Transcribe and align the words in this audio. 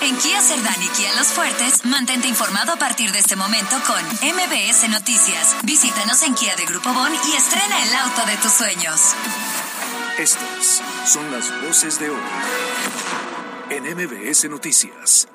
En 0.00 0.16
Kia 0.16 0.40
Cerdán 0.40 0.80
y 0.82 0.88
Kia 0.96 1.12
Los 1.16 1.28
Fuertes, 1.28 1.84
mantente 1.84 2.28
informado 2.28 2.72
a 2.72 2.76
partir 2.76 3.10
de 3.10 3.18
este 3.18 3.34
momento 3.34 3.76
con 3.86 4.00
MBS 4.04 4.88
Noticias. 4.90 5.56
Visítanos 5.64 6.22
en 6.22 6.34
Kia 6.34 6.54
de 6.54 6.66
Grupo 6.66 6.92
Bon 6.92 7.12
y 7.12 7.36
estrena 7.36 7.82
el 7.82 7.94
auto 7.94 8.24
de 8.26 8.36
tus 8.36 8.52
sueños. 8.52 9.14
Estas 10.18 10.82
son 11.04 11.30
las 11.32 11.50
voces 11.62 11.98
de 11.98 12.10
hoy 12.10 12.20
en 13.70 13.84
MBS 13.84 14.48
Noticias 14.48 15.28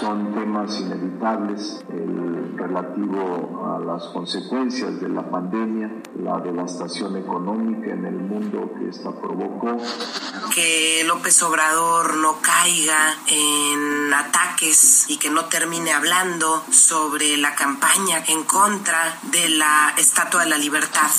son 0.00 0.32
temas 0.32 0.80
inevitables, 0.80 1.84
el 1.90 2.56
relativo 2.56 3.66
a 3.66 3.78
las 3.80 4.06
consecuencias 4.08 4.98
de 4.98 5.10
la 5.10 5.30
pandemia, 5.30 5.90
la 6.22 6.40
devastación 6.40 7.18
económica 7.18 7.92
en 7.92 8.06
el 8.06 8.14
mundo 8.16 8.70
que 8.78 8.88
esta 8.88 9.12
provocó. 9.12 9.76
Que 10.54 11.04
López 11.04 11.42
Obrador 11.42 12.16
no 12.16 12.40
caiga 12.40 13.16
en 13.28 14.12
ataques 14.12 15.04
y 15.08 15.16
que 15.16 15.30
no 15.30 15.44
termine 15.44 15.92
hablando 15.92 16.64
sobre 16.72 17.36
la 17.36 17.54
campaña 17.54 18.24
en 18.26 18.42
contra 18.44 19.18
de 19.22 19.48
la 19.50 19.94
Estatua 19.96 20.42
de 20.42 20.50
la 20.50 20.58
Libertad. 20.58 21.10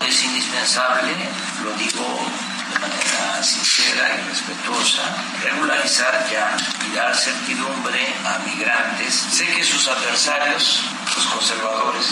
Es 0.00 0.24
indispensable, 0.24 1.12
lo 1.64 1.72
digo 1.72 2.04
de 2.72 2.78
manera 2.78 3.42
sincera 3.42 4.16
y 4.16 4.28
respetuosa, 4.28 5.02
regularizar 5.42 6.28
ya 6.30 6.56
y 6.86 6.94
dar 6.94 7.14
certidumbre 7.16 8.06
a 8.24 8.38
migrantes. 8.38 9.14
Sé 9.14 9.46
que 9.46 9.64
sus 9.64 9.88
adversarios, 9.88 10.82
los 11.16 11.26
conservadores, 11.26 12.06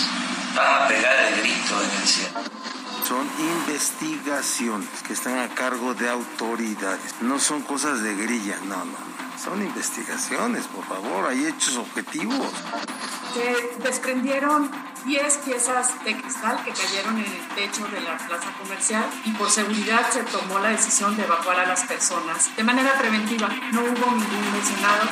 van 0.54 0.82
a 0.82 0.88
pegar 0.88 1.16
el 1.24 1.40
grito 1.40 1.82
en 1.82 2.02
el 2.02 2.08
cielo. 2.08 2.65
Son 3.06 3.24
investigaciones 3.38 4.88
que 5.06 5.12
están 5.12 5.38
a 5.38 5.48
cargo 5.54 5.94
de 5.94 6.10
autoridades. 6.10 7.14
No 7.20 7.38
son 7.38 7.62
cosas 7.62 8.02
de 8.02 8.16
grilla, 8.16 8.58
no, 8.64 8.84
no. 8.84 8.98
Son 9.38 9.62
investigaciones, 9.62 10.66
por 10.66 10.84
favor, 10.86 11.28
hay 11.28 11.46
hechos 11.46 11.76
objetivos. 11.76 12.48
Se 13.32 13.78
desprendieron 13.80 14.72
10 15.04 15.36
piezas 15.44 16.04
de 16.04 16.20
cristal 16.20 16.64
que 16.64 16.72
cayeron 16.72 17.18
en 17.18 17.26
el 17.26 17.48
techo 17.54 17.86
de 17.86 18.00
la 18.00 18.18
plaza 18.18 18.52
comercial 18.60 19.04
y 19.24 19.30
por 19.34 19.50
seguridad 19.50 20.10
se 20.10 20.24
tomó 20.24 20.58
la 20.58 20.70
decisión 20.70 21.16
de 21.16 21.22
evacuar 21.22 21.60
a 21.60 21.66
las 21.66 21.84
personas 21.84 22.56
de 22.56 22.64
manera 22.64 22.98
preventiva. 22.98 23.48
No 23.70 23.82
hubo 23.82 24.10
ningún 24.16 24.52
lesionado. 24.52 25.06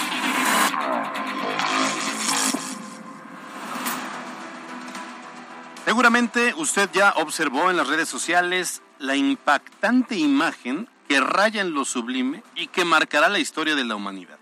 Seguramente 5.85 6.55
usted 6.57 6.89
ya 6.95 7.13
observó 7.17 7.71
en 7.71 7.77
las 7.77 7.89
redes 7.89 8.09
sociales 8.09 8.81
la 8.99 9.17
impactante 9.17 10.17
imagen 10.17 10.89
que 11.09 11.21
raya 11.21 11.61
en 11.61 11.75
lo 11.75 11.85
sublime 11.85 12.43
y 12.55 12.69
que 12.69 12.87
marcará 12.87 13.29
la 13.29 13.39
historia 13.39 13.75
de 13.75 13.85
la 13.85 13.95
humanidad. 13.95 14.39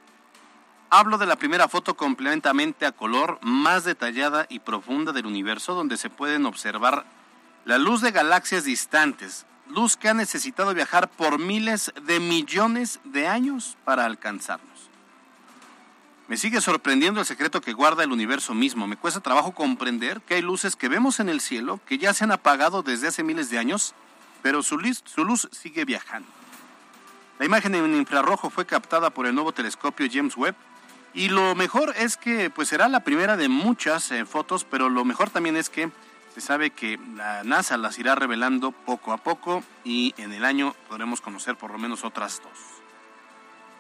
Hablo 0.88 1.18
de 1.18 1.26
la 1.26 1.34
primera 1.34 1.66
foto 1.66 1.96
completamente 1.96 2.86
a 2.86 2.92
color, 2.92 3.40
más 3.42 3.82
detallada 3.82 4.46
y 4.50 4.60
profunda 4.60 5.10
del 5.10 5.26
universo, 5.26 5.74
donde 5.74 5.96
se 5.96 6.10
pueden 6.10 6.46
observar 6.46 7.06
la 7.64 7.78
luz 7.78 8.02
de 8.02 8.12
galaxias 8.12 8.64
distantes, 8.64 9.44
luz 9.68 9.96
que 9.96 10.08
ha 10.08 10.14
necesitado 10.14 10.74
viajar 10.74 11.10
por 11.10 11.40
miles 11.40 11.92
de 12.02 12.20
millones 12.20 13.00
de 13.02 13.26
años 13.26 13.76
para 13.84 14.04
alcanzarnos. 14.04 14.71
Me 16.32 16.38
sigue 16.38 16.62
sorprendiendo 16.62 17.20
el 17.20 17.26
secreto 17.26 17.60
que 17.60 17.74
guarda 17.74 18.04
el 18.04 18.10
universo 18.10 18.54
mismo. 18.54 18.86
Me 18.86 18.96
cuesta 18.96 19.20
trabajo 19.20 19.52
comprender 19.52 20.22
que 20.22 20.36
hay 20.36 20.40
luces 20.40 20.76
que 20.76 20.88
vemos 20.88 21.20
en 21.20 21.28
el 21.28 21.42
cielo 21.42 21.78
que 21.86 21.98
ya 21.98 22.14
se 22.14 22.24
han 22.24 22.32
apagado 22.32 22.82
desde 22.82 23.08
hace 23.08 23.22
miles 23.22 23.50
de 23.50 23.58
años, 23.58 23.92
pero 24.40 24.62
su 24.62 24.78
luz, 24.78 25.50
sigue 25.52 25.84
viajando. 25.84 26.26
La 27.38 27.44
imagen 27.44 27.74
en 27.74 27.94
infrarrojo 27.94 28.48
fue 28.48 28.64
captada 28.64 29.10
por 29.10 29.26
el 29.26 29.34
nuevo 29.34 29.52
telescopio 29.52 30.08
James 30.10 30.34
Webb 30.34 30.54
y 31.12 31.28
lo 31.28 31.54
mejor 31.54 31.92
es 31.98 32.16
que 32.16 32.48
pues 32.48 32.68
será 32.68 32.88
la 32.88 33.00
primera 33.00 33.36
de 33.36 33.50
muchas 33.50 34.10
eh, 34.10 34.24
fotos, 34.24 34.64
pero 34.64 34.88
lo 34.88 35.04
mejor 35.04 35.28
también 35.28 35.58
es 35.58 35.68
que 35.68 35.90
se 36.32 36.40
sabe 36.40 36.70
que 36.70 36.98
la 37.14 37.44
NASA 37.44 37.76
las 37.76 37.98
irá 37.98 38.14
revelando 38.14 38.72
poco 38.72 39.12
a 39.12 39.18
poco 39.18 39.62
y 39.84 40.14
en 40.16 40.32
el 40.32 40.46
año 40.46 40.74
podremos 40.88 41.20
conocer 41.20 41.56
por 41.56 41.72
lo 41.72 41.78
menos 41.78 42.04
otras 42.04 42.40
dos. 42.42 42.71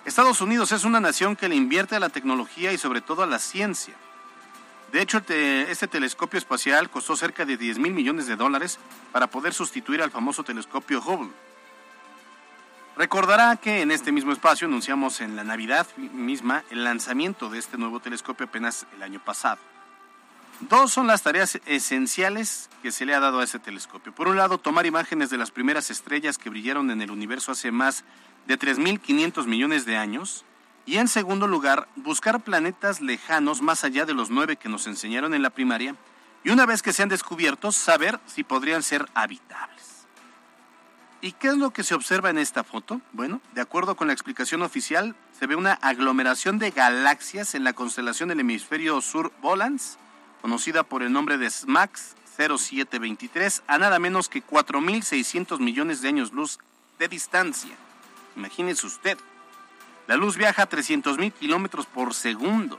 Estados 0.04 0.40
Unidos 0.40 0.72
es 0.72 0.84
una 0.84 0.98
nación 0.98 1.36
que 1.36 1.48
le 1.48 1.54
invierte 1.54 1.94
a 1.94 2.00
la 2.00 2.08
tecnología 2.08 2.72
y 2.72 2.78
sobre 2.78 3.00
todo 3.00 3.22
a 3.22 3.26
la 3.26 3.38
ciencia. 3.38 3.94
De 4.90 5.00
hecho, 5.00 5.22
este 5.28 5.86
telescopio 5.88 6.38
espacial 6.38 6.90
costó 6.90 7.16
cerca 7.16 7.44
de 7.44 7.56
10 7.56 7.78
mil 7.78 7.92
millones 7.92 8.26
de 8.26 8.36
dólares 8.36 8.78
para 9.12 9.28
poder 9.28 9.54
sustituir 9.54 10.02
al 10.02 10.10
famoso 10.10 10.42
telescopio 10.42 11.00
Hubble. 11.00 11.32
Recordará 12.96 13.56
que 13.56 13.80
en 13.80 13.90
este 13.90 14.12
mismo 14.12 14.32
espacio 14.32 14.66
anunciamos 14.66 15.22
en 15.22 15.34
la 15.34 15.44
Navidad 15.44 15.86
misma 15.96 16.62
el 16.68 16.84
lanzamiento 16.84 17.48
de 17.48 17.58
este 17.58 17.78
nuevo 17.78 18.00
telescopio 18.00 18.46
apenas 18.46 18.86
el 18.94 19.02
año 19.02 19.20
pasado. 19.24 19.58
Dos 20.68 20.92
son 20.92 21.06
las 21.06 21.22
tareas 21.22 21.58
esenciales 21.64 22.68
que 22.82 22.92
se 22.92 23.06
le 23.06 23.14
ha 23.14 23.20
dado 23.20 23.40
a 23.40 23.44
ese 23.44 23.58
telescopio. 23.58 24.14
Por 24.14 24.28
un 24.28 24.36
lado, 24.36 24.58
tomar 24.58 24.84
imágenes 24.84 25.30
de 25.30 25.38
las 25.38 25.50
primeras 25.50 25.90
estrellas 25.90 26.38
que 26.38 26.50
brillaron 26.50 26.90
en 26.90 27.00
el 27.00 27.10
universo 27.10 27.52
hace 27.52 27.72
más 27.72 28.04
de 28.46 28.58
3.500 28.58 29.46
millones 29.46 29.84
de 29.84 29.96
años. 29.96 30.44
Y 30.84 30.96
en 30.96 31.08
segundo 31.08 31.46
lugar, 31.46 31.88
buscar 31.96 32.40
planetas 32.40 33.00
lejanos 33.00 33.62
más 33.62 33.84
allá 33.84 34.04
de 34.04 34.14
los 34.14 34.30
nueve 34.30 34.56
que 34.56 34.68
nos 34.68 34.86
enseñaron 34.86 35.34
en 35.34 35.42
la 35.42 35.50
primaria. 35.50 35.94
Y 36.44 36.50
una 36.50 36.66
vez 36.66 36.82
que 36.82 36.92
sean 36.92 37.08
descubiertos, 37.08 37.76
saber 37.76 38.18
si 38.26 38.42
podrían 38.42 38.82
ser 38.82 39.06
habitables. 39.14 40.06
¿Y 41.20 41.30
qué 41.32 41.48
es 41.48 41.56
lo 41.56 41.70
que 41.70 41.84
se 41.84 41.94
observa 41.94 42.30
en 42.30 42.38
esta 42.38 42.64
foto? 42.64 43.00
Bueno, 43.12 43.40
de 43.54 43.60
acuerdo 43.60 43.94
con 43.94 44.08
la 44.08 44.12
explicación 44.12 44.62
oficial, 44.62 45.14
se 45.38 45.46
ve 45.46 45.54
una 45.54 45.74
aglomeración 45.74 46.58
de 46.58 46.72
galaxias 46.72 47.54
en 47.54 47.62
la 47.62 47.74
constelación 47.74 48.28
del 48.28 48.40
hemisferio 48.40 49.00
sur 49.00 49.32
Volans, 49.40 49.98
conocida 50.40 50.82
por 50.82 51.04
el 51.04 51.12
nombre 51.12 51.38
de 51.38 51.48
SMAX 51.48 52.16
0723, 52.36 53.62
a 53.68 53.78
nada 53.78 54.00
menos 54.00 54.28
que 54.28 54.44
4.600 54.44 55.60
millones 55.60 56.02
de 56.02 56.08
años 56.08 56.32
luz 56.32 56.58
de 56.98 57.06
distancia. 57.06 57.76
Imagínese 58.36 58.86
usted. 58.86 59.18
La 60.06 60.16
luz 60.16 60.36
viaja 60.36 60.62
a 60.62 60.68
300.000 60.68 61.32
kilómetros 61.32 61.86
por 61.86 62.14
segundo. 62.14 62.78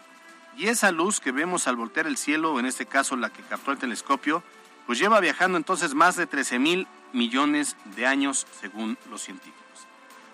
Y 0.58 0.68
esa 0.68 0.92
luz 0.92 1.20
que 1.20 1.32
vemos 1.32 1.68
al 1.68 1.76
voltear 1.76 2.06
el 2.06 2.18
cielo, 2.18 2.60
en 2.60 2.66
este 2.66 2.86
caso 2.86 3.16
la 3.16 3.30
que 3.30 3.42
captó 3.44 3.72
el 3.72 3.78
telescopio, 3.78 4.44
pues 4.86 5.00
lleva 5.00 5.20
viajando 5.20 5.58
entonces 5.58 5.94
más 5.94 6.16
de 6.16 6.30
13.000 6.30 6.88
millones 7.14 7.76
de 7.96 8.06
años 8.06 8.46
según 8.60 8.98
los 9.10 9.22
científicos. 9.22 9.60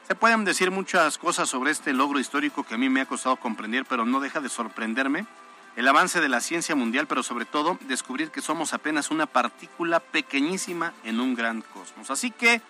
Se 0.07 0.15
pueden 0.15 0.43
decir 0.43 0.71
muchas 0.71 1.17
cosas 1.17 1.47
sobre 1.47 1.71
este 1.71 1.93
logro 1.93 2.19
histórico 2.19 2.63
que 2.63 2.73
a 2.73 2.77
mí 2.77 2.89
me 2.89 3.01
ha 3.01 3.05
costado 3.05 3.35
comprender, 3.35 3.85
pero 3.85 4.05
no 4.05 4.19
deja 4.19 4.39
de 4.39 4.49
sorprenderme 4.49 5.27
el 5.75 5.87
avance 5.87 6.19
de 6.19 6.29
la 6.29 6.41
ciencia 6.41 6.75
mundial, 6.75 7.07
pero 7.07 7.23
sobre 7.23 7.45
todo 7.45 7.77
descubrir 7.81 8.31
que 8.31 8.41
somos 8.41 8.73
apenas 8.73 9.11
una 9.11 9.27
partícula 9.27 9.99
pequeñísima 9.99 10.93
en 11.03 11.19
un 11.19 11.35
gran 11.35 11.61
cosmos. 11.61 12.09
Así 12.09 12.31
que 12.31 12.61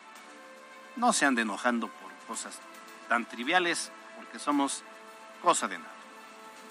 no 0.95 1.13
se 1.13 1.25
ande 1.25 1.43
enojando 1.43 1.87
cosas 2.29 2.59
tan 3.09 3.27
triviales, 3.27 3.91
porque 4.15 4.37
somos 4.37 4.83
cosa 5.41 5.67
de 5.67 5.79
nada. 5.79 5.91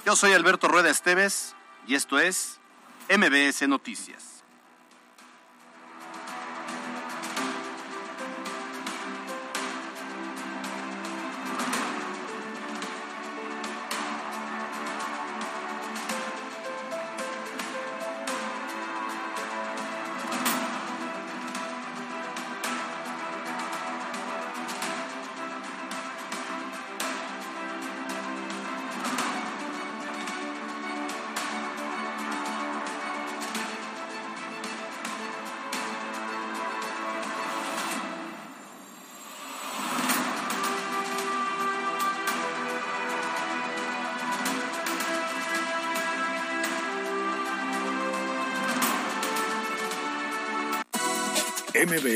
Yo 0.06 0.14
soy 0.14 0.32
Alberto 0.32 0.68
Rueda 0.68 0.88
Esteves 0.88 1.56
y 1.88 1.96
esto 1.96 2.20
es 2.20 2.60
MBS 3.10 3.66
Noticias. 3.66 4.37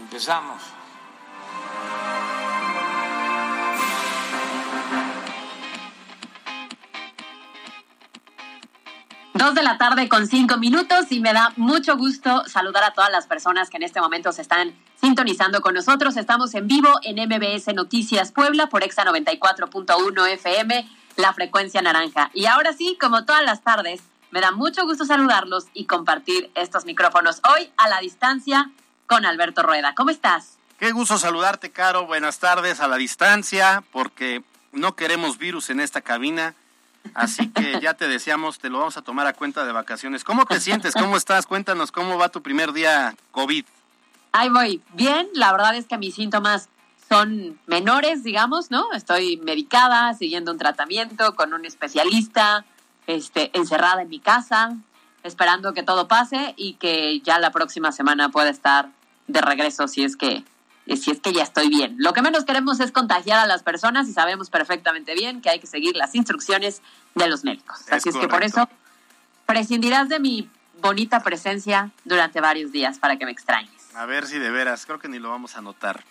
Empezamos. 0.00 0.62
Dos 9.34 9.54
de 9.54 9.64
la 9.64 9.78
tarde 9.78 10.08
con 10.08 10.28
cinco 10.28 10.58
minutos 10.58 11.10
y 11.10 11.18
me 11.18 11.32
da 11.32 11.52
mucho 11.56 11.96
gusto 11.96 12.44
saludar 12.46 12.84
a 12.84 12.92
todas 12.92 13.10
las 13.10 13.26
personas 13.26 13.68
que 13.68 13.78
en 13.78 13.82
este 13.82 14.00
momento 14.00 14.30
se 14.30 14.42
están 14.42 14.72
sintonizando 14.94 15.60
con 15.60 15.74
nosotros. 15.74 16.16
Estamos 16.16 16.54
en 16.54 16.68
vivo 16.68 16.88
en 17.02 17.16
MBS 17.16 17.74
Noticias 17.74 18.30
Puebla 18.30 18.68
por 18.68 18.84
Exa 18.84 19.04
94.1 19.04 20.28
FM, 20.34 20.88
la 21.16 21.32
frecuencia 21.32 21.82
naranja. 21.82 22.30
Y 22.32 22.46
ahora 22.46 22.72
sí, 22.72 22.96
como 23.00 23.24
todas 23.24 23.44
las 23.44 23.62
tardes, 23.62 24.02
me 24.30 24.40
da 24.40 24.52
mucho 24.52 24.84
gusto 24.84 25.04
saludarlos 25.04 25.66
y 25.74 25.86
compartir 25.86 26.50
estos 26.54 26.84
micrófonos 26.84 27.40
hoy 27.52 27.70
a 27.76 27.88
la 27.88 27.98
distancia 27.98 28.70
con 29.06 29.26
Alberto 29.26 29.62
Rueda. 29.62 29.94
¿Cómo 29.94 30.10
estás? 30.10 30.58
Qué 30.78 30.92
gusto 30.92 31.18
saludarte, 31.18 31.70
Caro. 31.70 32.06
Buenas 32.06 32.38
tardes 32.38 32.80
a 32.80 32.88
la 32.88 32.96
distancia, 32.96 33.84
porque 33.92 34.42
no 34.72 34.96
queremos 34.96 35.38
virus 35.38 35.70
en 35.70 35.80
esta 35.80 36.00
cabina. 36.00 36.54
Así 37.14 37.48
que 37.48 37.78
ya 37.82 37.94
te 37.94 38.08
deseamos, 38.08 38.58
te 38.58 38.70
lo 38.70 38.78
vamos 38.78 38.96
a 38.96 39.02
tomar 39.02 39.26
a 39.26 39.32
cuenta 39.34 39.64
de 39.64 39.72
vacaciones. 39.72 40.24
¿Cómo 40.24 40.46
te 40.46 40.60
sientes? 40.60 40.94
¿Cómo 40.94 41.16
estás? 41.16 41.46
Cuéntanos 41.46 41.92
cómo 41.92 42.18
va 42.18 42.28
tu 42.28 42.42
primer 42.42 42.72
día 42.72 43.14
COVID. 43.32 43.64
Ahí 44.32 44.48
voy. 44.48 44.82
Bien, 44.94 45.28
la 45.34 45.52
verdad 45.52 45.76
es 45.76 45.86
que 45.86 45.96
mis 45.96 46.14
síntomas 46.14 46.68
son 47.08 47.60
menores, 47.66 48.24
digamos, 48.24 48.70
¿no? 48.70 48.92
Estoy 48.92 49.36
medicada, 49.36 50.14
siguiendo 50.14 50.50
un 50.50 50.58
tratamiento 50.58 51.34
con 51.36 51.52
un 51.52 51.64
especialista, 51.64 52.64
este, 53.06 53.50
encerrada 53.56 54.02
en 54.02 54.08
mi 54.08 54.18
casa, 54.18 54.76
esperando 55.24 55.72
que 55.72 55.82
todo 55.82 56.06
pase 56.06 56.54
y 56.56 56.74
que 56.74 57.20
ya 57.20 57.38
la 57.38 57.50
próxima 57.50 57.90
semana 57.90 58.28
pueda 58.28 58.50
estar 58.50 58.90
de 59.26 59.40
regreso 59.40 59.88
si 59.88 60.04
es 60.04 60.16
que 60.16 60.44
si 60.86 61.10
es 61.10 61.20
que 61.20 61.32
ya 61.32 61.42
estoy 61.42 61.70
bien. 61.70 61.96
Lo 61.98 62.12
que 62.12 62.20
menos 62.20 62.44
queremos 62.44 62.78
es 62.78 62.92
contagiar 62.92 63.40
a 63.40 63.46
las 63.46 63.62
personas 63.62 64.06
y 64.06 64.12
sabemos 64.12 64.50
perfectamente 64.50 65.14
bien 65.14 65.40
que 65.40 65.48
hay 65.48 65.58
que 65.58 65.66
seguir 65.66 65.96
las 65.96 66.14
instrucciones 66.14 66.82
de 67.14 67.26
los 67.26 67.42
médicos. 67.42 67.80
Así 67.90 68.10
es 68.10 68.16
que 68.16 68.28
por 68.28 68.44
eso 68.44 68.68
prescindirás 69.46 70.10
de 70.10 70.20
mi 70.20 70.50
bonita 70.82 71.20
presencia 71.20 71.90
durante 72.04 72.42
varios 72.42 72.70
días 72.70 72.98
para 72.98 73.16
que 73.16 73.24
me 73.24 73.32
extrañes. 73.32 73.94
A 73.94 74.04
ver 74.04 74.26
si 74.26 74.38
de 74.38 74.50
veras, 74.50 74.84
creo 74.84 74.98
que 74.98 75.08
ni 75.08 75.18
lo 75.18 75.30
vamos 75.30 75.56
a 75.56 75.62
notar. 75.62 76.04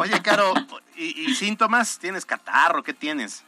Oye, 0.00 0.20
Caro, 0.22 0.54
¿y, 0.96 1.32
síntomas? 1.36 2.00
¿Tienes 2.00 2.26
catarro? 2.26 2.82
¿Qué 2.82 2.94
tienes? 2.94 3.44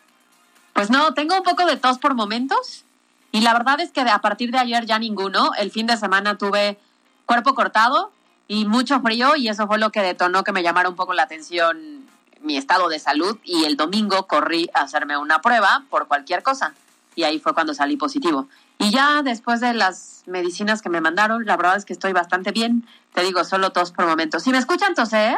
Pues 0.74 0.90
no, 0.90 1.12
tengo 1.12 1.36
un 1.36 1.42
poco 1.42 1.66
de 1.66 1.76
tos 1.76 1.98
por 1.98 2.14
momentos 2.14 2.84
y 3.32 3.40
la 3.40 3.52
verdad 3.52 3.80
es 3.80 3.92
que 3.92 4.00
a 4.00 4.20
partir 4.20 4.50
de 4.50 4.58
ayer 4.58 4.86
ya 4.86 4.98
ninguno. 4.98 5.52
El 5.58 5.70
fin 5.70 5.86
de 5.86 5.96
semana 5.96 6.38
tuve 6.38 6.78
cuerpo 7.26 7.54
cortado 7.54 8.12
y 8.46 8.64
mucho 8.64 9.00
frío 9.00 9.36
y 9.36 9.48
eso 9.48 9.66
fue 9.66 9.78
lo 9.78 9.90
que 9.90 10.00
detonó 10.00 10.44
que 10.44 10.52
me 10.52 10.62
llamara 10.62 10.88
un 10.88 10.96
poco 10.96 11.12
la 11.12 11.24
atención 11.24 12.06
mi 12.40 12.56
estado 12.56 12.88
de 12.88 12.98
salud 12.98 13.38
y 13.44 13.64
el 13.64 13.76
domingo 13.76 14.26
corrí 14.26 14.70
a 14.72 14.82
hacerme 14.82 15.18
una 15.18 15.40
prueba 15.40 15.84
por 15.90 16.06
cualquier 16.06 16.42
cosa 16.42 16.72
y 17.14 17.24
ahí 17.24 17.40
fue 17.40 17.52
cuando 17.52 17.74
salí 17.74 17.96
positivo. 17.96 18.48
Y 18.78 18.92
ya 18.92 19.22
después 19.22 19.60
de 19.60 19.74
las 19.74 20.22
medicinas 20.26 20.82
que 20.82 20.88
me 20.88 21.00
mandaron, 21.00 21.44
la 21.44 21.56
verdad 21.56 21.76
es 21.76 21.84
que 21.84 21.92
estoy 21.92 22.12
bastante 22.12 22.52
bien. 22.52 22.86
Te 23.12 23.22
digo, 23.22 23.42
solo 23.42 23.70
tos 23.70 23.90
por 23.90 24.06
momentos. 24.06 24.44
Si 24.44 24.50
me 24.50 24.58
escuchan 24.58 24.94
toser, 24.94 25.36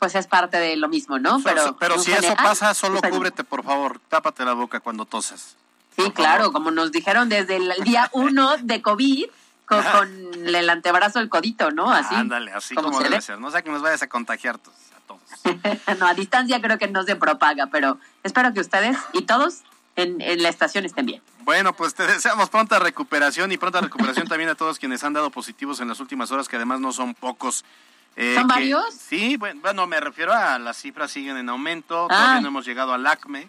pues 0.00 0.16
es 0.16 0.26
parte 0.26 0.58
de 0.58 0.76
lo 0.76 0.88
mismo, 0.88 1.20
¿no? 1.20 1.40
Pero, 1.44 1.76
pero 1.78 1.96
si 2.00 2.10
eso 2.10 2.34
pasa, 2.34 2.74
solo 2.74 3.00
cúbrete, 3.00 3.44
por 3.44 3.62
favor. 3.62 4.00
Tápate 4.08 4.44
la 4.44 4.54
boca 4.54 4.80
cuando 4.80 5.04
toses. 5.04 5.56
Sí, 5.96 6.10
claro, 6.12 6.52
como 6.52 6.70
nos 6.70 6.92
dijeron 6.92 7.28
desde 7.28 7.56
el 7.56 7.72
día 7.84 8.08
uno 8.12 8.56
de 8.58 8.82
COVID, 8.82 9.26
con, 9.66 10.46
el 10.46 10.70
antebrazo, 10.70 11.20
el 11.20 11.28
codito, 11.28 11.70
¿no? 11.70 11.90
Así. 11.90 12.14
Ándale, 12.14 12.52
así 12.52 12.74
como, 12.74 13.00
debe 13.00 13.20
ser. 13.20 13.38
No 13.40 13.50
sea 13.50 13.62
que 13.62 13.70
nos 13.70 13.82
vayas 13.82 14.02
a 14.02 14.08
contagiar 14.08 14.56
a 14.56 14.58
todos. 14.58 15.22
no, 15.98 16.06
a 16.06 16.14
distancia 16.14 16.60
creo 16.60 16.78
que 16.78 16.88
no 16.88 17.04
se 17.04 17.16
propaga, 17.16 17.68
pero 17.68 17.98
espero 18.22 18.52
que 18.52 18.60
ustedes 18.60 18.96
y 19.12 19.22
todos 19.22 19.62
en, 19.96 20.20
en, 20.20 20.42
la 20.42 20.48
estación 20.48 20.84
estén 20.84 21.06
bien. 21.06 21.22
Bueno, 21.40 21.74
pues 21.74 21.94
te 21.94 22.06
deseamos 22.06 22.50
pronta 22.50 22.78
recuperación 22.78 23.50
y 23.52 23.56
pronta 23.56 23.80
recuperación 23.80 24.28
también 24.28 24.50
a 24.50 24.54
todos 24.54 24.78
quienes 24.78 25.02
han 25.04 25.12
dado 25.12 25.30
positivos 25.30 25.80
en 25.80 25.88
las 25.88 26.00
últimas 26.00 26.30
horas, 26.30 26.48
que 26.48 26.56
además 26.56 26.80
no 26.80 26.92
son 26.92 27.14
pocos. 27.14 27.64
Eh, 28.16 28.34
¿Son 28.36 28.46
varios? 28.46 28.94
Sí, 28.94 29.36
bueno, 29.36 29.86
me 29.86 29.98
refiero 30.00 30.32
a 30.32 30.58
las 30.58 30.76
cifras 30.76 31.10
siguen 31.10 31.36
en 31.38 31.48
aumento, 31.48 32.04
ah. 32.04 32.08
todavía 32.08 32.40
no 32.40 32.48
hemos 32.48 32.66
llegado 32.66 32.92
al 32.92 33.06
ACME. 33.06 33.48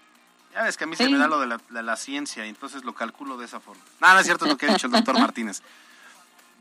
Ya 0.54 0.64
ves 0.64 0.78
que 0.78 0.84
a 0.84 0.88
mí 0.88 0.96
se 0.96 1.10
me 1.10 1.18
da 1.18 1.28
lo 1.28 1.40
de 1.40 1.84
la, 1.84 1.96
ciencia 1.98 2.46
y 2.46 2.50
entonces 2.50 2.84
lo 2.84 2.94
calculo 2.94 3.38
de 3.38 3.46
esa 3.46 3.60
forma. 3.60 3.82
Nada, 4.00 4.20
es 4.20 4.26
cierto 4.26 4.46
lo 4.46 4.56
que 4.56 4.68
ha 4.68 4.74
dicho 4.74 4.88
el 4.88 4.94
doctor 4.94 5.20
Martínez. 5.20 5.64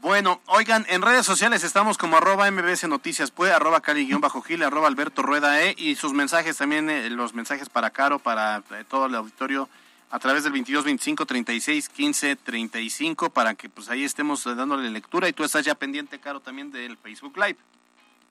Bueno, 0.01 0.41
oigan, 0.47 0.85
en 0.89 1.03
redes 1.03 1.27
sociales 1.27 1.63
estamos 1.63 1.99
como 1.99 2.17
arroba 2.17 2.51
mbs 2.51 2.89
noticias, 2.89 3.31
pues 3.31 3.53
arroba 3.53 3.81
cali-gil, 3.83 4.63
arroba 4.65 4.89
alberto 4.89 5.23
rueda 5.23 5.63
e, 5.63 5.75
y 5.79 5.95
sus 5.95 6.13
mensajes 6.13 6.57
también, 6.57 6.91
eh, 6.91 7.09
los 7.11 7.35
mensajes 7.35 7.69
para 7.69 7.91
Caro, 7.91 8.19
para 8.19 8.65
eh, 8.71 8.85
todo 8.89 9.07
el 9.07 9.15
auditorio, 9.15 9.69
a 10.11 10.19
través 10.19 10.43
del 10.43 10.53
22 10.53 10.85
25 10.85 11.27
36 11.27 11.89
15 11.91 12.37
35, 12.37 13.31
para 13.31 13.55
que 13.55 13.69
pues 13.69 13.91
ahí 13.91 14.03
estemos 14.03 14.43
dándole 14.45 14.91
lectura 14.91 15.29
y 15.29 15.33
tú 15.33 15.45
estás 15.45 15.65
ya 15.65 15.75
pendiente, 15.75 16.19
Caro, 16.19 16.41
también 16.41 16.73
del 16.73 16.97
Facebook 16.97 17.37
Live. 17.37 17.59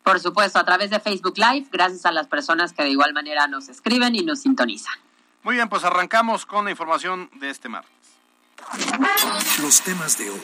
Por 0.04 0.20
supuesto, 0.20 0.60
a 0.60 0.66
través 0.66 0.90
de 0.90 1.00
Facebook 1.00 1.38
Live, 1.38 1.68
gracias 1.72 2.06
a 2.06 2.12
las 2.12 2.28
personas 2.28 2.74
que 2.74 2.84
de 2.84 2.90
igual 2.90 3.14
manera 3.14 3.48
nos 3.48 3.70
escriben 3.70 4.16
y 4.16 4.24
nos 4.24 4.42
sintonizan. 4.42 4.96
Muy 5.44 5.56
bien, 5.56 5.70
pues 5.70 5.84
arrancamos 5.84 6.46
con 6.46 6.66
la 6.66 6.72
información 6.72 7.30
de 7.36 7.50
este 7.50 7.68
martes. 7.68 7.92
Los 9.60 9.82
temas 9.82 10.18
de 10.18 10.30
hoy 10.30 10.42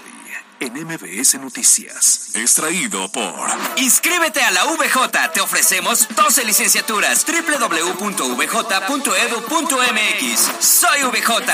en 0.60 0.74
MBS 0.74 1.36
Noticias. 1.40 2.36
Extraído 2.36 3.12
por... 3.12 3.50
Inscríbete 3.78 4.42
a 4.42 4.52
la 4.52 4.66
VJ. 4.66 5.34
Te 5.34 5.42
ofrecemos 5.42 6.08
12 6.16 6.46
licenciaturas. 6.46 7.26
www.vj.edu.mx. 7.26 7.96
Soy 10.66 11.04
VJ. 11.04 11.52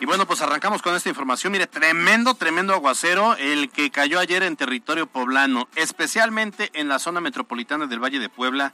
Y 0.00 0.06
bueno, 0.06 0.26
pues 0.26 0.40
arrancamos 0.40 0.80
con 0.80 0.94
esta 0.94 1.08
información. 1.08 1.52
Mire, 1.52 1.66
tremendo, 1.66 2.34
tremendo 2.34 2.72
aguacero 2.72 3.36
el 3.36 3.68
que 3.70 3.90
cayó 3.90 4.20
ayer 4.20 4.42
en 4.44 4.56
territorio 4.56 5.06
poblano, 5.06 5.68
especialmente 5.74 6.70
en 6.72 6.88
la 6.88 6.98
zona 6.98 7.20
metropolitana 7.20 7.86
del 7.86 8.02
Valle 8.02 8.20
de 8.20 8.28
Puebla, 8.28 8.72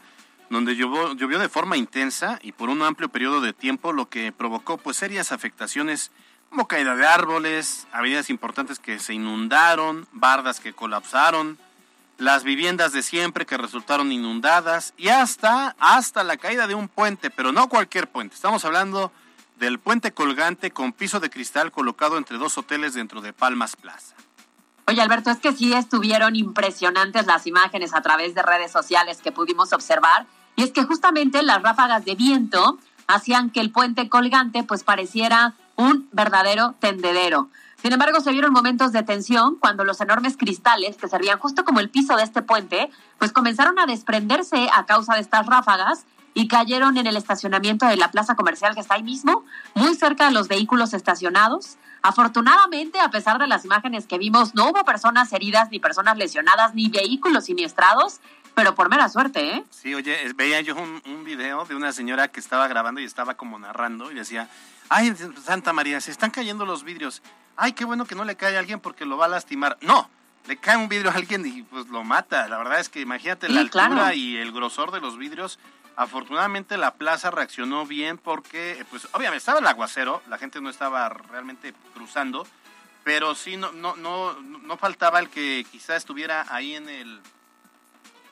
donde 0.51 0.77
llovió, 0.77 1.39
de 1.39 1.49
forma 1.49 1.77
intensa 1.77 2.39
y 2.43 2.53
por 2.53 2.69
un 2.69 2.83
amplio 2.83 3.09
periodo 3.09 3.41
de 3.41 3.53
tiempo, 3.53 3.93
lo 3.93 4.09
que 4.09 4.33
provocó 4.33 4.79
pues 4.79 4.97
serias 4.97 5.33
afectaciones 5.33 6.11
como 6.51 6.69
caída 6.69 6.95
de 6.95 7.07
árboles, 7.07 7.87
avenidas 7.93 8.31
importantes 8.31 8.79
que 8.79 8.99
se 8.99 9.15
inundaron, 9.15 10.07
bardas 10.13 10.61
que 10.61 10.73
colapsaron, 10.73 11.59
las 12.19 12.45
viviendas 12.45 12.93
de 12.93 13.03
siempre 13.03 13.45
que 13.47 13.57
resultaron 13.57 14.13
inundadas 14.13 14.95
y 14.97 15.09
hasta, 15.09 15.75
hasta 15.79 16.23
la 16.23 16.37
caída 16.37 16.67
de 16.67 16.75
un 16.75 16.89
puente, 16.89 17.31
pero 17.31 17.51
no 17.51 17.69
cualquier 17.69 18.09
puente. 18.09 18.37
Estamos 18.37 18.65
hablando 18.65 19.11
del 19.59 19.79
puente 19.79 20.13
colgante 20.13 20.71
con 20.71 20.93
piso 20.93 21.21
de 21.21 21.31
cristal 21.31 21.73
colocado 21.73 22.19
entre 22.19 22.39
dos 22.39 22.57
hoteles 22.59 22.95
dentro 22.95 23.21
de 23.21 23.33
Palmas 23.33 23.77
Plaza. 23.77 24.15
Oye, 24.87 25.01
Alberto, 25.01 25.31
es 25.31 25.39
que 25.39 25.53
sí 25.53 25.73
estuvieron 25.73 26.37
impresionantes 26.37 27.27
las 27.27 27.47
imágenes 27.47 27.95
a 27.95 28.03
través 28.03 28.35
de 28.35 28.43
redes 28.43 28.71
sociales 28.71 29.23
que 29.23 29.33
pudimos 29.33 29.73
observar. 29.73 30.27
Y 30.57 30.63
es 30.63 30.73
que 30.73 30.85
justamente 30.85 31.43
las 31.43 31.63
ráfagas 31.63 32.05
de 32.05 32.15
viento 32.15 32.79
hacían 33.07 33.51
que 33.51 33.61
el 33.61 33.71
puente 33.71 34.09
colgante 34.09 34.63
pues 34.63 34.85
pareciera 34.85 35.55
un 35.77 36.09
verdadero 36.13 36.75
tendedero. 36.81 37.49
Sin 37.83 37.93
embargo, 37.93 38.21
se 38.21 38.33
vieron 38.33 38.53
momentos 38.53 38.93
de 38.93 39.03
tensión 39.03 39.57
cuando 39.57 39.85
los 39.85 40.01
enormes 40.01 40.39
cristales 40.39 40.97
que 40.97 41.09
servían 41.09 41.39
justo 41.39 41.65
como 41.65 41.81
el 41.81 41.91
piso 41.91 42.17
de 42.17 42.23
este 42.23 42.41
puente, 42.41 42.91
pues 43.19 43.31
comenzaron 43.31 43.79
a 43.79 43.85
desprenderse 43.85 44.69
a 44.73 44.87
causa 44.87 45.15
de 45.15 45.21
estas 45.21 45.45
ráfagas 45.47 46.07
y 46.33 46.49
cayeron 46.49 46.97
en 46.97 47.07
el 47.07 47.17
estacionamiento 47.17 47.87
de 47.87 47.97
la 47.97 48.11
plaza 48.11 48.37
comercial 48.37 48.75
que 48.75 48.81
está 48.81 48.95
ahí 48.95 49.03
mismo, 49.03 49.45
muy 49.75 49.95
cerca 49.95 50.27
de 50.27 50.33
los 50.33 50.49
vehículos 50.49 50.95
estacionados. 50.95 51.77
Afortunadamente, 52.03 53.01
a 53.01 53.11
pesar 53.11 53.39
de 53.39 53.47
las 53.47 53.65
imágenes 53.65 54.07
que 54.07 54.19
vimos, 54.19 54.55
no 54.55 54.71
hubo 54.71 54.85
personas 54.85 55.33
heridas, 55.33 55.71
ni 55.71 55.79
personas 55.79 56.17
lesionadas, 56.17 56.75
ni 56.75 56.89
vehículos 56.89 57.45
siniestrados, 57.45 58.21
pero 58.55 58.75
por 58.75 58.89
mera 58.89 59.09
suerte, 59.09 59.57
¿eh? 59.57 59.65
Sí, 59.71 59.95
oye, 59.95 60.33
veía 60.35 60.61
yo 60.61 60.77
un, 60.77 61.03
un 61.07 61.25
video 61.25 61.65
de 61.65 61.75
una 61.75 61.93
señora 61.93 62.29
que 62.29 62.41
estaba 62.41 62.69
grabando 62.69 63.01
y 63.01 63.05
estaba 63.05 63.35
como 63.35 63.59
narrando 63.59 64.11
y 64.11 64.15
decía, 64.15 64.49
ay, 64.89 65.15
Santa 65.43 65.73
María, 65.73 66.01
se 66.01 66.11
están 66.11 66.31
cayendo 66.31 66.65
los 66.65 66.85
vidrios. 66.85 67.23
Ay, 67.57 67.73
qué 67.73 67.85
bueno 67.85 68.05
que 68.05 68.15
no 68.15 68.25
le 68.25 68.37
cae 68.37 68.57
a 68.57 68.61
alguien 68.61 68.81
porque 68.81 69.05
lo 69.05 69.17
va 69.17 69.27
a 69.27 69.29
lastimar. 69.29 69.79
No, 69.81 70.09
le 70.47 70.57
cae 70.57 70.77
un 70.77 70.89
vidrio 70.89 71.11
a 71.11 71.15
alguien 71.15 71.47
y 71.47 71.63
pues 71.63 71.89
lo 71.89 72.05
mata. 72.05 72.49
La 72.49 72.59
verdad 72.59 72.81
es 72.81 72.89
que 72.89 73.01
imagínate 73.01 73.49
la 73.49 73.61
altura 73.61 74.15
y 74.15 74.37
el 74.37 74.53
grosor 74.53 74.91
de 74.91 75.01
los 75.01 75.19
vidrios 75.19 75.59
Afortunadamente 75.97 76.77
la 76.77 76.95
plaza 76.95 77.31
reaccionó 77.31 77.87
bien 77.87 78.19
porque, 78.19 78.85
pues 78.91 79.07
obviamente 79.13 79.39
estaba 79.39 79.61
el 79.61 79.67
aguacero, 79.67 80.23
la 80.29 80.39
gente 80.39 80.61
no 80.61 80.69
estaba 80.69 81.09
realmente 81.09 81.73
cruzando, 81.95 82.47
pero 83.05 83.37
sí 83.37 83.57
no, 83.57 83.71
no, 83.73 83.95
no, 83.95 84.35
no 84.41 84.77
faltaba 84.77 85.21
el 85.21 85.29
que 85.29 85.65
quizá 85.71 85.95
estuviera 85.95 86.47
ahí 86.49 86.75
en 86.75 86.89
el, 86.89 87.21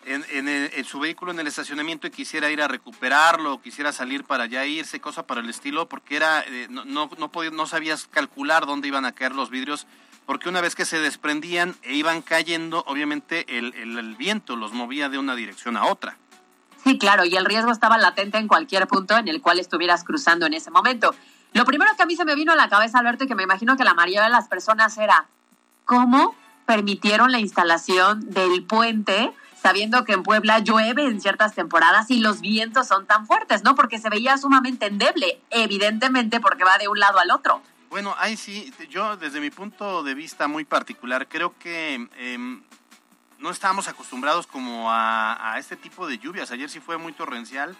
en, 0.04 0.84
su 0.84 1.00
vehículo 1.00 1.32
en 1.32 1.40
el 1.40 1.46
estacionamiento 1.46 2.06
y 2.06 2.10
quisiera 2.10 2.50
ir 2.50 2.62
a 2.62 2.68
recuperarlo, 2.68 3.60
quisiera 3.60 3.92
salir 3.92 4.24
para 4.24 4.46
ya 4.46 4.64
irse, 4.66 5.00
cosa 5.00 5.26
para 5.26 5.40
el 5.40 5.48
estilo, 5.48 5.88
porque 5.88 6.16
era 6.16 6.40
eh, 6.40 6.66
no, 6.70 6.84
no, 6.84 7.10
no, 7.18 7.30
no 7.52 7.66
sabías 7.66 8.06
calcular 8.06 8.66
dónde 8.66 8.88
iban 8.88 9.04
a 9.04 9.12
caer 9.12 9.34
los 9.34 9.50
vidrios, 9.50 9.86
porque 10.26 10.48
una 10.48 10.60
vez 10.60 10.74
que 10.74 10.84
se 10.84 11.00
desprendían 11.00 11.74
e 11.82 11.94
iban 11.94 12.22
cayendo, 12.22 12.84
obviamente 12.86 13.58
el, 13.58 13.74
el 13.74 14.16
viento 14.16 14.56
los 14.56 14.72
movía 14.72 15.08
de 15.08 15.18
una 15.18 15.34
dirección 15.34 15.76
a 15.76 15.86
otra. 15.86 16.16
Sí, 16.84 16.98
claro, 16.98 17.24
y 17.24 17.36
el 17.36 17.44
riesgo 17.44 17.70
estaba 17.70 17.96
latente 17.96 18.38
en 18.38 18.48
cualquier 18.48 18.88
punto 18.88 19.16
en 19.16 19.28
el 19.28 19.40
cual 19.40 19.60
estuvieras 19.60 20.02
cruzando 20.02 20.46
en 20.46 20.54
ese 20.54 20.70
momento. 20.70 21.14
Lo 21.52 21.64
primero 21.64 21.90
que 21.96 22.02
a 22.02 22.06
mí 22.06 22.16
se 22.16 22.24
me 22.24 22.34
vino 22.34 22.52
a 22.52 22.56
la 22.56 22.68
cabeza, 22.68 22.98
Alberto, 22.98 23.24
y 23.24 23.28
que 23.28 23.34
me 23.34 23.42
imagino 23.42 23.76
que 23.76 23.84
la 23.84 23.94
mayoría 23.94 24.24
de 24.24 24.30
las 24.30 24.48
personas 24.48 24.96
era, 24.98 25.26
¿cómo 25.84 26.34
permitieron 26.66 27.30
la 27.30 27.38
instalación 27.38 28.30
del 28.30 28.64
puente 28.64 29.32
sabiendo 29.62 30.04
que 30.04 30.12
en 30.12 30.24
Puebla 30.24 30.58
llueve 30.58 31.04
en 31.04 31.20
ciertas 31.20 31.54
temporadas 31.54 32.10
y 32.10 32.18
los 32.18 32.40
vientos 32.40 32.88
son 32.88 33.06
tan 33.06 33.26
fuertes, 33.28 33.62
¿no? 33.62 33.76
Porque 33.76 33.98
se 33.98 34.10
veía 34.10 34.36
sumamente 34.36 34.86
endeble, 34.86 35.40
evidentemente 35.50 36.40
porque 36.40 36.64
va 36.64 36.78
de 36.78 36.88
un 36.88 36.98
lado 36.98 37.20
al 37.20 37.30
otro. 37.30 37.62
Bueno, 37.88 38.14
ahí 38.18 38.36
sí, 38.36 38.72
yo 38.90 39.16
desde 39.16 39.40
mi 39.40 39.50
punto 39.50 40.02
de 40.02 40.14
vista 40.14 40.48
muy 40.48 40.64
particular, 40.64 41.28
creo 41.28 41.56
que 41.58 42.08
em, 42.16 42.62
no 43.38 43.50
estábamos 43.50 43.86
acostumbrados 43.86 44.48
como 44.48 44.90
a, 44.90 45.52
a, 45.52 45.58
este 45.58 45.76
tipo 45.76 46.08
de 46.08 46.18
lluvias. 46.18 46.50
Ayer 46.50 46.68
sí 46.68 46.80
fue 46.80 46.96
muy 46.96 47.12
torrencial 47.12 47.76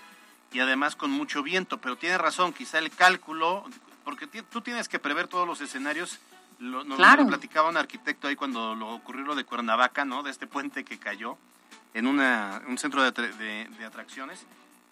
y 0.53 0.61
además 0.61 0.95
con 0.95 1.11
mucho 1.11 1.43
viento, 1.43 1.81
pero 1.81 1.97
tiene 1.97 2.17
razón, 2.17 2.53
quizá 2.53 2.79
el 2.79 2.91
cálculo, 2.91 3.65
porque 4.05 4.29
tú 4.29 4.61
tienes 4.61 4.89
que 4.89 5.01
prever 5.01 5.27
todos 5.27 5.49
los 5.49 5.61
escenarios. 5.61 6.21
Lo, 6.61 6.85
nos 6.85 6.97
lo 7.01 7.27
platicaba 7.27 7.71
un 7.71 7.77
arquitecto 7.77 8.29
ahí 8.29 8.37
cuando 8.37 8.77
lo 8.77 8.91
ocurrió 8.91 9.25
lo 9.25 9.35
de 9.35 9.43
Cuernavaca, 9.43 10.05
¿no? 10.05 10.23
De 10.23 10.31
este 10.31 10.47
puente 10.47 10.85
que 10.85 10.97
cayó 10.97 11.37
en 11.95 12.07
una, 12.07 12.63
un 12.67 12.79
centro 12.79 13.03
de, 13.03 13.13
de, 13.13 13.85
atracciones. 13.85 14.47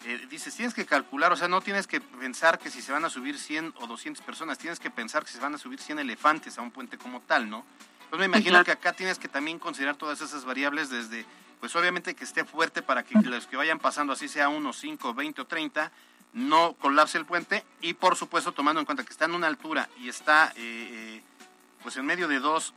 Eh, 0.05 0.27
dices, 0.29 0.55
tienes 0.55 0.73
que 0.73 0.85
calcular, 0.85 1.31
o 1.31 1.35
sea, 1.35 1.47
no 1.47 1.61
tienes 1.61 1.87
que 1.87 2.01
pensar 2.01 2.57
que 2.57 2.71
si 2.71 2.81
se 2.81 2.91
van 2.91 3.05
a 3.05 3.09
subir 3.09 3.37
100 3.37 3.75
o 3.79 3.87
200 3.87 4.23
personas, 4.23 4.57
tienes 4.57 4.79
que 4.79 4.89
pensar 4.89 5.23
que 5.23 5.31
se 5.31 5.39
van 5.39 5.53
a 5.53 5.57
subir 5.57 5.79
100 5.79 5.99
elefantes 5.99 6.57
a 6.57 6.61
un 6.61 6.71
puente 6.71 6.97
como 6.97 7.21
tal, 7.21 7.49
¿no? 7.49 7.63
Pues 8.09 8.19
me 8.19 8.25
imagino 8.25 8.63
que 8.63 8.71
acá 8.71 8.93
tienes 8.93 9.19
que 9.19 9.27
también 9.27 9.59
considerar 9.59 9.95
todas 9.95 10.19
esas 10.21 10.43
variables 10.43 10.89
desde, 10.89 11.25
pues 11.59 11.75
obviamente 11.75 12.15
que 12.15 12.23
esté 12.23 12.43
fuerte 12.43 12.81
para 12.81 13.03
que 13.03 13.17
los 13.21 13.47
que 13.47 13.55
vayan 13.55 13.79
pasando, 13.79 14.13
así 14.13 14.27
sea 14.27 14.49
unos 14.49 14.77
5, 14.79 15.13
20 15.13 15.41
o 15.41 15.45
30, 15.45 15.91
no 16.33 16.73
colapse 16.73 17.17
el 17.17 17.25
puente 17.25 17.63
y 17.81 17.93
por 17.93 18.15
supuesto 18.15 18.51
tomando 18.51 18.79
en 18.79 18.85
cuenta 18.85 19.03
que 19.03 19.11
está 19.11 19.25
en 19.25 19.35
una 19.35 19.47
altura 19.47 19.89
y 19.97 20.09
está 20.09 20.51
eh, 20.55 20.55
eh, 20.57 21.21
pues 21.83 21.95
en 21.97 22.05
medio 22.05 22.27
de 22.27 22.39
dos, 22.39 22.73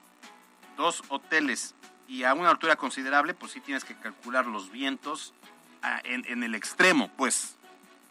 dos 0.76 1.02
hoteles 1.08 1.74
y 2.08 2.24
a 2.24 2.34
una 2.34 2.50
altura 2.50 2.76
considerable, 2.76 3.34
pues 3.34 3.52
sí 3.52 3.60
tienes 3.60 3.84
que 3.84 3.94
calcular 3.94 4.46
los 4.46 4.70
vientos 4.70 5.32
ah, 5.82 6.00
en, 6.04 6.24
en, 6.26 6.42
el 6.42 6.54
extremo, 6.54 7.10
pues. 7.16 7.56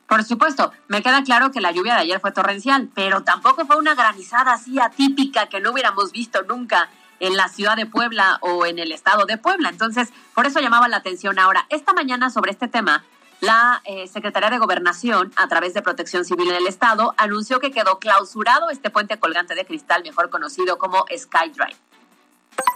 Por 0.08 0.24
supuesto, 0.24 0.72
me 0.88 1.02
queda 1.02 1.24
claro 1.24 1.52
que 1.52 1.62
la 1.62 1.72
lluvia 1.72 1.96
de 1.96 2.02
ayer 2.02 2.20
fue 2.20 2.32
torrencial, 2.32 2.90
pero 2.94 3.24
tampoco 3.24 3.66
fue 3.66 3.78
una 3.78 3.96
granizada 3.96 4.54
así 4.54 4.80
atípica 4.80 5.48
que 5.48 5.60
no 5.60 5.72
hubiéramos 5.72 6.12
visto 6.12 6.44
nunca 6.44 6.90
en 7.20 7.38
la 7.38 7.48
ciudad 7.48 7.78
de 7.78 7.86
Puebla 7.86 8.38
o 8.42 8.66
en 8.66 8.80
el 8.80 8.92
estado 8.92 9.26
de 9.26 9.38
Puebla. 9.38 9.70
Entonces, 9.70 10.10
por 10.34 10.46
eso 10.46 10.60
llamaba 10.60 10.88
la 10.88 10.98
atención 10.98 11.40
ahora. 11.40 11.66
Esta 11.70 11.94
mañana 11.94 12.30
sobre 12.30 12.52
este 12.52 12.68
tema, 12.68 13.06
la 13.40 13.82
eh, 13.86 14.08
Secretaría 14.08 14.50
de 14.50 14.58
Gobernación, 14.58 15.32
a 15.38 15.48
través 15.48 15.74
de 15.74 15.82
Protección 15.82 16.26
Civil 16.26 16.50
en 16.50 16.56
el 16.56 16.68
Estado, 16.68 17.14
anunció 17.18 17.60
que 17.60 17.72
quedó 17.72 17.98
clausurado 18.00 18.70
este 18.70 18.90
puente 18.90 19.20
colgante 19.20 19.56
de 19.56 19.66
cristal, 19.66 20.04
mejor 20.04 20.30
conocido 20.30 20.78
como 20.78 21.06
Skydrive. 21.16 21.78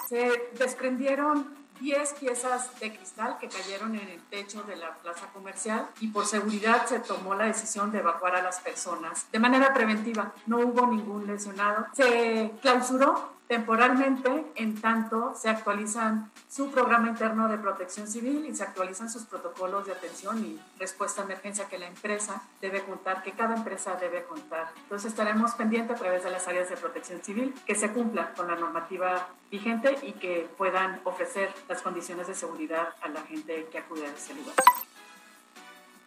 Se 0.07 0.49
desprendieron 0.57 1.55
10 1.79 2.13
piezas 2.13 2.79
de 2.79 2.95
cristal 2.95 3.37
que 3.39 3.49
cayeron 3.49 3.95
en 3.95 4.07
el 4.07 4.21
techo 4.23 4.63
de 4.63 4.75
la 4.75 4.95
plaza 4.95 5.27
comercial 5.33 5.87
y 5.99 6.07
por 6.07 6.25
seguridad 6.25 6.85
se 6.85 6.99
tomó 6.99 7.35
la 7.35 7.45
decisión 7.45 7.91
de 7.91 7.99
evacuar 7.99 8.35
a 8.35 8.41
las 8.41 8.59
personas 8.59 9.27
de 9.31 9.39
manera 9.39 9.73
preventiva. 9.73 10.33
No 10.47 10.59
hubo 10.59 10.87
ningún 10.87 11.27
lesionado. 11.27 11.87
Se 11.93 12.51
clausuró 12.61 13.36
temporalmente 13.47 14.45
en 14.55 14.79
tanto 14.79 15.33
se 15.35 15.49
actualizan 15.49 16.31
su 16.49 16.69
programa 16.69 17.09
interno 17.09 17.47
de 17.47 17.57
protección 17.57 18.07
civil 18.07 18.45
y 18.45 18.55
se 18.55 18.63
actualizan 18.63 19.09
sus 19.09 19.23
protocolos 19.23 19.85
de 19.85 19.93
atención 19.93 20.43
y 20.43 20.59
respuesta 20.79 21.21
a 21.21 21.25
emergencia 21.25 21.67
que 21.67 21.77
la 21.77 21.87
empresa 21.87 22.43
debe 22.61 22.83
contar, 22.83 23.23
que 23.23 23.31
cada 23.31 23.55
empresa 23.55 23.95
debe 23.95 24.23
contar. 24.23 24.67
Entonces 24.83 25.11
estaremos 25.11 25.51
pendientes 25.53 25.95
a 25.95 25.99
través 25.99 26.23
de 26.23 26.31
las 26.31 26.47
áreas 26.47 26.69
de 26.69 26.77
protección 26.77 27.21
civil 27.23 27.53
que 27.65 27.75
se 27.75 27.91
cumplan 27.91 28.33
con 28.35 28.47
la 28.47 28.55
normativa 28.55 29.29
vigente 29.49 29.97
y 30.03 30.13
que 30.13 30.49
puedan 30.57 30.99
ofrecer 31.05 31.53
las 31.69 31.81
condiciones 31.81 32.27
de 32.27 32.35
seguridad 32.35 32.89
a 33.01 33.07
la 33.07 33.21
gente 33.21 33.67
que 33.71 33.77
acude 33.77 34.05
a 34.05 34.09
ese 34.09 34.33
lugar. 34.33 34.55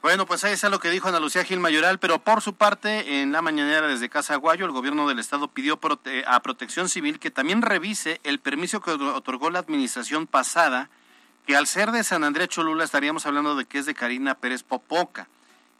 Bueno, 0.02 0.24
pues 0.24 0.44
ahí 0.44 0.54
está 0.54 0.70
lo 0.70 0.80
que 0.80 0.88
dijo 0.88 1.08
Ana 1.08 1.20
Lucía 1.20 1.44
Gil 1.44 1.60
Mayoral, 1.60 1.98
pero 1.98 2.20
por 2.20 2.40
su 2.40 2.54
parte, 2.54 3.20
en 3.20 3.32
la 3.32 3.42
mañanera 3.42 3.86
desde 3.86 4.08
Casa 4.08 4.32
Aguayo, 4.32 4.64
el 4.64 4.72
gobierno 4.72 5.06
del 5.06 5.18
estado 5.18 5.48
pidió 5.48 5.78
a 6.26 6.40
Protección 6.40 6.88
Civil 6.88 7.18
que 7.18 7.30
también 7.30 7.60
revise 7.60 8.18
el 8.24 8.38
permiso 8.38 8.80
que 8.80 8.92
otorgó 8.92 9.50
la 9.50 9.58
administración 9.58 10.26
pasada, 10.26 10.88
que 11.46 11.54
al 11.54 11.66
ser 11.66 11.92
de 11.92 12.02
San 12.02 12.24
Andrés 12.24 12.48
Cholula 12.48 12.82
estaríamos 12.82 13.26
hablando 13.26 13.56
de 13.56 13.66
que 13.66 13.78
es 13.78 13.84
de 13.84 13.92
Karina 13.92 14.34
Pérez 14.34 14.62
Popoca, 14.62 15.28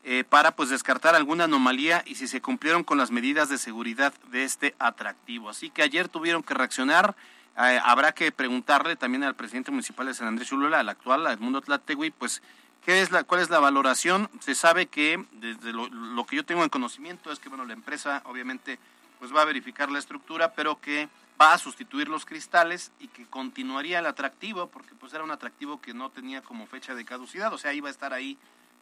eh, 0.05 0.25
para 0.29 0.51
pues 0.55 0.69
descartar 0.69 1.15
alguna 1.15 1.45
anomalía 1.45 2.03
y 2.05 2.17
si 2.17 2.29
se 2.29 2.43
cumplieron 2.43 2.85
con 2.85 2.99
las 2.99 3.11
medidas 3.11 3.49
de 3.49 3.57
seguridad 3.57 4.13
de 4.31 4.45
este 4.45 4.75
atractivo. 4.79 5.49
Así 5.49 5.71
que 5.71 5.83
ayer 5.83 6.09
tuvieron 6.09 6.43
que 6.43 6.53
reaccionar. 6.53 7.17
Eh, 7.57 7.81
habrá 7.83 8.13
que 8.13 8.33
preguntarle 8.33 8.97
también 8.97 9.25
al 9.25 9.35
presidente 9.35 9.71
municipal 9.71 10.07
de 10.07 10.15
San 10.15 10.29
Andrés 10.29 10.49
Cholula, 10.49 10.81
al 10.81 10.91
actual, 10.91 11.27
Edmundo 11.27 11.63
Tlategui, 11.63 12.11
pues 12.11 12.43
¿Qué 12.85 13.03
es 13.03 13.11
la, 13.11 13.25
¿Cuál 13.25 13.43
es 13.43 13.51
la 13.51 13.59
valoración? 13.59 14.31
Se 14.41 14.55
sabe 14.55 14.87
que, 14.87 15.25
desde 15.33 15.73
lo, 15.73 16.25
que 16.27 16.37
yo 16.37 16.45
tengo 16.45 16.63
en 16.63 16.71
conocimiento, 16.71 17.31
es 17.31 17.39
que 17.39 17.49
bueno, 17.49 17.65
la 17.65 17.75
empresa 17.75 18.23
obviamente 18.25 18.79
pues 19.19 19.35
va 19.35 19.43
a 19.43 19.45
verificar 19.45 19.91
la 19.91 19.99
estructura, 19.99 20.55
pero 20.55 20.81
que 20.81 21.09
va 21.41 21.53
a 21.53 21.59
sustituir 21.59 22.09
los 22.09 22.25
cristales 22.25 22.91
y 22.99 23.09
que 23.09 23.27
continuaría 23.27 23.99
el 23.99 24.07
atractivo, 24.07 24.69
porque 24.69 24.95
pues 24.95 25.13
era 25.13 25.23
un 25.23 25.31
atractivo 25.31 25.81
que 25.81 25.93
no 25.93 26.11
tenía 26.11 26.41
como 26.41 26.67
fecha 26.67 26.95
de 26.95 27.05
caducidad, 27.05 27.53
o 27.53 27.59
sea, 27.59 27.75
iba 27.75 27.89
a 27.89 27.91
estar 27.91 28.15
ahí 28.15 28.39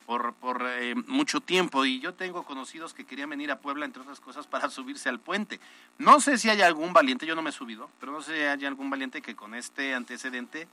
por, 0.07 0.33
por 0.35 0.65
eh, 0.65 0.95
mucho 1.07 1.41
tiempo. 1.41 1.85
Y 1.85 2.01
yo 2.01 2.15
tengo 2.15 2.43
conocidos 2.45 2.95
que 2.95 3.05
querían 3.05 3.29
venir 3.29 3.51
a 3.51 3.59
Puebla, 3.59 3.85
entre 3.85 4.03
otras 4.03 4.21
cosas, 4.21 4.47
para 4.47 4.71
subirse 4.71 5.09
al 5.09 5.21
puente. 5.21 5.61
No 5.99 6.21
sé 6.21 6.39
si 6.39 6.49
hay 6.49 6.63
algún 6.63 6.93
valiente, 6.93 7.27
yo 7.27 7.35
no 7.35 7.43
me 7.43 7.51
he 7.51 7.53
subido, 7.53 7.91
pero 8.01 8.13
no 8.13 8.23
sé 8.23 8.37
si 8.37 8.41
hay 8.41 8.65
algún 8.65 8.89
valiente 8.91 9.21
que 9.21 9.37
con 9.37 9.55
este 9.55 9.95
antecedente 9.95 10.67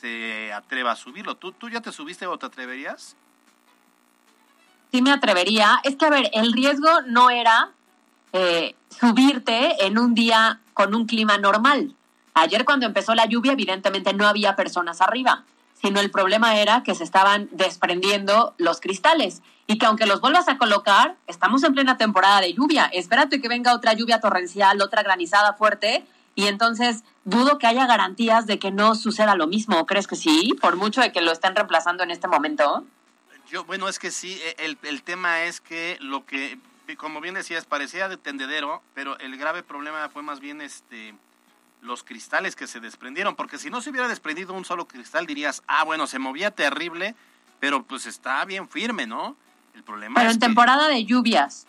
se 0.00 0.52
atreva 0.52 0.92
a 0.92 0.96
subirlo. 0.96 1.36
¿Tú, 1.36 1.52
¿Tú 1.52 1.68
ya 1.68 1.80
te 1.80 1.92
subiste 1.92 2.26
o 2.26 2.38
te 2.38 2.46
atreverías? 2.46 3.16
Sí 4.92 5.02
me 5.02 5.12
atrevería. 5.12 5.80
Es 5.84 5.96
que, 5.96 6.06
a 6.06 6.10
ver, 6.10 6.30
el 6.32 6.52
riesgo 6.52 6.88
no 7.06 7.30
era 7.30 7.70
eh, 8.32 8.74
subirte 8.88 9.86
en 9.86 9.98
un 9.98 10.14
día 10.14 10.60
con 10.72 10.94
un 10.94 11.06
clima 11.06 11.38
normal. 11.38 11.94
Ayer 12.34 12.64
cuando 12.64 12.86
empezó 12.86 13.14
la 13.14 13.26
lluvia, 13.26 13.52
evidentemente 13.52 14.14
no 14.14 14.26
había 14.26 14.54
personas 14.54 15.00
arriba, 15.00 15.44
sino 15.74 16.00
el 16.00 16.10
problema 16.10 16.56
era 16.56 16.82
que 16.82 16.94
se 16.94 17.04
estaban 17.04 17.48
desprendiendo 17.52 18.54
los 18.58 18.80
cristales 18.80 19.42
y 19.66 19.76
que 19.78 19.86
aunque 19.86 20.06
los 20.06 20.20
vuelvas 20.20 20.48
a 20.48 20.56
colocar, 20.56 21.16
estamos 21.26 21.64
en 21.64 21.74
plena 21.74 21.96
temporada 21.96 22.40
de 22.40 22.54
lluvia. 22.54 22.86
Espérate 22.92 23.40
que 23.40 23.48
venga 23.48 23.74
otra 23.74 23.92
lluvia 23.92 24.20
torrencial, 24.20 24.80
otra 24.80 25.02
granizada 25.02 25.54
fuerte 25.54 26.06
y 26.38 26.46
entonces 26.46 27.02
dudo 27.24 27.58
que 27.58 27.66
haya 27.66 27.84
garantías 27.88 28.46
de 28.46 28.60
que 28.60 28.70
no 28.70 28.94
suceda 28.94 29.34
lo 29.34 29.48
mismo. 29.48 29.86
¿Crees 29.86 30.06
que 30.06 30.14
sí? 30.14 30.54
Por 30.60 30.76
mucho 30.76 31.00
de 31.00 31.10
que 31.10 31.20
lo 31.20 31.32
estén 31.32 31.56
reemplazando 31.56 32.04
en 32.04 32.12
este 32.12 32.28
momento. 32.28 32.86
Yo, 33.50 33.64
bueno, 33.64 33.88
es 33.88 33.98
que 33.98 34.12
sí, 34.12 34.40
e, 34.44 34.64
el, 34.64 34.78
el 34.84 35.02
tema 35.02 35.42
es 35.42 35.60
que 35.60 35.98
lo 36.00 36.24
que, 36.26 36.60
como 36.96 37.20
bien 37.20 37.34
decías, 37.34 37.64
parecía 37.64 38.08
de 38.08 38.18
tendedero, 38.18 38.82
pero 38.94 39.18
el 39.18 39.36
grave 39.36 39.64
problema 39.64 40.08
fue 40.10 40.22
más 40.22 40.38
bien 40.38 40.60
este 40.60 41.12
los 41.80 42.04
cristales 42.04 42.54
que 42.54 42.68
se 42.68 42.78
desprendieron, 42.78 43.34
porque 43.34 43.58
si 43.58 43.68
no 43.68 43.80
se 43.80 43.90
hubiera 43.90 44.06
desprendido 44.06 44.54
un 44.54 44.64
solo 44.64 44.86
cristal 44.86 45.26
dirías, 45.26 45.64
ah, 45.66 45.82
bueno, 45.82 46.06
se 46.06 46.20
movía 46.20 46.52
terrible, 46.52 47.16
pero 47.58 47.82
pues 47.82 48.06
está 48.06 48.44
bien 48.44 48.68
firme, 48.68 49.08
¿no? 49.08 49.36
El 49.74 49.82
problema 49.82 50.20
pero 50.20 50.30
en 50.30 50.38
temporada 50.38 50.86
de 50.86 51.04
lluvias, 51.04 51.66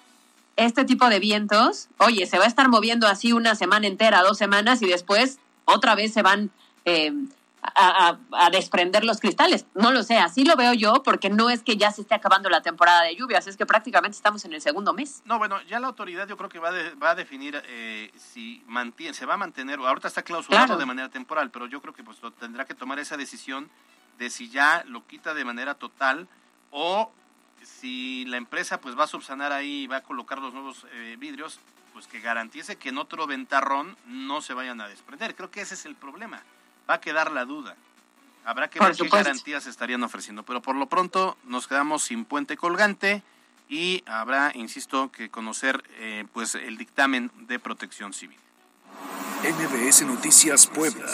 este 0.59 0.85
tipo 0.85 1.09
de 1.09 1.19
vientos, 1.19 1.87
oye, 1.97 2.25
se 2.25 2.37
va 2.37 2.45
a 2.45 2.47
estar 2.47 2.67
moviendo 2.69 3.07
así 3.07 3.33
una 3.33 3.55
semana 3.55 3.87
entera, 3.87 4.21
dos 4.21 4.37
semanas 4.37 4.81
y 4.81 4.87
después 4.87 5.39
otra 5.65 5.95
vez 5.95 6.13
se 6.13 6.21
van 6.21 6.51
eh, 6.85 7.13
a, 7.61 8.17
desprender 8.51 9.03
los 9.03 9.19
cristales. 9.19 9.65
No 9.73 9.91
lo 9.91 10.03
sé, 10.03 10.17
así 10.17 10.43
lo 10.43 10.55
veo 10.55 10.73
yo 10.73 11.03
porque 11.03 11.29
no 11.29 11.49
es 11.49 11.63
que 11.63 11.77
ya 11.77 11.91
se 11.91 12.01
esté 12.01 12.15
acabando 12.15 12.49
la 12.49 12.61
temporada 12.61 13.03
de 13.03 13.15
lluvias, 13.15 13.47
es 13.47 13.57
que 13.57 13.65
prácticamente 13.65 14.15
estamos 14.15 14.43
en 14.45 14.53
el 14.53 14.61
segundo 14.61 14.93
mes. 14.93 15.21
No, 15.25 15.37
bueno, 15.37 15.61
ya 15.63 15.79
la 15.79 15.87
autoridad 15.87 16.27
yo 16.27 16.37
creo 16.37 16.49
que 16.49 16.59
va, 16.59 16.71
va 17.01 17.11
a 17.11 17.15
definir 17.15 17.61
eh, 17.67 18.11
si 18.17 18.63
mantiene, 18.67 19.13
se 19.13 19.25
va 19.25 19.35
a 19.35 19.37
mantener, 19.37 19.79
ahorita 19.79 20.07
está 20.07 20.23
clausurado 20.23 20.77
de 20.77 20.85
manera 20.85 21.09
temporal, 21.09 21.51
pero 21.51 21.67
yo 21.67 21.81
creo 21.81 21.93
que 21.93 22.03
pues 22.03 22.17
tendrá 22.39 22.65
que 22.65 22.73
tomar 22.73 22.99
esa 22.99 23.17
decisión 23.17 23.69
de 24.17 24.29
si 24.29 24.49
ya 24.49 24.83
lo 24.87 25.05
quita 25.07 25.33
de 25.33 25.45
manera 25.45 25.75
total 25.75 26.27
o 26.71 27.11
si 27.63 28.25
la 28.25 28.37
empresa 28.37 28.79
pues 28.79 28.97
va 28.97 29.05
a 29.05 29.07
subsanar 29.07 29.51
ahí 29.51 29.83
y 29.83 29.87
va 29.87 29.97
a 29.97 30.03
colocar 30.03 30.39
los 30.39 30.53
nuevos 30.53 30.85
eh, 30.91 31.15
vidrios, 31.19 31.59
pues 31.93 32.07
que 32.07 32.19
garantice 32.19 32.75
que 32.75 32.89
en 32.89 32.97
otro 32.97 33.27
ventarrón 33.27 33.97
no 34.05 34.41
se 34.41 34.53
vayan 34.53 34.81
a 34.81 34.87
desprender. 34.87 35.35
Creo 35.35 35.51
que 35.51 35.61
ese 35.61 35.73
es 35.73 35.85
el 35.85 35.95
problema. 35.95 36.41
Va 36.89 36.95
a 36.95 37.01
quedar 37.01 37.31
la 37.31 37.45
duda. 37.45 37.75
Habrá 38.45 38.69
que 38.69 38.79
ver 38.79 38.95
qué 38.95 39.09
garantías 39.09 39.67
estarían 39.67 40.03
ofreciendo, 40.03 40.43
pero 40.43 40.61
por 40.61 40.75
lo 40.75 40.87
pronto 40.87 41.37
nos 41.43 41.67
quedamos 41.67 42.03
sin 42.03 42.25
puente 42.25 42.57
colgante 42.57 43.21
y 43.67 44.03
habrá, 44.07 44.51
insisto, 44.55 45.11
que 45.11 45.29
conocer 45.29 45.83
eh, 45.97 46.25
pues 46.33 46.55
el 46.55 46.77
dictamen 46.77 47.31
de 47.47 47.59
Protección 47.59 48.13
Civil. 48.13 48.39
MBS 49.43 50.01
Noticias 50.03 50.67
Puebla. 50.67 51.05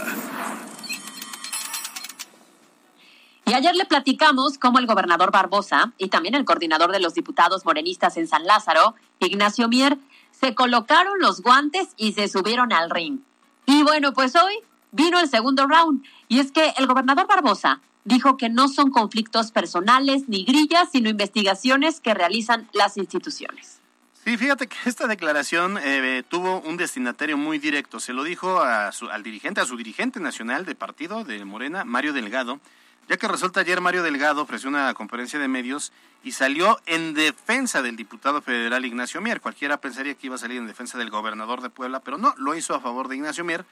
Ayer 3.55 3.73
le 3.73 3.85
platicamos 3.85 4.57
cómo 4.57 4.79
el 4.79 4.85
gobernador 4.85 5.31
Barbosa 5.31 5.93
y 5.97 6.09
también 6.09 6.35
el 6.35 6.43
coordinador 6.43 6.91
de 6.91 6.99
los 6.99 7.13
diputados 7.13 7.63
morenistas 7.63 8.17
en 8.17 8.27
San 8.27 8.43
Lázaro, 8.43 8.95
Ignacio 9.19 9.69
Mier, 9.69 9.97
se 10.31 10.53
colocaron 10.53 11.19
los 11.19 11.39
guantes 11.39 11.87
y 11.95 12.11
se 12.11 12.27
subieron 12.27 12.73
al 12.73 12.89
ring. 12.89 13.19
Y 13.65 13.81
bueno, 13.83 14.11
pues 14.11 14.35
hoy 14.35 14.55
vino 14.91 15.21
el 15.21 15.29
segundo 15.29 15.67
round. 15.67 16.03
Y 16.27 16.41
es 16.41 16.51
que 16.51 16.73
el 16.77 16.85
gobernador 16.85 17.27
Barbosa 17.27 17.79
dijo 18.03 18.35
que 18.35 18.49
no 18.49 18.67
son 18.67 18.91
conflictos 18.91 19.53
personales 19.53 20.27
ni 20.27 20.43
grillas, 20.43 20.89
sino 20.91 21.09
investigaciones 21.09 22.01
que 22.01 22.13
realizan 22.13 22.67
las 22.73 22.97
instituciones. 22.97 23.79
Sí, 24.25 24.35
fíjate 24.35 24.67
que 24.67 24.75
esta 24.83 25.07
declaración 25.07 25.79
eh, 25.81 26.23
tuvo 26.27 26.59
un 26.59 26.75
destinatario 26.75 27.37
muy 27.37 27.57
directo. 27.59 28.01
Se 28.01 28.11
lo 28.11 28.25
dijo 28.25 28.59
a 28.59 28.91
su, 28.91 29.09
al 29.09 29.23
dirigente, 29.23 29.61
a 29.61 29.65
su 29.65 29.77
dirigente 29.77 30.19
nacional 30.19 30.65
de 30.65 30.75
partido 30.75 31.23
de 31.23 31.45
Morena, 31.45 31.85
Mario 31.85 32.11
Delgado, 32.11 32.59
ya 33.07 33.17
que 33.17 33.27
resulta 33.27 33.59
ayer 33.59 33.81
Mario 33.81 34.03
Delgado 34.03 34.41
ofreció 34.41 34.69
una 34.69 34.93
conferencia 34.93 35.39
de 35.39 35.47
medios 35.47 35.91
y 36.23 36.31
salió 36.31 36.79
en 36.87 37.13
defensa 37.13 37.81
del 37.81 37.95
diputado 37.95 38.41
federal 38.41 38.83
Ignacio 38.83 39.21
Mier. 39.21 39.41
Cualquiera 39.41 39.77
pensaría 39.77 40.15
que 40.15 40.27
iba 40.27 40.35
a 40.35 40.39
salir 40.39 40.57
en 40.57 40.67
defensa 40.67 40.97
del 40.97 41.11
gobernador 41.11 41.61
de 41.61 41.69
Puebla, 41.69 41.99
pero 41.99 42.17
no, 42.17 42.33
lo 42.37 42.55
hizo 42.55 42.73
a 42.73 42.79
favor 42.79 43.07
de 43.07 43.15
Ignacio 43.15 43.43
Mier. 43.43 43.65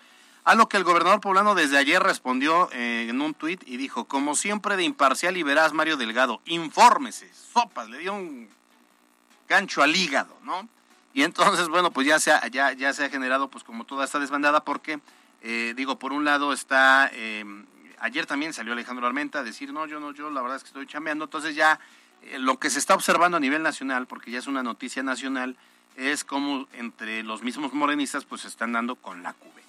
A 0.44 0.56
lo 0.56 0.68
que 0.68 0.78
el 0.78 0.84
gobernador 0.84 1.22
poblano 1.22 1.56
desde 1.56 1.78
ayer 1.78 2.04
respondió 2.04 2.70
eh, 2.74 3.08
en 3.10 3.22
un 3.22 3.34
tuit 3.34 3.64
y 3.66 3.78
dijo, 3.78 4.06
como 4.06 4.36
siempre 4.36 4.76
de 4.76 4.84
imparcial 4.84 5.38
y 5.38 5.44
veraz 5.44 5.74
Mario 5.74 5.98
Delgado, 5.98 6.42
infórmese, 6.46 7.32
sopas, 7.34 7.90
le 7.90 8.00
dio 8.00 8.14
un 8.14 8.50
gancho 9.48 9.82
al 9.82 9.96
hígado, 9.96 10.38
¿no? 10.44 10.68
Y 11.14 11.24
entonces, 11.24 11.70
bueno, 11.70 11.92
pues 11.92 12.06
ya 12.06 12.20
se 12.20 12.32
ha, 12.32 12.46
ya, 12.48 12.74
ya 12.74 12.92
se 12.92 13.06
ha 13.06 13.10
generado 13.10 13.48
pues 13.48 13.64
como 13.64 13.86
toda 13.86 14.04
esta 14.04 14.20
desbandada 14.20 14.64
porque, 14.64 15.00
eh, 15.42 15.74
digo, 15.78 15.98
por 15.98 16.12
un 16.12 16.26
lado 16.26 16.52
está 16.52 17.10
eh, 17.14 17.46
Ayer 18.04 18.26
también 18.26 18.52
salió 18.52 18.74
Alejandro 18.74 19.08
Armenta 19.08 19.40
a 19.40 19.44
decir, 19.44 19.72
no, 19.72 19.86
yo 19.86 19.98
no, 19.98 20.12
yo 20.12 20.30
la 20.30 20.42
verdad 20.42 20.58
es 20.58 20.64
que 20.64 20.68
estoy 20.68 20.86
chambeando. 20.86 21.24
Entonces 21.24 21.56
ya 21.56 21.80
eh, 22.22 22.38
lo 22.38 22.60
que 22.60 22.70
se 22.70 22.78
está 22.78 22.96
observando 22.96 23.38
a 23.38 23.40
nivel 23.40 23.64
nacional, 23.64 24.08
porque 24.08 24.30
ya 24.30 24.40
es 24.40 24.48
una 24.48 24.62
noticia 24.62 25.04
nacional, 25.04 25.56
es 25.96 26.26
como 26.26 26.68
entre 26.74 27.24
los 27.24 27.44
mismos 27.44 27.72
morenistas 27.72 28.26
pues 28.26 28.42
se 28.42 28.50
están 28.50 28.74
dando 28.74 28.98
con 28.98 29.24
la 29.24 29.32
cubeta. 29.32 29.64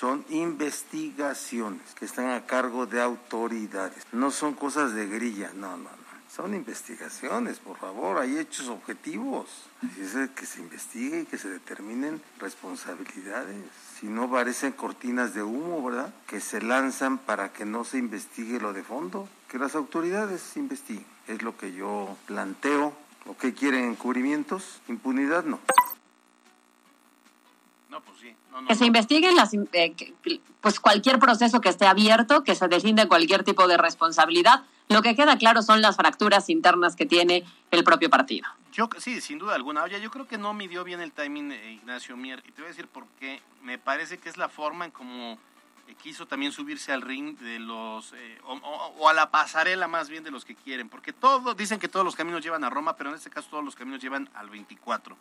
Son 0.00 0.24
investigaciones 0.30 1.94
que 1.94 2.06
están 2.06 2.30
a 2.30 2.44
cargo 2.44 2.86
de 2.86 3.00
autoridades. 3.02 4.04
No 4.10 4.32
son 4.32 4.54
cosas 4.54 4.94
de 4.94 5.06
grilla, 5.06 5.52
no, 5.54 5.76
no, 5.76 5.84
no. 5.84 6.08
Son 6.28 6.54
investigaciones, 6.56 7.60
por 7.60 7.78
favor, 7.78 8.18
hay 8.18 8.36
hechos 8.36 8.66
objetivos. 8.66 9.48
Es 10.00 10.16
que 10.30 10.44
se 10.44 10.58
investigue 10.58 11.20
y 11.20 11.24
que 11.24 11.38
se 11.38 11.50
determinen 11.50 12.20
responsabilidades. 12.40 13.62
Si 13.98 14.06
no 14.06 14.30
parecen 14.30 14.72
cortinas 14.72 15.34
de 15.34 15.42
humo, 15.42 15.82
¿verdad? 15.82 16.14
Que 16.28 16.40
se 16.40 16.62
lanzan 16.62 17.18
para 17.18 17.52
que 17.52 17.64
no 17.64 17.82
se 17.82 17.98
investigue 17.98 18.60
lo 18.60 18.72
de 18.72 18.84
fondo. 18.84 19.28
Que 19.48 19.58
las 19.58 19.74
autoridades 19.74 20.56
investiguen. 20.56 21.06
Es 21.26 21.42
lo 21.42 21.56
que 21.56 21.72
yo 21.72 22.16
planteo. 22.26 22.92
¿O 23.26 23.36
qué 23.36 23.54
quieren 23.54 23.84
encubrimientos? 23.90 24.80
Impunidad 24.88 25.44
no. 25.44 25.58
No, 27.90 28.00
pues 28.02 28.18
sí. 28.20 28.36
que 28.68 28.74
se 28.76 28.86
investiguen 28.86 29.34
las, 29.34 29.52
eh, 29.54 29.94
pues 30.60 30.78
cualquier 30.78 31.18
proceso 31.18 31.60
que 31.60 31.68
esté 31.68 31.86
abierto, 31.86 32.44
que 32.44 32.54
se 32.54 32.68
deslinde 32.68 33.08
cualquier 33.08 33.42
tipo 33.42 33.66
de 33.66 33.78
responsabilidad 33.78 34.62
lo 34.88 35.02
que 35.02 35.14
queda 35.14 35.36
claro 35.36 35.62
son 35.62 35.82
las 35.82 35.96
fracturas 35.96 36.48
internas 36.48 36.96
que 36.96 37.06
tiene 37.06 37.44
el 37.70 37.84
propio 37.84 38.10
partido. 38.10 38.48
Yo 38.72 38.88
sí, 38.98 39.20
sin 39.20 39.38
duda 39.38 39.54
alguna. 39.54 39.82
Oye, 39.82 40.00
yo 40.00 40.10
creo 40.10 40.26
que 40.26 40.38
no 40.38 40.54
midió 40.54 40.84
bien 40.84 41.00
el 41.00 41.12
timing 41.12 41.52
eh, 41.52 41.72
Ignacio 41.72 42.16
Mier 42.16 42.42
y 42.46 42.52
te 42.52 42.62
voy 42.62 42.66
a 42.66 42.68
decir 42.68 42.86
por 42.86 43.06
qué. 43.18 43.42
Me 43.62 43.78
parece 43.78 44.18
que 44.18 44.28
es 44.28 44.36
la 44.36 44.48
forma 44.48 44.84
en 44.84 44.90
cómo 44.90 45.38
eh, 45.88 45.94
quiso 46.00 46.26
también 46.26 46.52
subirse 46.52 46.92
al 46.92 47.02
ring 47.02 47.36
de 47.38 47.58
los 47.58 48.12
eh, 48.12 48.38
o, 48.44 49.08
a 49.08 49.12
la 49.12 49.30
pasarela 49.30 49.88
más 49.88 50.08
bien 50.08 50.22
de 50.22 50.30
los 50.30 50.44
que 50.44 50.54
quieren, 50.54 50.88
porque 50.88 51.12
todos 51.12 51.56
dicen 51.56 51.78
que 51.78 51.88
todos 51.88 52.04
los 52.04 52.14
caminos 52.14 52.42
llevan 52.42 52.64
a 52.64 52.70
Roma, 52.70 52.96
pero 52.96 53.10
en 53.10 53.16
este 53.16 53.30
caso 53.30 53.48
todos 53.50 53.64
los 53.64 53.74
caminos 53.74 54.00
llevan 54.00 54.30
al 54.34 54.48
24. 54.48 55.16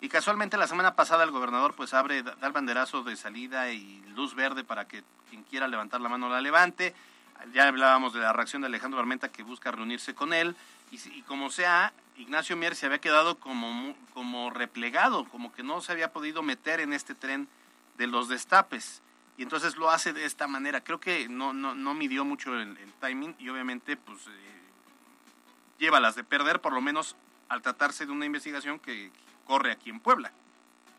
Y 0.00 0.08
casualmente 0.08 0.56
la 0.56 0.68
semana 0.68 0.94
pasada 0.94 1.24
el 1.24 1.30
gobernador 1.32 1.74
pues 1.74 1.94
abre 1.94 2.22
da 2.22 2.36
el 2.42 2.52
banderazo 2.52 3.02
de 3.02 3.16
salida 3.16 3.72
y 3.72 4.00
luz 4.14 4.34
verde 4.34 4.62
para 4.62 4.86
que 4.86 5.02
quien 5.28 5.42
quiera 5.44 5.66
levantar 5.66 6.00
la 6.00 6.08
mano 6.08 6.28
la 6.28 6.40
levante 6.40 6.94
ya 7.52 7.68
hablábamos 7.68 8.12
de 8.12 8.20
la 8.20 8.32
reacción 8.32 8.62
de 8.62 8.66
Alejandro 8.66 9.00
Armenta 9.00 9.30
que 9.30 9.42
busca 9.42 9.70
reunirse 9.70 10.14
con 10.14 10.32
él, 10.32 10.56
y, 10.90 11.22
como 11.22 11.50
sea, 11.50 11.92
Ignacio 12.16 12.56
Mier 12.56 12.74
se 12.74 12.86
había 12.86 13.00
quedado 13.00 13.38
como, 13.38 13.94
como 14.14 14.50
replegado, 14.50 15.24
como 15.26 15.52
que 15.52 15.62
no 15.62 15.80
se 15.80 15.92
había 15.92 16.12
podido 16.12 16.42
meter 16.42 16.80
en 16.80 16.92
este 16.92 17.14
tren 17.14 17.48
de 17.98 18.06
los 18.06 18.28
destapes. 18.28 19.02
Y 19.36 19.42
entonces 19.42 19.76
lo 19.76 19.90
hace 19.90 20.12
de 20.12 20.24
esta 20.24 20.48
manera. 20.48 20.82
Creo 20.82 20.98
que 20.98 21.28
no, 21.28 21.52
no, 21.52 21.74
no 21.74 21.94
midió 21.94 22.24
mucho 22.24 22.58
el, 22.58 22.76
timing 23.00 23.36
y 23.38 23.48
obviamente 23.50 23.96
pues 23.96 24.26
eh, 24.26 24.60
lleva 25.78 26.00
las 26.00 26.16
de 26.16 26.24
perder, 26.24 26.60
por 26.60 26.72
lo 26.72 26.80
menos 26.80 27.14
al 27.48 27.62
tratarse 27.62 28.06
de 28.06 28.12
una 28.12 28.26
investigación 28.26 28.78
que 28.80 29.12
corre 29.44 29.70
aquí 29.70 29.90
en 29.90 30.00
Puebla. 30.00 30.32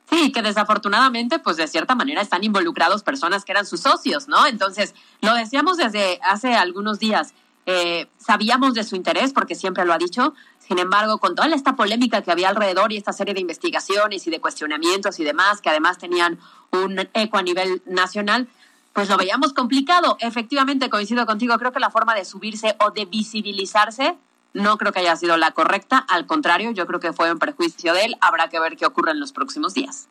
Sí, 0.19 0.31
que 0.31 0.41
desafortunadamente, 0.41 1.39
pues 1.39 1.57
de 1.57 1.67
cierta 1.67 1.95
manera 1.95 2.21
están 2.21 2.43
involucrados 2.43 3.03
personas 3.03 3.45
que 3.45 3.51
eran 3.51 3.65
sus 3.65 3.81
socios, 3.81 4.27
¿no? 4.27 4.47
Entonces, 4.47 4.95
lo 5.21 5.33
decíamos 5.35 5.77
desde 5.77 6.19
hace 6.23 6.55
algunos 6.55 6.99
días. 6.99 7.33
Eh, 7.65 8.07
sabíamos 8.17 8.73
de 8.73 8.83
su 8.83 8.95
interés 8.95 9.33
porque 9.33 9.53
siempre 9.53 9.85
lo 9.85 9.93
ha 9.93 9.99
dicho. 9.99 10.33
Sin 10.57 10.79
embargo, 10.79 11.19
con 11.19 11.35
toda 11.35 11.47
esta 11.53 11.75
polémica 11.75 12.23
que 12.23 12.31
había 12.31 12.49
alrededor 12.49 12.91
y 12.91 12.97
esta 12.97 13.13
serie 13.13 13.35
de 13.35 13.41
investigaciones 13.41 14.25
y 14.25 14.31
de 14.31 14.39
cuestionamientos 14.39 15.19
y 15.19 15.23
demás, 15.23 15.61
que 15.61 15.69
además 15.69 15.99
tenían 15.99 16.39
un 16.71 16.99
eco 17.13 17.37
a 17.37 17.43
nivel 17.43 17.81
nacional, 17.85 18.47
pues 18.93 19.09
lo 19.09 19.17
veíamos 19.17 19.53
complicado. 19.53 20.17
Efectivamente, 20.19 20.89
coincido 20.89 21.25
contigo, 21.27 21.57
creo 21.59 21.71
que 21.71 21.79
la 21.79 21.91
forma 21.91 22.15
de 22.15 22.25
subirse 22.25 22.75
o 22.79 22.91
de 22.91 23.05
visibilizarse 23.05 24.17
no 24.53 24.77
creo 24.77 24.91
que 24.91 24.99
haya 24.99 25.15
sido 25.15 25.37
la 25.37 25.51
correcta, 25.51 25.97
al 25.97 26.25
contrario, 26.25 26.71
yo 26.71 26.87
creo 26.87 26.99
que 26.99 27.13
fue 27.13 27.31
un 27.31 27.39
prejuicio 27.39 27.93
de 27.93 28.05
él, 28.05 28.17
habrá 28.21 28.49
que 28.49 28.59
ver 28.59 28.77
qué 28.77 28.85
ocurre 28.85 29.11
en 29.11 29.19
los 29.19 29.31
próximos 29.31 29.73
días. 29.73 30.07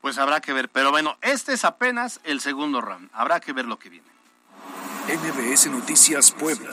Pues 0.00 0.18
habrá 0.18 0.40
que 0.40 0.52
ver, 0.52 0.68
pero 0.68 0.90
bueno, 0.90 1.16
este 1.20 1.52
es 1.52 1.64
apenas 1.64 2.20
el 2.24 2.40
segundo 2.40 2.80
round, 2.80 3.10
habrá 3.12 3.40
que 3.40 3.52
ver 3.52 3.66
lo 3.66 3.78
que 3.78 3.90
viene. 3.90 4.06
NBS 5.08 5.66
Noticias 5.66 6.30
Puebla. 6.30 6.70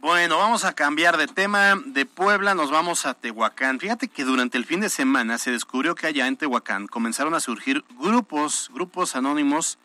Bueno, 0.00 0.36
vamos 0.36 0.66
a 0.66 0.74
cambiar 0.74 1.16
de 1.16 1.26
tema. 1.26 1.80
De 1.86 2.04
Puebla 2.04 2.54
nos 2.54 2.70
vamos 2.70 3.06
a 3.06 3.14
Tehuacán. 3.14 3.80
Fíjate 3.80 4.08
que 4.08 4.24
durante 4.24 4.58
el 4.58 4.66
fin 4.66 4.80
de 4.80 4.90
semana 4.90 5.38
se 5.38 5.50
descubrió 5.50 5.94
que 5.94 6.06
allá 6.06 6.26
en 6.26 6.36
Tehuacán 6.36 6.88
comenzaron 6.88 7.32
a 7.32 7.40
surgir 7.40 7.84
grupos, 7.98 8.70
grupos 8.74 9.16
anónimos, 9.16 9.78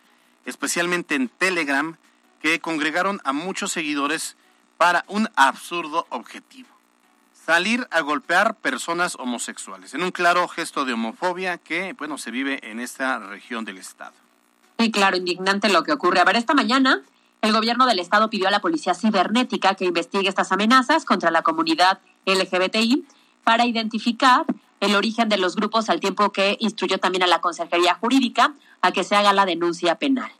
especialmente 0.45 1.15
en 1.15 1.29
Telegram, 1.29 1.95
que 2.41 2.60
congregaron 2.60 3.21
a 3.23 3.34
muchos 3.34 3.71
seguidores 3.71 4.36
para 4.78 5.04
un 5.08 5.30
absurdo 5.36 6.08
objetivo. 6.10 6.69
Salir 7.45 7.88
a 7.91 8.02
golpear 8.02 8.56
personas 8.56 9.15
homosexuales, 9.15 9.93
en 9.93 10.04
un 10.04 10.12
claro 10.12 10.47
gesto 10.47 10.86
de 10.86 10.93
homofobia 10.93 11.58
que, 11.58 11.93
bueno, 11.93 12.17
se 12.17 12.32
vive 12.32 12.60
en 12.69 12.80
esta 12.80 13.19
región 13.19 13.65
del 13.65 13.78
Estado. 13.78 14.13
Sí, 14.78 14.91
claro, 14.91 15.17
indignante 15.17 15.67
lo 15.69 15.84
que 15.84 15.91
ocurre. 15.91 16.19
A 16.19 16.25
ver, 16.25 16.36
esta 16.36 16.54
mañana 16.54 17.02
el 17.41 17.54
gobierno 17.54 17.86
del 17.86 17.99
Estado 17.99 18.30
pidió 18.30 18.47
a 18.49 18.52
la 18.52 18.60
Policía 18.60 18.93
Cibernética 18.93 19.75
que 19.75 19.86
investigue 19.86 20.28
estas 20.28 20.52
amenazas 20.52 21.06
contra 21.06 21.32
la 21.32 21.41
comunidad 21.41 21.99
LGBTI 22.25 23.06
para 23.43 23.65
identificar 23.65 24.45
el 24.82 24.95
origen 24.95 25.30
de 25.30 25.38
los 25.38 25.56
grupos 25.56 25.89
al 25.89 25.99
tiempo 25.99 26.32
que 26.32 26.58
instruyó 26.60 26.97
también 26.97 27.23
a 27.23 27.28
la 27.28 27.41
Consejería 27.41 27.95
Jurídica 27.95 28.54
a 28.82 28.91
que 28.91 29.04
se 29.04 29.15
haga 29.15 29.34
la 29.34 29.45
denuncia 29.45 29.95
penal. 29.95 30.32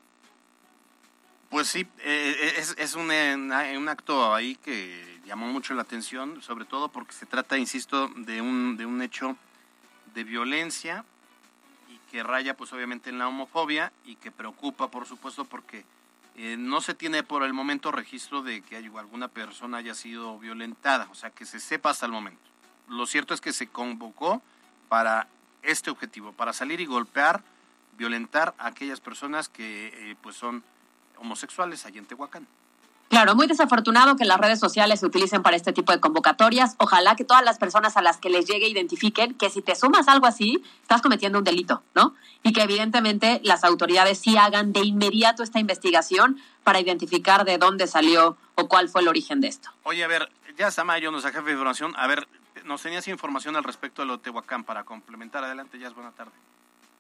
Pues 1.50 1.68
sí, 1.68 1.88
eh, 2.00 2.54
es, 2.58 2.76
es 2.78 2.94
un, 2.94 3.10
un, 3.10 3.90
acto 3.90 4.36
ahí 4.36 4.56
que 4.56 5.20
llamó 5.26 5.48
mucho 5.48 5.74
la 5.74 5.82
atención, 5.82 6.44
sobre 6.44 6.66
todo 6.66 6.90
porque 6.90 7.12
se 7.12 7.26
trata, 7.26 7.58
insisto, 7.58 8.08
de 8.18 8.40
un, 8.40 8.78
de 8.78 8.86
un 8.86 9.02
hecho 9.02 9.36
de 10.14 10.24
violencia 10.24 11.04
y 11.90 11.98
que 12.12 12.22
raya 12.22 12.56
pues 12.56 12.72
obviamente 12.72 13.10
en 13.10 13.18
la 13.18 13.28
homofobia 13.28 13.92
y 14.06 14.16
que 14.16 14.32
preocupa 14.32 14.90
por 14.90 15.08
supuesto 15.08 15.46
porque 15.46 15.86
eh, 16.36 16.56
no 16.58 16.82
se 16.82 16.94
tiene 16.94 17.24
por 17.24 17.44
el 17.44 17.54
momento 17.54 17.92
registro 17.92 18.44
de 18.44 18.62
que 18.62 18.78
alguna 18.78 19.28
persona 19.28 19.80
haya 19.80 19.96
sido 19.96 20.38
violentada, 20.38 21.08
o 21.12 21.16
sea 21.16 21.32
que 21.32 21.46
se 21.46 21.60
sepa 21.60 21.90
hasta 21.90 22.06
el 22.06 22.12
momento. 22.12 22.42
Lo 22.88 23.08
cierto 23.08 23.34
es 23.34 23.42
que 23.42 23.54
se 23.54 23.68
convocó 23.68 24.42
para 24.88 25.28
este 25.64 25.90
objetivo, 25.90 26.32
para 26.32 26.54
salir 26.54 26.80
y 26.80 26.86
golpear, 26.86 27.42
violentar 27.98 28.54
a 28.60 28.68
aquellas 28.68 29.02
personas 29.02 29.50
que 29.50 29.88
eh, 29.94 30.16
pues 30.22 30.36
son 30.36 30.64
homosexuales 31.20 31.86
allá 31.86 32.00
en 32.00 32.06
Tehuacán. 32.06 32.48
Claro, 33.10 33.36
muy 33.36 33.48
desafortunado 33.48 34.16
que 34.16 34.26
las 34.26 34.40
redes 34.40 34.60
sociales 34.60 35.00
se 35.00 35.06
utilicen 35.08 35.42
para 35.42 35.56
este 35.56 35.74
tipo 35.74 35.92
de 35.92 36.00
convocatorias. 36.00 36.76
Ojalá 36.78 37.16
que 37.16 37.26
todas 37.26 37.44
las 37.44 37.58
personas 37.58 37.98
a 37.98 38.04
las 38.04 38.18
que 38.18 38.30
les 38.30 38.46
llegue 38.46 38.68
identifiquen 38.68 39.34
que 39.34 39.50
si 39.50 39.64
te 39.64 39.76
sumas 39.76 40.08
algo 40.08 40.28
así, 40.28 40.64
estás 40.84 41.02
cometiendo 41.02 41.40
un 41.40 41.44
delito, 41.44 41.82
¿no? 41.96 42.14
Y 42.44 42.54
que 42.54 42.62
evidentemente 42.62 43.42
las 43.44 43.64
autoridades 43.64 44.20
sí 44.20 44.38
hagan 44.38 44.74
de 44.74 44.82
inmediato 44.82 45.42
esta 45.42 45.60
investigación 45.60 46.40
para 46.64 46.80
identificar 46.80 47.46
de 47.46 47.58
dónde 47.58 47.88
salió 47.88 48.38
o 48.54 48.68
cuál 48.68 48.90
fue 48.90 49.02
el 49.02 49.08
origen 49.08 49.42
de 49.42 49.48
esto. 49.48 49.72
Oye, 49.84 50.04
a 50.04 50.08
ver, 50.08 50.30
ya 50.56 50.70
Samayo, 50.70 51.10
nuestra 51.10 51.32
jefe 51.32 51.46
de 51.46 51.54
información, 51.54 51.96
a 51.98 52.06
ver, 52.06 52.28
nos 52.66 52.84
tenías 52.84 53.08
información 53.08 53.56
al 53.56 53.64
respecto 53.64 54.04
de 54.04 54.08
lo 54.08 54.18
de 54.18 54.24
Tehuacán 54.24 54.64
para 54.64 54.84
complementar. 54.84 55.44
Adelante, 55.44 55.80
ya 55.80 55.88
es 55.88 55.96
buena 55.96 56.12
tarde. 56.12 56.34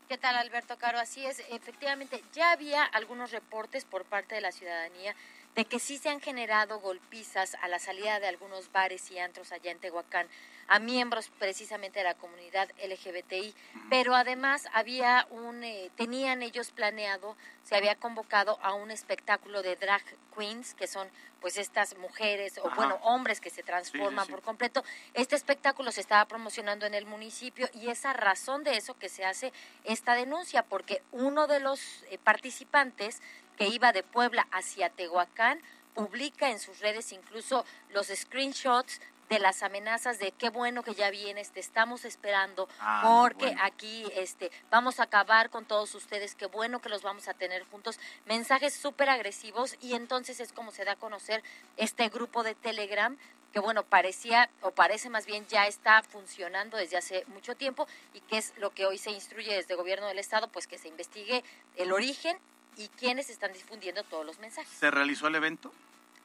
¿Qué 0.10 0.18
tal, 0.18 0.38
Alberto 0.38 0.76
Caro? 0.80 0.98
Así 0.98 1.24
es, 1.24 1.40
efectivamente, 1.52 2.24
ya 2.34 2.52
había 2.52 2.84
algunos 2.84 3.30
reportes 3.30 3.86
por 3.86 4.06
parte 4.06 4.34
de 4.34 4.42
la 4.42 4.52
ciudadanía 4.52 5.16
de 5.56 5.66
que 5.66 5.80
sí 5.80 5.98
se 5.98 6.10
han 6.10 6.22
generado 6.22 6.80
golpizas 6.80 7.56
a 7.62 7.68
la 7.68 7.80
salida 7.80 8.20
de 8.20 8.28
algunos 8.28 8.72
bares 8.72 9.10
y 9.12 9.20
antros 9.20 9.52
allá 9.52 9.72
en 9.72 9.80
Tehuacán 9.80 10.28
a 10.70 10.78
miembros 10.78 11.32
precisamente 11.40 12.00
de 12.00 12.06
la 12.06 12.14
comunidad 12.14 12.70
LGBTI, 12.78 13.56
pero 13.90 14.14
además 14.14 14.68
había 14.72 15.28
un, 15.32 15.64
eh, 15.64 15.90
tenían 15.96 16.44
ellos 16.44 16.70
planeado, 16.70 17.36
se 17.64 17.76
había 17.76 17.96
convocado 17.96 18.60
a 18.62 18.76
un 18.76 18.92
espectáculo 18.92 19.64
de 19.64 19.76
drag 19.76 20.04
queens, 20.38 20.76
que 20.76 20.86
son 20.86 21.10
pues 21.42 21.58
estas 21.58 21.98
mujeres 21.98 22.60
o 22.62 22.70
bueno, 22.76 23.00
hombres 23.02 23.42
que 23.42 23.50
se 23.50 23.64
transforman 23.64 24.28
por 24.28 24.42
completo. 24.42 24.84
Este 25.14 25.36
espectáculo 25.36 25.92
se 25.92 26.02
estaba 26.02 26.26
promocionando 26.26 26.86
en 26.86 26.94
el 26.94 27.06
municipio 27.06 27.68
y 27.74 27.90
esa 27.90 28.14
razón 28.14 28.64
de 28.64 28.78
eso 28.78 28.98
que 28.98 29.10
se 29.10 29.26
hace 29.26 29.52
esta 29.86 30.14
denuncia, 30.14 30.64
porque 30.64 31.02
uno 31.12 31.48
de 31.48 31.62
los 31.62 32.04
eh, 32.12 32.20
participantes 32.24 33.22
que 33.60 33.68
iba 33.68 33.92
de 33.92 34.04
Puebla 34.04 34.48
hacia 34.52 34.90
Tehuacán, 34.90 35.62
publica 35.94 36.50
en 36.50 36.60
sus 36.60 36.80
redes 36.80 37.12
incluso 37.12 37.66
los 37.90 38.08
screenshots 38.08 39.02
de 39.28 39.38
las 39.38 39.64
amenazas 39.64 40.18
de 40.18 40.32
qué 40.32 40.50
bueno 40.50 40.82
que 40.82 40.96
ya 40.96 41.12
vienes, 41.12 41.52
te 41.52 41.60
estamos 41.60 42.06
esperando, 42.06 42.70
ah, 42.80 43.02
porque 43.06 43.54
aquí 43.62 44.06
este, 44.16 44.50
vamos 44.72 45.00
a 45.00 45.04
acabar 45.04 45.50
con 45.50 45.66
todos 45.66 45.94
ustedes, 45.94 46.36
qué 46.36 46.48
bueno 46.48 46.80
que 46.80 46.88
los 46.90 47.04
vamos 47.04 47.28
a 47.28 47.34
tener 47.34 47.64
juntos, 47.66 48.00
mensajes 48.26 48.74
súper 48.74 49.10
agresivos 49.10 49.76
y 49.82 49.94
entonces 49.94 50.40
es 50.40 50.54
como 50.54 50.72
se 50.72 50.86
da 50.86 50.94
a 50.94 50.96
conocer 50.96 51.44
este 51.76 52.08
grupo 52.08 52.44
de 52.44 52.56
Telegram 52.56 53.18
que 53.52 53.60
bueno, 53.60 53.84
parecía 53.84 54.50
o 54.62 54.72
parece 54.72 55.10
más 55.10 55.26
bien 55.26 55.46
ya 55.48 55.68
está 55.68 56.02
funcionando 56.04 56.78
desde 56.78 56.98
hace 56.98 57.26
mucho 57.28 57.56
tiempo 57.56 57.88
y 58.14 58.22
que 58.22 58.38
es 58.38 58.54
lo 58.58 58.70
que 58.72 58.86
hoy 58.86 58.98
se 58.98 59.12
instruye 59.12 59.54
desde 59.54 59.74
el 59.74 59.78
gobierno 59.78 60.08
del 60.08 60.20
estado, 60.20 60.48
pues 60.48 60.66
que 60.66 60.78
se 60.78 60.88
investigue 60.88 61.44
el 61.76 61.92
origen 61.92 62.38
y 62.80 62.88
quiénes 62.88 63.30
están 63.30 63.52
difundiendo 63.52 64.04
todos 64.04 64.26
los 64.26 64.40
mensajes. 64.40 64.72
¿Se 64.72 64.90
realizó 64.90 65.28
el 65.28 65.36
evento? 65.36 65.72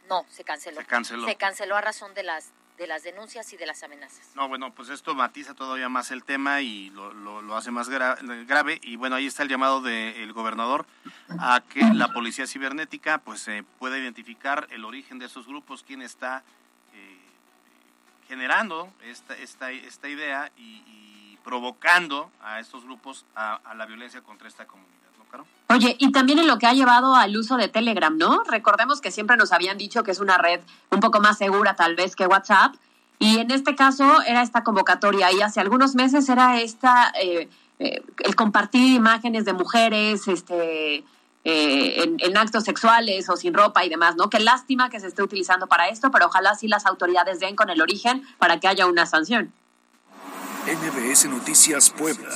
No, 0.09 0.25
se 0.31 0.45
canceló. 0.45 0.81
Se 0.81 0.87
canceló. 0.87 1.27
Se 1.27 1.37
canceló 1.37 1.77
a 1.77 1.81
razón 1.81 2.15
de 2.15 2.23
las 2.23 2.51
de 2.77 2.89
las 2.89 3.05
denuncias 3.05 3.53
y 3.53 3.57
de 3.57 3.67
las 3.67 3.85
amenazas. 3.85 4.33
No, 4.35 4.49
bueno, 4.49 4.75
pues 4.75 4.89
esto 4.89 5.15
matiza 5.15 5.55
todavía 5.55 5.89
más 5.89 6.11
el 6.11 6.25
tema 6.25 6.61
y 6.61 6.91
lo, 6.91 7.13
lo, 7.13 7.57
hace 7.57 7.71
más 7.71 7.89
grave. 7.89 8.81
Y 8.83 8.97
bueno, 8.97 9.15
ahí 9.15 9.27
está 9.27 9.45
el 9.45 9.49
llamado 9.49 9.81
del 9.81 10.33
gobernador 10.33 10.85
a 11.39 11.63
que 11.69 11.85
la 11.95 12.09
policía 12.09 12.49
cibernética 12.49 13.19
pues 13.19 13.47
eh, 13.47 13.65
pueda 13.79 13.97
identificar 13.97 14.67
el 14.71 14.85
origen 14.85 15.21
de 15.21 15.27
esos 15.27 15.47
grupos, 15.47 15.85
quién 15.87 16.03
está 16.03 16.43
eh, 16.95 17.19
generando 18.27 18.93
esta, 19.05 19.37
esta, 19.37 19.71
esta 19.71 20.09
idea 20.09 20.51
y, 20.57 21.39
provocando 21.45 22.33
a 22.41 22.59
estos 22.59 22.85
grupos 22.85 23.27
a, 23.35 23.57
a 23.57 23.75
la 23.75 23.85
violencia 23.85 24.23
contra 24.23 24.49
esta 24.49 24.67
comunidad. 24.67 25.04
Oye, 25.69 25.97
y 25.99 26.13
también 26.13 26.39
en 26.39 26.47
lo 26.47 26.59
que 26.59 26.67
ha 26.67 26.73
llevado 26.73 27.15
al 27.15 27.37
uso 27.37 27.57
de 27.57 27.69
Telegram, 27.69 28.17
¿no? 28.17 28.45
Recordemos 28.45 29.01
que 29.01 29.11
siempre 29.11 29.37
nos 29.37 29.53
habían 29.53 29.79
dicho 29.79 30.03
que 30.05 30.11
es 30.11 30.21
una 30.21 30.37
red 30.39 30.61
un 30.91 31.01
poco 31.01 31.21
más 31.21 31.39
segura 31.39 31.75
tal 31.75 31.97
vez 31.97 32.15
que 32.15 32.27
WhatsApp. 32.27 32.75
Y 33.19 33.39
en 33.39 33.51
este 33.51 33.75
caso 33.75 34.23
era 34.23 34.43
esta 34.43 34.63
convocatoria 34.63 35.33
y 35.33 35.41
hace 35.41 35.61
algunos 35.61 35.95
meses 35.95 36.29
era 36.29 36.61
esta, 36.61 37.13
eh, 37.21 37.49
eh, 37.79 38.03
el 38.19 38.37
compartir 38.37 38.95
imágenes 38.95 39.47
de 39.47 39.53
mujeres 39.53 40.29
este, 40.29 41.05
eh, 41.45 42.03
en, 42.03 42.17
en, 42.19 42.37
actos 42.37 42.65
sexuales 42.65 43.29
o 43.31 43.37
sin 43.37 43.55
ropa 43.55 43.85
y 43.85 43.89
demás, 43.89 44.17
¿no? 44.17 44.29
Qué 44.29 44.41
lástima 44.41 44.91
que 44.91 45.01
se 45.01 45.07
esté 45.07 45.23
utilizando 45.23 45.67
para 45.67 45.89
esto, 45.89 46.11
pero 46.11 46.27
ojalá 46.27 46.55
sí 46.55 46.69
las 46.69 46.87
autoridades 46.87 47.41
den 47.41 47.57
con 47.57 47.71
el 47.71 47.81
origen 47.81 48.23
para 48.39 48.61
que 48.61 48.69
haya 48.69 48.87
una 48.87 49.07
sanción. 49.07 49.53
NBS 50.67 51.27
Noticias 51.27 51.91
Puebla. 51.91 52.31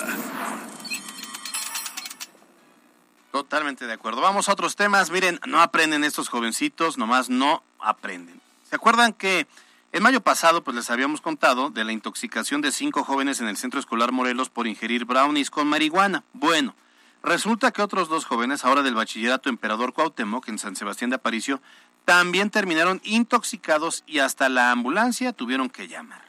Totalmente 3.32 3.86
de 3.86 3.92
acuerdo. 3.92 4.20
Vamos 4.20 4.48
a 4.48 4.52
otros 4.52 4.74
temas. 4.74 5.10
Miren, 5.10 5.38
no 5.46 5.60
aprenden 5.60 6.04
estos 6.04 6.28
jovencitos, 6.28 6.96
nomás 6.96 7.28
no 7.28 7.62
aprenden. 7.78 8.40
¿Se 8.68 8.76
acuerdan 8.76 9.12
que 9.12 9.46
en 9.92 10.02
mayo 10.02 10.20
pasado 10.20 10.62
pues 10.64 10.76
les 10.76 10.90
habíamos 10.90 11.20
contado 11.20 11.70
de 11.70 11.84
la 11.84 11.92
intoxicación 11.92 12.60
de 12.60 12.72
cinco 12.72 13.04
jóvenes 13.04 13.40
en 13.40 13.48
el 13.48 13.56
Centro 13.56 13.80
Escolar 13.80 14.12
Morelos 14.12 14.48
por 14.48 14.66
ingerir 14.66 15.04
brownies 15.04 15.50
con 15.50 15.66
marihuana? 15.66 16.24
Bueno, 16.32 16.74
resulta 17.22 17.70
que 17.70 17.82
otros 17.82 18.08
dos 18.08 18.24
jóvenes, 18.24 18.64
ahora 18.64 18.82
del 18.82 18.94
Bachillerato 18.94 19.48
Emperador 19.48 19.92
Cuauhtémoc 19.92 20.48
en 20.48 20.58
San 20.58 20.76
Sebastián 20.76 21.10
de 21.10 21.16
Aparicio, 21.16 21.60
también 22.06 22.48
terminaron 22.48 23.02
intoxicados 23.04 24.04
y 24.06 24.20
hasta 24.20 24.48
la 24.48 24.70
ambulancia 24.70 25.34
tuvieron 25.34 25.68
que 25.68 25.88
llamar. 25.88 26.22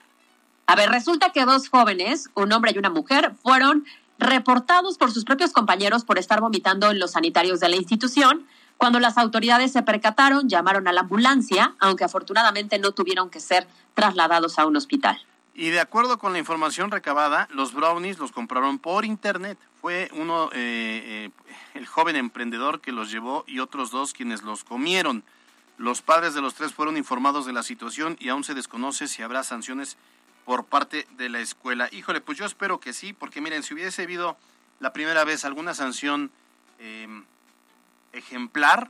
A 0.68 0.76
ver, 0.76 0.90
resulta 0.90 1.32
que 1.32 1.46
dos 1.46 1.70
jóvenes, 1.70 2.30
un 2.36 2.52
hombre 2.52 2.74
y 2.76 2.78
una 2.78 2.90
mujer, 2.90 3.34
fueron 3.42 3.86
reportados 4.20 4.98
por 4.98 5.12
sus 5.12 5.24
propios 5.24 5.52
compañeros 5.52 6.04
por 6.04 6.20
estar 6.20 6.42
vomitando 6.42 6.92
en 6.92 7.00
los 7.00 7.12
sanitarios 7.12 7.60
de 7.60 7.70
la 7.70 7.78
institución. 7.78 8.46
Cuando 8.78 9.00
las 9.00 9.18
autoridades 9.18 9.72
se 9.72 9.82
percataron, 9.82 10.48
llamaron 10.48 10.88
a 10.88 10.94
la 10.94 11.02
ambulancia, 11.02 11.76
aunque 11.80 12.04
afortunadamente 12.04 12.80
no 12.80 12.92
tuvieron 12.92 13.30
que 13.30 13.40
ser 13.40 13.68
trasladados 13.94 14.60
a 14.60 14.66
un 14.66 14.78
hospital. 14.78 15.20
Y 15.54 15.72
de 15.72 15.82
acuerdo 15.82 16.20
con 16.20 16.32
la 16.32 16.40
información 16.40 16.92
recabada, 16.92 17.50
los 17.52 17.74
brownies 17.74 18.20
los 18.20 18.32
compraron 18.32 18.80
por 18.80 19.04
internet. 19.04 19.58
Fue 19.82 20.10
uno, 20.14 20.50
eh, 20.54 21.28
eh, 21.28 21.32
el 21.74 21.86
joven 21.86 22.16
emprendedor 22.16 22.80
que 22.80 22.94
los 22.94 23.12
llevó 23.12 23.44
y 23.48 23.60
otros 23.60 23.92
dos 23.92 24.14
quienes 24.14 24.44
los 24.44 24.64
comieron. 24.64 25.24
Los 25.78 26.02
padres 26.02 26.34
de 26.34 26.42
los 26.42 26.56
tres 26.56 26.74
fueron 26.74 26.98
informados 26.98 27.46
de 27.46 27.54
la 27.54 27.64
situación 27.64 28.16
y 28.20 28.30
aún 28.30 28.44
se 28.44 28.54
desconoce 28.54 29.08
si 29.08 29.22
habrá 29.22 29.44
sanciones 29.44 29.98
por 30.50 30.66
parte 30.66 31.06
de 31.12 31.30
la 31.30 31.42
escuela. 31.42 31.90
Híjole, 31.92 32.22
pues 32.22 32.36
yo 32.36 32.44
espero 32.44 32.80
que 32.80 32.92
sí, 32.92 33.14
porque 33.14 33.40
miren, 33.40 33.62
si 33.62 33.76
hubiese 33.76 34.02
habido 34.02 34.36
la 34.80 34.92
primera 34.94 35.24
vez 35.24 35.46
alguna 35.46 35.76
sanción 35.76 36.32
em, 36.80 37.24
ejemplar, 38.14 38.90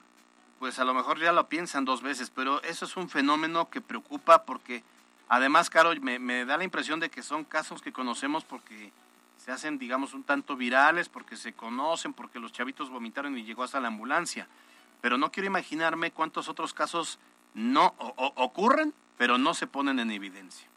pues 0.60 0.80
a 0.80 0.86
lo 0.86 0.94
mejor 0.94 1.20
ya 1.20 1.34
lo 1.34 1.50
piensan 1.50 1.84
dos 1.84 2.02
veces, 2.02 2.30
pero 2.34 2.64
eso 2.64 2.86
es 2.86 2.96
un 2.96 3.10
fenómeno 3.10 3.70
que 3.70 3.82
preocupa 3.82 4.46
porque 4.46 4.84
además, 5.28 5.70
Caro, 5.70 5.92
me, 6.00 6.18
me 6.18 6.46
da 6.46 6.56
la 6.56 6.64
impresión 6.64 7.02
de 7.02 7.10
que 7.10 7.22
son 7.22 7.44
casos 7.44 7.82
que 7.82 7.92
conocemos 7.92 8.46
porque 8.46 8.94
se 9.38 9.52
hacen, 9.52 9.78
digamos, 9.80 10.14
un 10.14 10.24
tanto 10.24 10.56
virales, 10.56 11.10
porque 11.10 11.36
se 11.36 11.52
conocen, 11.52 12.14
porque 12.14 12.40
los 12.40 12.54
chavitos 12.54 12.90
vomitaron 12.90 13.38
y 13.38 13.44
llegó 13.44 13.64
hasta 13.64 13.82
la 13.82 13.90
ambulancia. 13.90 14.48
Pero 15.02 15.18
no 15.18 15.30
quiero 15.30 15.48
imaginarme 15.48 16.12
cuántos 16.12 16.48
otros 16.48 16.74
casos 16.74 17.20
no 17.54 17.96
ocurren, 18.16 18.94
pero 19.18 19.38
no 19.38 19.54
se 19.54 19.68
ponen 19.68 20.00
en 20.00 20.12
evidencia. 20.12 20.70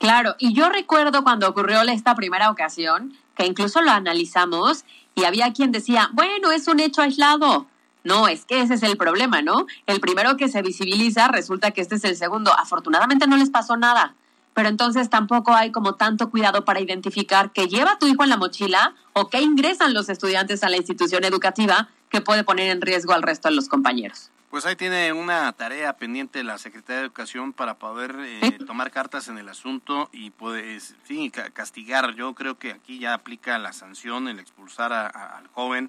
Claro, 0.00 0.34
y 0.38 0.54
yo 0.54 0.70
recuerdo 0.70 1.22
cuando 1.22 1.46
ocurrió 1.46 1.82
esta 1.82 2.14
primera 2.14 2.50
ocasión, 2.50 3.12
que 3.34 3.44
incluso 3.44 3.82
lo 3.82 3.90
analizamos 3.90 4.86
y 5.14 5.24
había 5.24 5.52
quien 5.52 5.72
decía, 5.72 6.08
bueno, 6.14 6.52
es 6.52 6.68
un 6.68 6.80
hecho 6.80 7.02
aislado. 7.02 7.66
No, 8.02 8.26
es 8.26 8.46
que 8.46 8.62
ese 8.62 8.74
es 8.74 8.82
el 8.82 8.96
problema, 8.96 9.42
¿no? 9.42 9.66
El 9.84 10.00
primero 10.00 10.38
que 10.38 10.48
se 10.48 10.62
visibiliza 10.62 11.28
resulta 11.28 11.72
que 11.72 11.82
este 11.82 11.96
es 11.96 12.04
el 12.04 12.16
segundo. 12.16 12.50
Afortunadamente 12.58 13.26
no 13.26 13.36
les 13.36 13.50
pasó 13.50 13.76
nada, 13.76 14.14
pero 14.54 14.70
entonces 14.70 15.10
tampoco 15.10 15.52
hay 15.52 15.70
como 15.70 15.96
tanto 15.96 16.30
cuidado 16.30 16.64
para 16.64 16.80
identificar 16.80 17.52
que 17.52 17.68
lleva 17.68 17.98
tu 17.98 18.06
hijo 18.06 18.22
en 18.22 18.30
la 18.30 18.38
mochila 18.38 18.94
o 19.12 19.28
que 19.28 19.42
ingresan 19.42 19.92
los 19.92 20.08
estudiantes 20.08 20.64
a 20.64 20.70
la 20.70 20.78
institución 20.78 21.24
educativa 21.24 21.90
que 22.08 22.22
puede 22.22 22.42
poner 22.42 22.70
en 22.70 22.80
riesgo 22.80 23.12
al 23.12 23.20
resto 23.20 23.50
de 23.50 23.54
los 23.54 23.68
compañeros. 23.68 24.30
Pues 24.50 24.66
ahí 24.66 24.74
tiene 24.74 25.12
una 25.12 25.52
tarea 25.52 25.92
pendiente 25.92 26.42
la 26.42 26.58
Secretaría 26.58 26.96
de 26.96 27.06
Educación 27.06 27.52
para 27.52 27.74
poder 27.74 28.16
eh, 28.18 28.58
tomar 28.66 28.90
cartas 28.90 29.28
en 29.28 29.38
el 29.38 29.48
asunto 29.48 30.10
y 30.12 30.30
pues 30.30 30.96
sí, 31.04 31.30
castigar. 31.30 32.16
Yo 32.16 32.34
creo 32.34 32.58
que 32.58 32.72
aquí 32.72 32.98
ya 32.98 33.14
aplica 33.14 33.56
la 33.58 33.72
sanción, 33.72 34.26
el 34.26 34.40
expulsar 34.40 34.92
al 34.92 35.46
joven. 35.54 35.88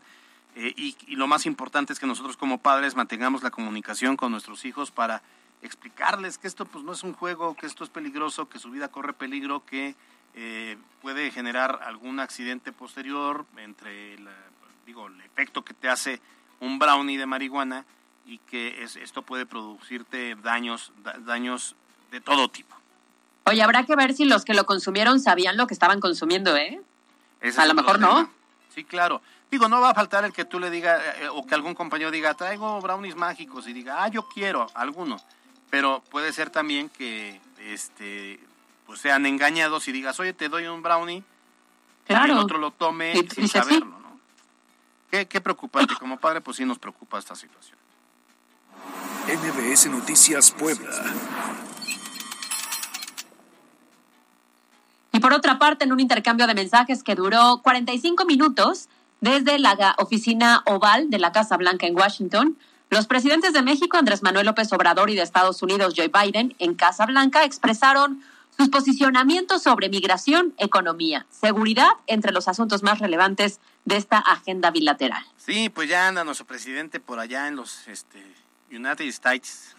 Eh, 0.55 0.75
y, 0.77 1.15
lo 1.15 1.25
más 1.25 1.47
importante 1.47 1.91
es 1.91 1.99
que 1.99 2.05
nosotros 2.05 2.37
como 2.37 2.59
padres 2.59 2.95
mantengamos 2.95 3.41
la 3.41 3.49
comunicación 3.49 4.15
con 4.15 4.31
nuestros 4.31 4.63
hijos 4.63 4.91
para 4.91 5.23
explicarles 5.63 6.37
que 6.37 6.47
esto 6.47 6.65
pues 6.65 6.83
no 6.83 6.91
es 6.91 7.01
un 7.01 7.13
juego, 7.13 7.55
que 7.55 7.65
esto 7.65 7.83
es 7.83 7.89
peligroso, 7.89 8.47
que 8.47 8.59
su 8.59 8.69
vida 8.69 8.89
corre 8.89 9.13
peligro, 9.13 9.65
que 9.65 9.95
eh, 10.35 10.77
puede 11.01 11.31
generar 11.31 11.79
algún 11.83 12.19
accidente 12.19 12.71
posterior 12.71 13.43
entre 13.57 14.17
digo, 14.85 15.07
el 15.07 15.19
efecto 15.21 15.63
que 15.63 15.73
te 15.73 15.89
hace 15.89 16.21
un 16.59 16.77
brownie 16.77 17.17
de 17.17 17.25
marihuana 17.25 17.85
y 18.25 18.37
que 18.39 18.83
es, 18.83 18.95
esto 18.95 19.21
puede 19.21 19.45
producirte 19.45 20.35
daños, 20.35 20.91
daños 21.25 21.75
de 22.11 22.21
todo 22.21 22.49
tipo. 22.49 22.75
Oye, 23.45 23.61
habrá 23.61 23.85
que 23.85 23.95
ver 23.95 24.13
si 24.13 24.25
los 24.25 24.45
que 24.45 24.53
lo 24.53 24.65
consumieron 24.65 25.19
sabían 25.19 25.57
lo 25.57 25.67
que 25.67 25.73
estaban 25.73 25.99
consumiendo, 25.99 26.55
¿eh? 26.55 26.81
a 27.57 27.65
lo 27.65 27.73
mejor 27.73 27.99
no. 27.99 28.29
Sí, 28.73 28.83
claro. 28.83 29.21
Digo, 29.49 29.67
no 29.67 29.81
va 29.81 29.89
a 29.89 29.93
faltar 29.93 30.23
el 30.23 30.31
que 30.31 30.45
tú 30.45 30.59
le 30.59 30.69
digas, 30.69 31.01
eh, 31.19 31.27
o 31.27 31.45
que 31.45 31.55
algún 31.55 31.73
compañero 31.75 32.11
diga, 32.11 32.33
traigo 32.35 32.79
brownies 32.79 33.15
mágicos, 33.15 33.67
y 33.67 33.73
diga, 33.73 34.03
ah, 34.03 34.07
yo 34.07 34.27
quiero 34.29 34.67
alguno. 34.75 35.19
Pero 35.69 36.03
puede 36.09 36.31
ser 36.31 36.49
también 36.49 36.89
que 36.89 37.41
este 37.59 38.39
pues 38.85 38.99
sean 38.99 39.25
engañados 39.25 39.87
y 39.87 39.91
digas, 39.91 40.19
oye, 40.19 40.33
te 40.33 40.49
doy 40.49 40.65
un 40.65 40.81
brownie, 40.81 41.23
claro. 42.05 42.27
y 42.27 42.31
el 42.31 42.37
otro 42.43 42.57
lo 42.57 42.71
tome 42.71 43.13
sin 43.33 43.47
saberlo, 43.47 43.85
¿no? 43.85 44.19
Qué, 45.09 45.27
qué 45.27 45.39
preocupante. 45.39 45.95
Como 45.95 46.17
padre, 46.17 46.41
pues 46.41 46.57
sí 46.57 46.65
nos 46.65 46.77
preocupa 46.77 47.17
esta 47.17 47.35
situación. 47.35 47.77
NBS 49.31 49.89
Noticias 49.89 50.51
Puebla. 50.51 50.89
Y 55.13 55.19
por 55.21 55.31
otra 55.31 55.57
parte, 55.57 55.85
en 55.85 55.93
un 55.93 56.01
intercambio 56.01 56.47
de 56.47 56.53
mensajes 56.53 57.01
que 57.01 57.15
duró 57.15 57.61
45 57.63 58.25
minutos 58.25 58.89
desde 59.21 59.57
la 59.57 59.95
oficina 59.99 60.63
oval 60.65 61.09
de 61.09 61.19
la 61.19 61.31
Casa 61.31 61.55
Blanca 61.55 61.87
en 61.87 61.95
Washington, 61.95 62.57
los 62.89 63.07
presidentes 63.07 63.53
de 63.53 63.61
México, 63.61 63.95
Andrés 63.95 64.21
Manuel 64.21 64.47
López 64.47 64.73
Obrador, 64.73 65.09
y 65.09 65.15
de 65.15 65.21
Estados 65.21 65.63
Unidos, 65.63 65.93
Joe 65.95 66.09
Biden, 66.09 66.53
en 66.59 66.75
Casa 66.75 67.05
Blanca, 67.05 67.45
expresaron 67.45 68.21
sus 68.57 68.67
posicionamientos 68.67 69.63
sobre 69.63 69.87
migración, 69.87 70.53
economía, 70.57 71.25
seguridad, 71.29 71.91
entre 72.07 72.33
los 72.33 72.49
asuntos 72.49 72.83
más 72.83 72.99
relevantes 72.99 73.61
de 73.85 73.95
esta 73.95 74.17
agenda 74.17 74.71
bilateral. 74.71 75.23
Sí, 75.37 75.69
pues 75.69 75.87
ya 75.87 76.09
anda 76.09 76.25
nuestro 76.25 76.45
presidente 76.45 76.99
por 76.99 77.19
allá 77.19 77.47
en 77.47 77.55
los 77.55 77.87
este, 77.87 78.21
United 78.71 79.05
States. 79.07 79.75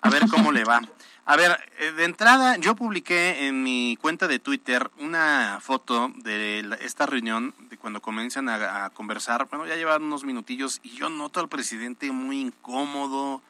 A 0.00 0.10
ver 0.10 0.28
cómo 0.28 0.52
le 0.52 0.64
va. 0.64 0.80
A 1.26 1.36
ver, 1.36 1.58
eh, 1.78 1.92
de 1.92 2.04
entrada, 2.04 2.58
yo 2.58 2.76
publiqué 2.76 3.46
en 3.46 3.62
mi 3.62 3.96
cuenta 3.98 4.28
de 4.28 4.38
Twitter 4.38 4.90
una 4.98 5.58
foto 5.62 6.12
de 6.16 6.76
esta 6.80 7.06
reunión, 7.06 7.54
de 7.70 7.78
cuando 7.78 8.02
comienzan 8.02 8.50
a, 8.50 8.90
conversar. 8.90 9.48
Bueno, 9.48 9.66
ya 9.66 9.76
llevan 9.76 10.02
unos 10.02 10.24
minutillos 10.24 10.80
y 10.82 10.90
yo 10.90 11.08
noto 11.08 11.40
al 11.40 11.48
presidente 11.48 12.12
muy 12.12 12.40
incómodo, 12.40 13.40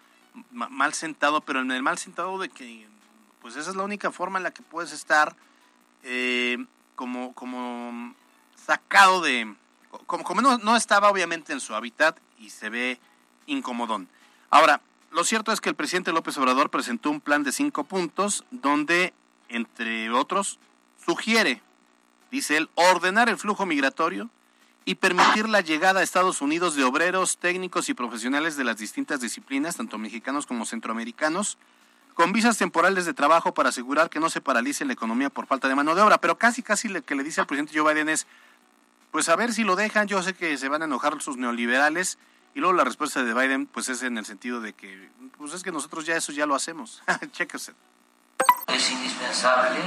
mal 0.51 0.95
sentado, 0.95 1.41
pero 1.41 1.63
en 1.63 1.73
el 1.73 1.83
mal 1.83 1.99
sentado 1.99 2.39
de 2.39 2.49
que, 2.49 2.87
pues 3.43 3.57
esa 3.57 3.71
es 3.71 3.77
la 3.77 3.83
única 3.83 4.13
forma 4.13 4.39
en 4.39 4.45
la 4.45 4.53
que 4.53 4.63
puedes 4.63 4.93
estar 4.93 5.35
eh, 6.05 6.65
como, 6.95 7.33
como 7.35 8.15
sacado 8.55 9.21
de... 9.21 9.53
Como, 10.07 10.23
como 10.23 10.43
no, 10.43 10.59
no 10.59 10.77
estaba 10.77 11.11
obviamente 11.11 11.53
en 11.53 11.61
su 11.61 11.75
hábitat 11.75 12.19
y 12.39 12.51
se 12.51 12.69
ve 12.69 13.01
incomodón. 13.47 14.09
Ahora, 14.55 14.81
lo 15.11 15.25
cierto 15.25 15.51
es 15.51 15.61
que 15.61 15.69
el 15.69 15.75
presidente 15.75 16.13
López 16.13 16.39
Obrador 16.39 16.71
presentó 16.71 17.11
un 17.11 17.21
plan 17.21 17.43
de 17.43 17.51
cinco 17.51 17.83
puntos 17.83 18.45
donde, 18.53 19.13
entre 19.49 20.13
otros, 20.13 20.61
sugiere, 21.05 21.61
dice 22.31 22.59
él, 22.59 22.71
ordenar 22.77 23.29
el 23.29 23.37
flujo 23.37 23.67
migratorio 23.67 24.31
y 24.85 24.95
permitir 24.95 25.49
la 25.49 25.61
llegada 25.61 25.99
a 25.99 26.03
Estados 26.05 26.41
Unidos 26.41 26.77
de 26.77 26.85
obreros, 26.85 27.39
técnicos 27.39 27.89
y 27.89 27.95
profesionales 27.95 28.57
de 28.57 28.63
las 28.63 28.77
distintas 28.77 29.21
disciplinas, 29.21 29.75
tanto 29.75 29.99
mexicanos 29.99 30.47
como 30.47 30.67
centroamericanos, 30.67 31.59
con 32.15 32.31
visas 32.31 32.57
temporales 32.57 33.07
de 33.07 33.13
trabajo 33.13 33.55
para 33.55 33.71
asegurar 33.71 34.09
que 34.09 34.21
no 34.21 34.31
se 34.31 34.41
paralice 34.41 34.85
la 34.85 34.93
economía 34.93 35.31
por 35.31 35.49
falta 35.49 35.67
de 35.67 35.75
mano 35.75 35.97
de 35.97 36.03
obra. 36.03 36.19
Pero 36.19 36.39
casi, 36.39 36.63
casi 36.63 36.87
lo 36.87 37.03
que 37.03 37.17
le 37.17 37.25
dice 37.25 37.41
al 37.41 37.49
presidente 37.49 37.77
Joe 37.77 37.93
Biden 37.93 38.09
es, 38.09 38.29
pues 39.11 39.29
a 39.29 39.35
ver 39.35 39.53
si 39.53 39.65
lo 39.65 39.75
dejan, 39.75 40.07
yo 40.07 40.23
sé 40.23 40.33
que 40.33 40.57
se 40.59 40.69
van 40.69 40.83
a 40.83 40.85
enojar 40.85 41.21
sus 41.21 41.39
neoliberales, 41.39 42.19
y 42.55 42.61
luego 42.61 42.73
la 42.73 42.85
respuesta 42.85 43.23
de 43.23 43.35
Biden, 43.35 43.67
pues 43.67 43.89
es 43.89 44.03
en 44.03 44.17
el 44.17 44.25
sentido 44.25 44.61
de 44.61 44.73
que, 44.73 45.11
pues 45.37 45.53
es 45.53 45.63
que 45.63 45.73
nosotros 45.73 46.07
ya 46.07 46.17
eso 46.17 46.33
ya 46.33 46.47
lo 46.47 46.55
hacemos. 46.55 47.03
Chéquese. 47.33 47.73
Es 48.69 48.91
indispensable, 48.91 49.81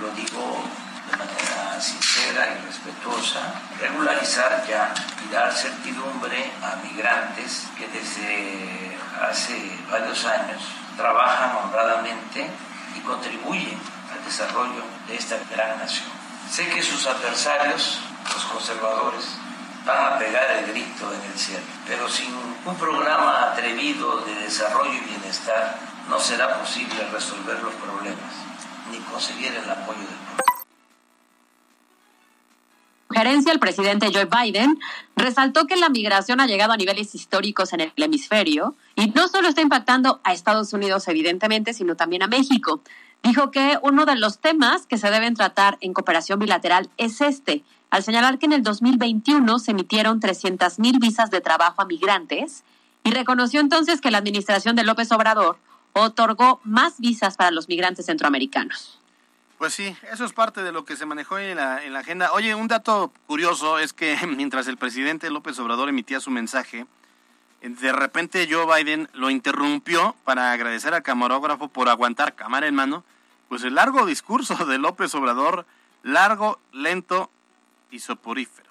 lo 0.00 0.10
digo 0.12 0.64
de 1.10 1.16
manera 1.18 1.80
sincera 1.80 2.56
y 2.56 2.66
respetuosa, 2.66 3.60
regularizar 3.78 4.66
ya 4.66 4.94
y 5.24 5.32
dar 5.32 5.52
certidumbre 5.52 6.50
a 6.62 6.76
migrantes 6.76 7.66
que 7.76 7.86
desde 7.88 8.96
hace 9.20 9.78
varios 9.90 10.24
años 10.24 10.62
trabajan 10.96 11.56
honradamente 11.56 12.48
y 12.96 13.00
contribuyen 13.00 13.78
al 14.12 14.24
desarrollo 14.24 14.82
de 15.06 15.16
esta 15.16 15.38
gran 15.50 15.78
nación. 15.78 16.08
Sé 16.50 16.68
que 16.68 16.82
sus 16.82 17.06
adversarios, 17.06 18.00
los 18.32 18.44
conservadores, 18.44 19.36
van 19.84 20.14
a 20.14 20.18
pegar 20.18 20.50
el 20.58 20.72
grito 20.72 21.12
en 21.12 21.30
el 21.30 21.38
cielo. 21.38 21.64
Pero 21.86 22.08
sin 22.08 22.34
un 22.34 22.76
programa 22.76 23.52
atrevido 23.52 24.20
de 24.20 24.34
desarrollo 24.36 24.92
y 24.92 25.10
bienestar 25.10 25.78
no 26.08 26.18
será 26.18 26.58
posible 26.58 27.06
resolver 27.12 27.62
los 27.62 27.74
problemas 27.74 28.32
ni 28.90 28.98
conseguir 28.98 29.52
el 29.52 29.70
apoyo 29.70 29.98
del 29.98 30.06
pueblo. 30.06 30.44
Gerencia, 33.10 33.52
el 33.52 33.60
presidente 33.60 34.10
Joe 34.12 34.26
Biden 34.26 34.78
resaltó 35.14 35.66
que 35.66 35.76
la 35.76 35.88
migración 35.88 36.40
ha 36.40 36.46
llegado 36.46 36.72
a 36.72 36.76
niveles 36.76 37.14
históricos 37.14 37.72
en 37.72 37.80
el 37.80 37.92
hemisferio 37.96 38.74
y 38.96 39.08
no 39.10 39.28
solo 39.28 39.48
está 39.48 39.60
impactando 39.60 40.20
a 40.24 40.32
Estados 40.32 40.72
Unidos, 40.72 41.06
evidentemente, 41.06 41.74
sino 41.74 41.94
también 41.94 42.24
a 42.24 42.26
México. 42.26 42.82
Dijo 43.22 43.50
que 43.50 43.78
uno 43.82 44.04
de 44.04 44.16
los 44.16 44.40
temas 44.40 44.86
que 44.86 44.98
se 44.98 45.10
deben 45.10 45.34
tratar 45.34 45.78
en 45.80 45.94
cooperación 45.94 46.40
bilateral 46.40 46.90
es 46.96 47.20
este, 47.20 47.62
al 47.94 48.02
señalar 48.02 48.40
que 48.40 48.46
en 48.46 48.52
el 48.52 48.64
2021 48.64 49.60
se 49.60 49.70
emitieron 49.70 50.20
300.000 50.20 50.98
visas 51.00 51.30
de 51.30 51.40
trabajo 51.40 51.80
a 51.80 51.84
migrantes 51.84 52.64
y 53.04 53.12
reconoció 53.12 53.60
entonces 53.60 54.00
que 54.00 54.10
la 54.10 54.18
administración 54.18 54.74
de 54.74 54.82
López 54.82 55.12
Obrador 55.12 55.58
otorgó 55.92 56.60
más 56.64 56.98
visas 56.98 57.36
para 57.36 57.52
los 57.52 57.68
migrantes 57.68 58.06
centroamericanos. 58.06 58.98
Pues 59.58 59.74
sí, 59.74 59.96
eso 60.12 60.24
es 60.24 60.32
parte 60.32 60.64
de 60.64 60.72
lo 60.72 60.84
que 60.84 60.96
se 60.96 61.06
manejó 61.06 61.38
en 61.38 61.56
la, 61.56 61.84
en 61.84 61.92
la 61.92 62.00
agenda. 62.00 62.32
Oye, 62.32 62.56
un 62.56 62.66
dato 62.66 63.12
curioso 63.28 63.78
es 63.78 63.92
que 63.92 64.18
mientras 64.26 64.66
el 64.66 64.76
presidente 64.76 65.30
López 65.30 65.56
Obrador 65.60 65.88
emitía 65.88 66.18
su 66.18 66.32
mensaje, 66.32 66.86
de 67.60 67.92
repente 67.92 68.48
Joe 68.50 68.66
Biden 68.66 69.08
lo 69.12 69.30
interrumpió 69.30 70.16
para 70.24 70.50
agradecer 70.50 70.94
al 70.94 71.04
camarógrafo 71.04 71.68
por 71.68 71.88
aguantar 71.88 72.34
cámara 72.34 72.66
en 72.66 72.74
mano, 72.74 73.04
pues 73.48 73.62
el 73.62 73.76
largo 73.76 74.04
discurso 74.04 74.56
de 74.66 74.78
López 74.78 75.14
Obrador, 75.14 75.64
largo, 76.02 76.58
lento 76.72 77.30
y 77.94 78.00
soporífero. 78.00 78.70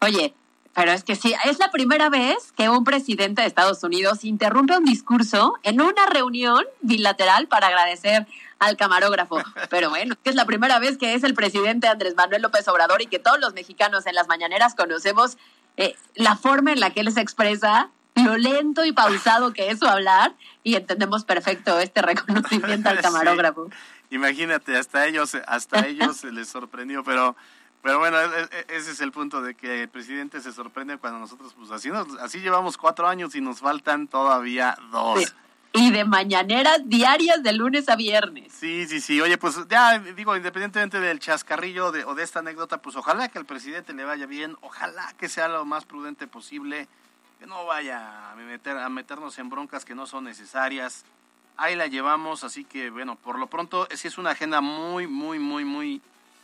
Oye, 0.00 0.34
pero 0.74 0.92
es 0.92 1.04
que 1.04 1.16
sí, 1.16 1.34
es 1.44 1.58
la 1.58 1.70
primera 1.70 2.08
vez 2.08 2.52
que 2.56 2.68
un 2.68 2.84
presidente 2.84 3.42
de 3.42 3.48
Estados 3.48 3.82
Unidos 3.82 4.24
interrumpe 4.24 4.76
un 4.76 4.84
discurso 4.84 5.54
en 5.64 5.80
una 5.80 6.06
reunión 6.06 6.64
bilateral 6.80 7.48
para 7.48 7.66
agradecer 7.66 8.26
al 8.58 8.76
camarógrafo. 8.76 9.38
Pero 9.70 9.90
bueno, 9.90 10.16
es 10.24 10.34
la 10.34 10.44
primera 10.46 10.78
vez 10.78 10.96
que 10.96 11.14
es 11.14 11.24
el 11.24 11.34
presidente 11.34 11.88
Andrés 11.88 12.14
Manuel 12.16 12.42
López 12.42 12.66
Obrador 12.68 13.02
y 13.02 13.06
que 13.06 13.18
todos 13.18 13.40
los 13.40 13.54
mexicanos 13.54 14.06
en 14.06 14.14
las 14.14 14.28
mañaneras 14.28 14.74
conocemos 14.74 15.36
eh, 15.76 15.96
la 16.14 16.36
forma 16.36 16.72
en 16.72 16.80
la 16.80 16.90
que 16.90 17.00
él 17.00 17.12
se 17.12 17.20
expresa, 17.20 17.90
lo 18.14 18.36
lento 18.36 18.84
y 18.84 18.92
pausado 18.92 19.52
que 19.52 19.70
es 19.70 19.80
su 19.80 19.86
hablar 19.86 20.34
y 20.62 20.76
entendemos 20.76 21.24
perfecto 21.24 21.78
este 21.78 22.02
reconocimiento 22.02 22.88
al 22.88 23.00
camarógrafo. 23.02 23.68
Imagínate, 24.10 24.76
hasta 24.76 25.06
ellos, 25.06 25.36
hasta 25.46 25.86
ellos 25.86 26.16
se 26.16 26.32
les 26.32 26.48
sorprendió, 26.48 27.04
pero 27.04 27.36
pero 27.82 27.98
bueno, 27.98 28.18
e, 28.20 28.42
e, 28.42 28.76
ese 28.76 28.90
es 28.90 29.00
el 29.00 29.12
punto 29.12 29.40
de 29.40 29.54
que 29.54 29.82
el 29.82 29.88
presidente 29.88 30.40
se 30.40 30.52
sorprende 30.52 30.98
cuando 30.98 31.18
nosotros, 31.18 31.54
pues 31.56 31.70
así, 31.70 31.90
así 32.20 32.40
llevamos 32.40 32.76
cuatro 32.76 33.08
años 33.08 33.34
y 33.34 33.40
nos 33.40 33.60
faltan 33.60 34.08
todavía 34.08 34.76
dos. 34.90 35.34
Y 35.74 35.90
de 35.92 36.04
mañaneras 36.04 36.80
diarias 36.86 37.42
de 37.42 37.52
lunes 37.52 37.88
a 37.88 37.96
viernes. 37.96 38.52
Sí, 38.52 38.86
sí, 38.88 39.00
sí. 39.00 39.20
Oye, 39.20 39.36
pues 39.36 39.56
ya 39.68 39.98
digo, 39.98 40.34
independientemente 40.34 40.98
del 40.98 41.20
chascarrillo 41.20 41.92
de, 41.92 42.04
o 42.04 42.14
de 42.14 42.24
esta 42.24 42.38
anécdota, 42.38 42.78
pues 42.78 42.96
ojalá 42.96 43.28
que 43.28 43.38
al 43.38 43.44
presidente 43.44 43.92
le 43.92 44.04
vaya 44.04 44.26
bien, 44.26 44.56
ojalá 44.62 45.12
que 45.18 45.28
sea 45.28 45.46
lo 45.46 45.64
más 45.66 45.84
prudente 45.84 46.26
posible, 46.26 46.88
que 47.38 47.46
no 47.46 47.66
vaya 47.66 48.32
a, 48.32 48.34
meter, 48.36 48.78
a 48.78 48.88
meternos 48.88 49.38
en 49.38 49.50
broncas 49.50 49.84
que 49.84 49.94
no 49.94 50.06
son 50.06 50.24
necesarias. 50.24 51.04
Ahí 51.56 51.76
la 51.76 51.86
llevamos, 51.86 52.44
así 52.44 52.64
que 52.64 52.90
bueno, 52.90 53.16
por 53.16 53.38
lo 53.38 53.46
pronto, 53.46 53.86
sí 53.94 54.08
es 54.08 54.16
una 54.16 54.30
agenda 54.30 54.60
muy, 54.60 55.06
muy, 55.06 55.38
muy, 55.38 55.64
muy 55.64 56.00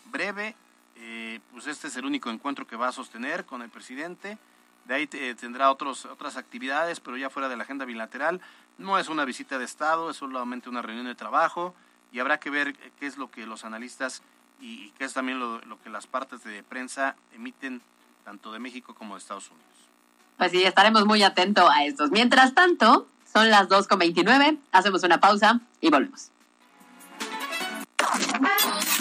breve 0.06 0.54
eh, 0.96 1.40
pues 1.52 1.66
este 1.66 1.88
es 1.88 1.96
el 1.96 2.04
único 2.04 2.30
encuentro 2.30 2.66
que 2.66 2.76
va 2.76 2.88
a 2.88 2.92
sostener 2.92 3.44
con 3.44 3.62
el 3.62 3.70
presidente. 3.70 4.38
De 4.86 4.94
ahí 4.94 5.08
eh, 5.12 5.34
tendrá 5.38 5.70
otros, 5.70 6.04
otras 6.04 6.36
actividades, 6.36 7.00
pero 7.00 7.16
ya 7.16 7.30
fuera 7.30 7.48
de 7.48 7.56
la 7.56 7.64
agenda 7.64 7.84
bilateral. 7.84 8.40
No 8.78 8.98
es 8.98 9.08
una 9.08 9.24
visita 9.24 9.58
de 9.58 9.64
Estado, 9.64 10.10
es 10.10 10.16
solamente 10.18 10.68
una 10.68 10.82
reunión 10.82 11.06
de 11.06 11.14
trabajo 11.14 11.74
y 12.12 12.20
habrá 12.20 12.38
que 12.38 12.50
ver 12.50 12.76
qué 12.98 13.06
es 13.06 13.16
lo 13.16 13.30
que 13.30 13.46
los 13.46 13.64
analistas 13.64 14.22
y, 14.60 14.90
qué 14.90 15.04
es 15.04 15.12
también 15.12 15.40
lo, 15.40 15.60
que 15.82 15.90
las 15.90 16.06
partes 16.06 16.44
de 16.44 16.62
prensa 16.62 17.16
emiten 17.34 17.82
tanto 18.24 18.52
de 18.52 18.58
México 18.58 18.94
como 18.94 19.14
de 19.14 19.18
Estados 19.18 19.50
Unidos. 19.50 19.68
Pues 20.38 20.50
sí, 20.50 20.62
estaremos 20.64 21.06
muy 21.06 21.22
atentos 21.22 21.68
a 21.70 21.84
estos. 21.84 22.10
Mientras 22.10 22.54
tanto, 22.54 23.08
son 23.32 23.50
las 23.50 23.68
2.29, 23.68 24.58
hacemos 24.72 25.02
una 25.02 25.20
pausa 25.20 25.60
y 25.80 25.90
volvemos. 25.90 26.30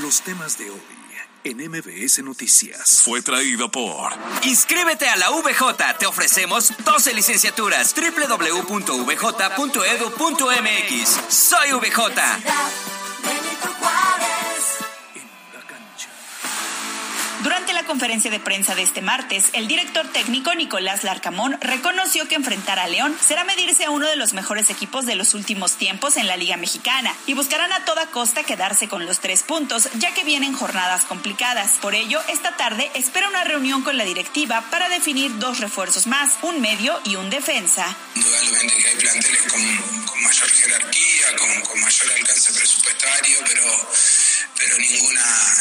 Los 0.02 0.22
temas 0.22 0.58
de 0.58 0.72
hoy 0.72 1.03
en 1.44 1.58
MBS 1.70 2.24
Noticias. 2.24 3.02
Fue 3.04 3.22
traído 3.22 3.70
por. 3.70 4.12
Inscríbete 4.44 5.08
a 5.08 5.16
la 5.18 5.30
VJ. 5.30 5.98
Te 6.00 6.06
ofrecemos 6.06 6.74
12 6.84 7.14
licenciaturas. 7.14 7.94
www.vj.edu.mx. 7.94 9.00
Soy 11.30 11.72
VJ. 11.74 13.03
La 17.84 17.88
conferencia 17.88 18.32
de 18.32 18.40
prensa 18.40 18.76
de 18.76 18.82
este 18.82 19.02
martes, 19.02 19.50
el 19.52 19.68
director 19.68 20.08
técnico 20.08 20.56
Nicolás 20.56 21.04
Larcamón 21.04 21.58
reconoció 21.60 22.26
que 22.30 22.36
enfrentar 22.36 22.80
a 22.80 22.88
León 22.88 23.14
será 23.20 23.44
medirse 23.44 23.84
a 23.84 23.90
uno 23.90 24.08
de 24.08 24.16
los 24.16 24.32
mejores 24.32 24.70
equipos 24.70 25.06
de 25.06 25.16
los 25.16 25.34
últimos 25.34 25.74
tiempos 25.74 26.16
en 26.16 26.28
la 26.28 26.38
Liga 26.38 26.56
Mexicana 26.56 27.14
y 27.28 27.34
buscarán 27.34 27.74
a 27.74 27.84
toda 27.84 28.06
costa 28.06 28.44
quedarse 28.44 28.88
con 28.88 29.06
los 29.06 29.20
tres 29.20 29.44
puntos, 29.44 29.90
ya 29.96 30.14
que 30.14 30.24
vienen 30.24 30.54
jornadas 30.54 31.04
complicadas. 31.04 31.72
Por 31.82 31.94
ello, 31.94 32.22
esta 32.30 32.56
tarde 32.56 32.90
espera 32.94 33.28
una 33.28 33.44
reunión 33.44 33.82
con 33.82 33.98
la 33.98 34.06
directiva 34.06 34.64
para 34.72 34.88
definir 34.88 35.38
dos 35.40 35.60
refuerzos 35.60 36.08
más, 36.08 36.38
un 36.42 36.62
medio 36.62 36.98
y 37.04 37.18
un 37.18 37.30
defensa. 37.30 37.86
Indudablemente 38.16 38.78
que 38.78 38.88
hay 38.88 38.96
planteles 38.96 39.42
con, 39.52 40.24
mayor 40.24 40.50
jerarquía, 40.50 41.26
con, 41.38 41.82
mayor 41.82 42.14
alcance 42.14 42.54
presupuestario, 42.54 43.40
pero, 43.46 43.90
pero 44.58 44.78
ninguna, 44.78 45.58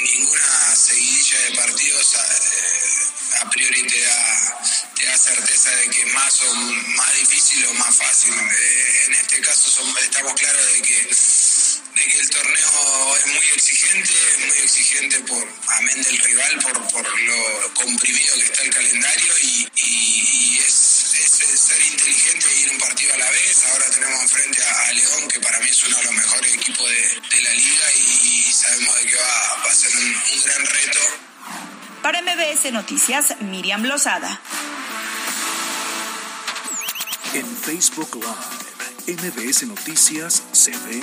ninguna 0.00 0.76
seguidilla 0.76 1.40
de 1.40 1.56
partidos 1.56 2.14
eh, 2.14 3.38
a, 3.40 3.50
priori 3.50 3.86
te 3.86 4.00
da, 4.00 4.60
te 4.94 5.06
da 5.06 5.16
certeza 5.16 5.70
de 5.70 5.88
que 5.88 6.02
es 6.02 6.12
más 6.12 6.42
o 6.42 6.54
más 6.54 7.14
difícil 7.14 7.66
o 7.66 7.74
más 7.74 7.96
fácil. 7.96 8.32
Eh, 8.34 9.04
en 9.06 9.14
este 9.14 9.40
caso 9.40 9.68
estamos 10.00 10.34
claros 10.34 10.66
de 10.72 10.82
que 10.82 11.08
de 11.94 12.04
que 12.06 12.18
el 12.18 12.30
torneo 12.30 13.16
es 13.16 13.26
muy 13.26 13.46
exigente, 13.54 14.14
muy 14.46 14.58
exigente 14.58 15.20
por 15.20 15.46
amén 15.68 16.02
del 16.02 16.18
rival, 16.18 16.58
por, 16.62 16.88
por 16.88 17.20
lo 17.20 17.74
comprimido 17.74 18.34
que 18.36 18.44
está 18.44 18.62
el 18.62 18.70
calendario 18.70 19.38
y, 19.42 19.68
es, 19.76 20.51
es, 21.24 21.60
ser 21.60 21.80
inteligente 21.80 22.46
e 22.48 22.60
ir 22.60 22.70
un 22.70 22.78
partido 22.78 23.14
a 23.14 23.18
la 23.18 23.30
vez. 23.30 23.64
Ahora 23.72 23.90
tenemos 23.90 24.22
enfrente 24.22 24.62
a, 24.62 24.92
León, 24.92 25.28
que 25.28 25.40
para 25.40 25.58
mí 25.60 25.68
es 25.68 25.82
uno 25.84 25.96
de 25.96 26.04
los 26.04 26.12
mejores 26.12 26.54
equipos 26.54 26.88
de, 26.88 27.36
de 27.36 27.42
la 27.42 27.54
liga 27.54 27.92
y, 27.96 28.52
sabemos 28.52 29.00
de 29.00 29.06
que 29.06 29.16
va, 29.16 29.62
va 29.64 29.70
a 29.70 29.74
ser 29.74 29.96
un, 29.96 30.04
un 30.04 30.42
gran 30.44 30.66
reto. 30.66 31.00
Para 32.02 32.22
MBS 32.22 32.72
Noticias, 32.72 33.40
Miriam 33.40 33.82
Lozada. 33.84 34.40
En 37.34 37.56
Facebook 37.56 38.16
Live, 38.16 39.16
MBS 39.22 39.62
Noticias 39.66 40.42
se 40.52 40.70
ve 40.70 41.00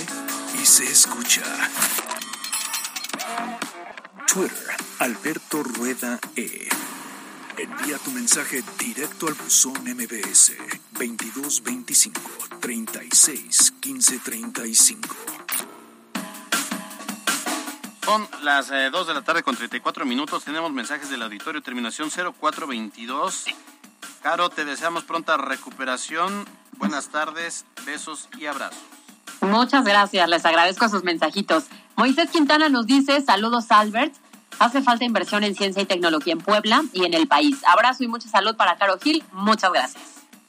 y 0.62 0.66
se 0.66 0.84
escucha. 0.84 1.44
Twitter, 4.32 4.78
Alberto 5.00 5.64
Rueda 5.64 6.20
E. 6.36 6.70
Envía 7.60 7.98
tu 7.98 8.12
mensaje 8.12 8.64
directo 8.78 9.28
al 9.28 9.34
buzón 9.34 9.74
MBS 9.84 10.54
2225 10.94 12.22
36 12.62 13.74
15 13.82 14.20
35. 14.20 15.16
Son 18.06 18.26
las 18.44 18.70
2 18.70 18.74
eh, 18.78 19.08
de 19.08 19.14
la 19.14 19.22
tarde 19.24 19.44
con 19.44 19.58
34 19.58 20.06
minutos. 20.06 20.46
Tenemos 20.46 20.72
mensajes 20.72 21.10
del 21.10 21.22
auditorio, 21.22 21.62
terminación 21.62 22.10
0422. 22.10 23.48
Caro, 24.24 24.50
te 24.50 24.64
deseamos 24.64 25.04
pronta 25.04 25.36
recuperación. 25.36 26.46
Buenas 26.78 27.10
tardes, 27.10 27.66
besos 27.86 28.30
y 28.38 28.46
abrazos. 28.46 28.80
Muchas 29.42 29.84
gracias, 29.84 30.30
les 30.30 30.46
agradezco 30.46 30.88
sus 30.88 31.04
mensajitos. 31.04 31.66
Moisés 31.98 32.30
Quintana 32.30 32.70
nos 32.70 32.86
dice, 32.86 33.20
saludos 33.20 33.70
Albert, 33.70 34.14
hace 34.60 34.82
falta 34.82 35.06
inversión 35.06 35.44
en 35.44 35.56
ciencia 35.56 35.82
y 35.82 35.86
tecnología 35.86 36.34
en 36.34 36.40
Puebla 36.40 36.84
y 36.94 37.06
en 37.06 37.14
el 37.14 37.28
país. 37.28 37.62
Abrazo 37.66 38.04
y 38.04 38.08
mucha 38.08 38.30
salud 38.30 38.56
para 38.56 38.78
Caro 38.78 39.00
Gil, 39.00 39.24
muchas 39.32 39.72
gracias. 39.72 40.04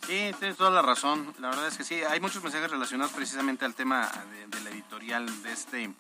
Sí, 0.07 0.33
tienes 0.39 0.57
toda 0.57 0.71
la 0.71 0.83
razón. 0.83 1.35
La 1.39 1.51
verdad 1.51 1.69
es 1.69 1.77
que 1.77 1.85
sí, 1.85 1.95
hay 2.03 2.21
muchos 2.21 2.43
mensajes 2.43 2.71
relacionados 2.71 3.13
precisamente 3.13 3.65
al 3.65 3.75
tema 3.75 4.11
de, 4.51 4.61
la 4.61 4.71
editorial 4.71 5.43
de 5.43 5.53
este 5.53 5.91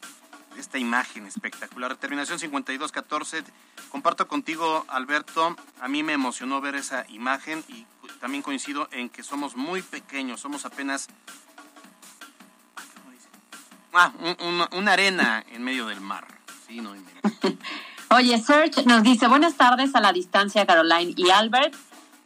de 0.54 0.60
esta 0.60 0.78
imagen 0.78 1.26
espectacular. 1.26 1.94
Terminación 1.94 2.40
5214. 2.40 3.44
Comparto 3.88 4.26
contigo, 4.26 4.84
Alberto. 4.88 5.56
A 5.80 5.86
mí 5.86 6.02
me 6.02 6.12
emocionó 6.12 6.60
ver 6.60 6.74
esa 6.74 7.06
imagen 7.08 7.62
y 7.68 7.86
también 8.18 8.42
coincido 8.42 8.88
en 8.90 9.10
que 9.10 9.22
somos 9.22 9.54
muy 9.54 9.80
pequeños, 9.82 10.40
somos 10.40 10.64
apenas 10.64 11.08
Ah, 13.92 14.12
una 14.72 14.92
arena 14.92 15.44
en 15.50 15.62
medio 15.62 15.86
del 15.86 16.00
mar. 16.00 16.26
Sí, 16.66 16.80
no 16.80 16.94
Oye, 18.12 18.38
Serge 18.38 18.84
nos 18.86 19.04
dice, 19.04 19.28
buenas 19.28 19.54
tardes 19.54 19.94
a 19.94 20.00
la 20.00 20.12
distancia, 20.12 20.66
Caroline 20.66 21.14
y 21.16 21.30
Albert. 21.30 21.74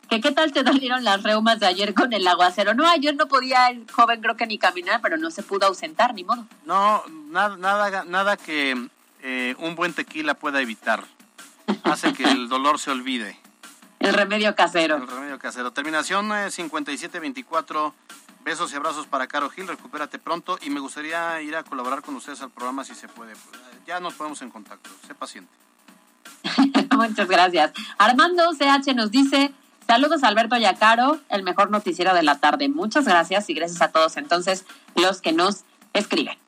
Que 0.09 0.23
qué 0.23 0.33
tal 0.33 0.51
te 0.51 0.62
dolieron 0.64 1.05
las 1.05 1.23
reumas 1.23 1.61
de 1.61 1.66
ayer 1.66 1.92
con 1.92 2.11
el 2.14 2.27
aguacero? 2.27 2.73
No, 2.73 2.88
ayer 2.88 3.14
no 3.16 3.29
podía 3.29 3.68
el 3.68 3.85
joven 3.90 4.23
creo 4.23 4.35
que 4.35 4.47
ni 4.47 4.57
caminar, 4.57 5.03
pero 5.03 5.18
no 5.18 5.31
se 5.31 5.42
pudo 5.42 5.66
ausentar, 5.66 6.14
ni 6.14 6.25
modo. 6.25 6.47
No, 6.64 7.03
nada, 7.31 7.59
nada, 7.59 8.05
nada 8.05 8.38
que 8.38 8.88
eh, 9.23 9.55
un 9.59 9.75
buen 9.75 9.92
tequila 9.92 10.33
pueda 10.33 10.62
evitar. 10.62 11.05
Hace 11.83 12.14
que 12.14 12.25
el 12.25 12.49
dolor 12.49 12.79
se 12.79 12.90
olvide. 12.90 13.38
El 13.99 14.14
remedio 14.14 14.55
casero. 14.55 14.97
El 14.97 15.07
remedio 15.07 15.38
casero. 15.38 15.70
Terminación 15.73 16.31
5724 16.51 17.94
Besos 18.42 18.73
y 18.73 18.77
abrazos 18.77 19.07
para 19.07 19.27
Caro 19.27 19.49
Gil, 19.49 19.66
recupérate 19.66 20.18
pronto 20.18 20.59
y 20.61 20.68
me 20.68 20.79
gustaría 20.79 21.40
ir 21.40 21.57
a 21.57 21.62
colaborar 21.62 22.03
con 22.03 22.14
ustedes 22.14 22.42
al 22.42 22.51
programa 22.51 22.85
si 22.85 22.94
se 22.94 23.09
puede. 23.09 23.33
Ya 23.87 24.01
nos 24.01 24.12
ponemos 24.12 24.42
en 24.42 24.51
contacto, 24.51 24.90
sé 25.07 25.14
paciente. 25.14 25.51
Muchas 26.96 27.28
gracias. 27.28 27.72
Armando 27.98 28.52
CH 28.52 28.94
nos 28.94 29.10
dice, 29.10 29.52
saludos 29.87 30.22
a 30.22 30.28
Alberto 30.28 30.56
y 30.56 30.64
a 30.64 30.74
Caro, 30.74 31.18
el 31.28 31.42
mejor 31.42 31.70
noticiero 31.70 32.14
de 32.14 32.22
la 32.22 32.38
tarde. 32.38 32.68
Muchas 32.68 33.04
gracias 33.04 33.48
y 33.50 33.54
gracias 33.54 33.82
a 33.82 33.88
todos 33.88 34.16
entonces 34.16 34.64
los 34.94 35.20
que 35.20 35.32
nos 35.32 35.64
escriben. 35.92 36.38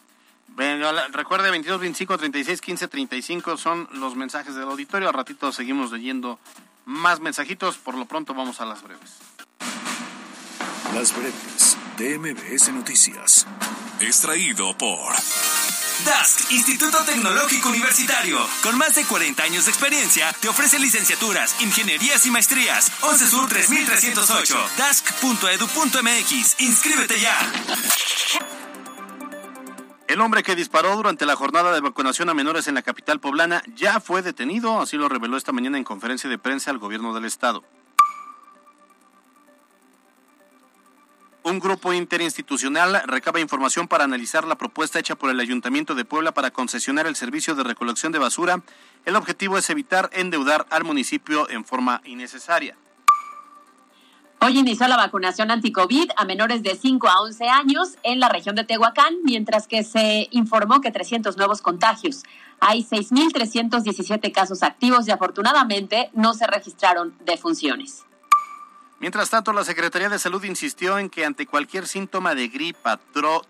Bueno, 0.56 0.90
recuerde 1.12 1.50
22, 1.50 1.80
25, 1.80 2.16
36, 2.16 2.60
15, 2.62 2.88
35 2.88 3.56
son 3.58 3.88
los 3.92 4.16
mensajes 4.16 4.54
del 4.54 4.64
auditorio. 4.64 5.08
Al 5.08 5.14
ratito 5.14 5.52
seguimos 5.52 5.92
leyendo 5.92 6.38
más 6.86 7.20
mensajitos. 7.20 7.76
Por 7.76 7.94
lo 7.94 8.06
pronto 8.06 8.32
vamos 8.32 8.62
a 8.62 8.64
las 8.64 8.82
breves. 8.82 9.18
Las 10.94 11.14
breves 11.14 11.76
de 11.98 12.18
MBS 12.18 12.72
Noticias. 12.72 13.46
Extraído 14.00 14.76
por 14.78 15.12
Dask, 16.04 16.52
Instituto 16.52 16.98
Tecnológico 17.04 17.70
Universitario. 17.70 18.38
Con 18.62 18.76
más 18.76 18.94
de 18.94 19.04
40 19.04 19.42
años 19.42 19.64
de 19.64 19.70
experiencia, 19.70 20.32
te 20.40 20.48
ofrece 20.48 20.78
licenciaturas, 20.78 21.56
ingenierías 21.62 22.26
y 22.26 22.30
maestrías. 22.30 22.92
11 23.00 23.26
Sur 23.26 23.48
3308. 23.48 24.56
Dask.edu.mx. 24.76 26.61
Inscríbete 26.61 27.18
ya. 27.18 27.37
El 30.09 30.20
hombre 30.20 30.42
que 30.42 30.54
disparó 30.54 30.94
durante 30.94 31.26
la 31.26 31.35
jornada 31.35 31.72
de 31.72 31.80
vacunación 31.80 32.28
a 32.28 32.35
menores 32.35 32.68
en 32.68 32.74
la 32.74 32.82
capital 32.82 33.18
poblana 33.18 33.62
ya 33.74 33.98
fue 33.98 34.22
detenido, 34.22 34.80
así 34.80 34.96
lo 34.96 35.09
reveló 35.09 35.37
esta 35.37 35.52
mañana 35.52 35.78
en 35.78 35.85
conferencia 35.85 36.30
de 36.30 36.38
prensa 36.38 36.70
el 36.70 36.78
gobierno 36.78 37.12
del 37.12 37.24
estado. 37.24 37.64
Un 41.46 41.61
grupo 41.61 41.92
interinstitucional 41.92 43.02
recaba 43.06 43.38
información 43.38 43.87
para 43.87 44.02
analizar 44.02 44.44
la 44.44 44.59
propuesta 44.59 44.98
hecha 44.98 45.14
por 45.14 45.30
el 45.30 45.38
Ayuntamiento 45.38 45.94
de 45.94 46.04
Puebla 46.04 46.32
para 46.32 46.50
concesionar 46.50 47.06
el 47.06 47.14
servicio 47.14 47.54
de 47.54 47.62
recolección 47.62 48.11
de 48.11 48.18
basura. 48.18 48.64
El 49.04 49.14
objetivo 49.14 49.56
es 49.56 49.70
evitar 49.70 50.11
endeudar 50.12 50.66
al 50.70 50.82
municipio 50.82 51.48
en 51.48 51.64
forma 51.64 52.02
innecesaria. 52.04 52.76
Hoy 54.40 54.59
inició 54.59 54.88
la 54.88 54.96
vacunación 54.96 55.52
anti-COVID 55.52 56.11
a 56.16 56.24
menores 56.24 56.64
de 56.64 56.74
5 56.74 57.06
a 57.06 57.20
11 57.20 57.48
años 57.48 57.90
en 58.02 58.18
la 58.18 58.28
región 58.28 58.56
de 58.56 58.64
Tehuacán, 58.64 59.14
mientras 59.22 59.68
que 59.68 59.85
se 59.85 60.26
informó 60.32 60.80
que 60.80 60.90
300 60.90 61.37
nuevos 61.37 61.62
contagios. 61.62 62.24
Hay 62.59 62.82
6.317 62.82 64.32
casos 64.32 64.64
activos 64.64 65.06
y 65.06 65.12
afortunadamente 65.12 66.11
no 66.12 66.35
se 66.35 66.48
registraron 66.48 67.14
defunciones. 67.24 68.06
Mientras 68.98 69.28
tanto, 69.28 69.52
la 69.52 69.64
Secretaría 69.64 70.09
de 70.09 70.18
Salud 70.18 70.42
insistió 70.44 70.98
en 70.98 71.11
que 71.11 71.26
ante 71.26 71.46
cualquier 71.46 71.87
síntoma 71.87 72.35
de 72.35 72.48
gripa, 72.48 72.98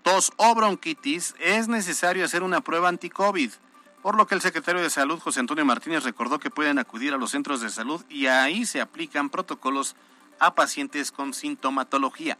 tos 0.03 0.33
o 0.35 0.55
bronquitis 0.55 1.35
es 1.39 1.69
necesario 1.69 2.25
hacer 2.25 2.43
una 2.43 2.59
prueba 2.59 2.89
anti-COVID, 2.89 3.51
por 4.01 4.17
lo 4.17 4.27
que 4.27 4.35
el 4.35 4.41
secretario 4.41 4.81
de 4.81 4.89
Salud, 4.89 5.19
José 5.19 5.39
Antonio 5.39 5.63
Martínez, 5.63 6.03
recordó 6.03 6.39
que 6.39 6.49
pueden 6.49 6.79
acudir 6.79 7.13
a 7.13 7.17
los 7.17 7.31
centros 7.31 7.61
de 7.61 7.69
salud 7.69 8.03
y 8.09 8.27
ahí 8.27 8.65
se 8.65 8.81
aplican 8.81 9.29
protocolos 9.29 9.95
a 10.39 10.53
pacientes 10.53 11.11
con 11.13 11.33
sintomatología. 11.33 12.37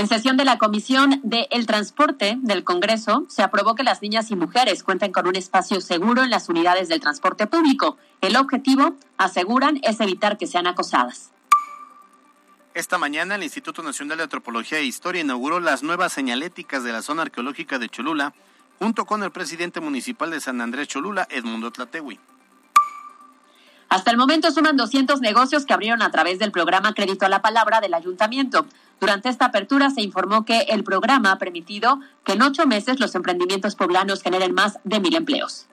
En 0.00 0.08
sesión 0.08 0.38
de 0.38 0.46
la 0.46 0.56
Comisión 0.56 1.20
de 1.22 1.46
el 1.50 1.66
Transporte 1.66 2.38
del 2.40 2.64
Congreso, 2.64 3.26
se 3.28 3.42
aprobó 3.42 3.74
que 3.74 3.82
las 3.82 4.00
niñas 4.00 4.30
y 4.30 4.34
mujeres 4.34 4.82
cuenten 4.82 5.12
con 5.12 5.26
un 5.26 5.36
espacio 5.36 5.82
seguro 5.82 6.22
en 6.22 6.30
las 6.30 6.48
unidades 6.48 6.88
del 6.88 7.00
transporte 7.00 7.46
público. 7.46 7.98
El 8.22 8.36
objetivo, 8.36 8.94
aseguran, 9.18 9.78
es 9.82 10.00
evitar 10.00 10.38
que 10.38 10.46
sean 10.46 10.66
acosadas. 10.66 11.32
Esta 12.72 12.96
mañana 12.96 13.34
el 13.34 13.42
Instituto 13.42 13.82
Nacional 13.82 14.16
de 14.16 14.22
Antropología 14.22 14.78
e 14.78 14.84
Historia 14.84 15.20
inauguró 15.20 15.60
las 15.60 15.82
nuevas 15.82 16.14
señaléticas 16.14 16.82
de 16.82 16.92
la 16.92 17.02
zona 17.02 17.20
arqueológica 17.20 17.78
de 17.78 17.90
Cholula, 17.90 18.32
junto 18.78 19.04
con 19.04 19.22
el 19.22 19.32
presidente 19.32 19.80
municipal 19.80 20.30
de 20.30 20.40
San 20.40 20.62
Andrés 20.62 20.88
Cholula, 20.88 21.28
Edmundo 21.30 21.70
Tlatewi. 21.72 22.18
Hasta 23.90 24.12
el 24.12 24.16
momento 24.16 24.52
suman 24.52 24.76
200 24.76 25.20
negocios 25.20 25.66
que 25.66 25.74
abrieron 25.74 26.00
a 26.00 26.12
través 26.12 26.38
del 26.38 26.52
programa 26.52 26.94
Crédito 26.94 27.26
a 27.26 27.28
la 27.28 27.42
Palabra 27.42 27.80
del 27.80 27.92
Ayuntamiento. 27.92 28.64
Durante 29.00 29.30
esta 29.30 29.46
apertura 29.46 29.88
se 29.90 30.02
informó 30.02 30.44
que 30.44 30.60
el 30.68 30.84
programa 30.84 31.32
ha 31.32 31.38
permitido 31.38 32.00
que 32.22 32.32
en 32.32 32.42
ocho 32.42 32.66
meses 32.66 33.00
los 33.00 33.14
emprendimientos 33.14 33.74
poblanos 33.74 34.22
generen 34.22 34.54
más 34.54 34.78
de 34.84 35.00
mil 35.00 35.16
empleos. 35.16 35.66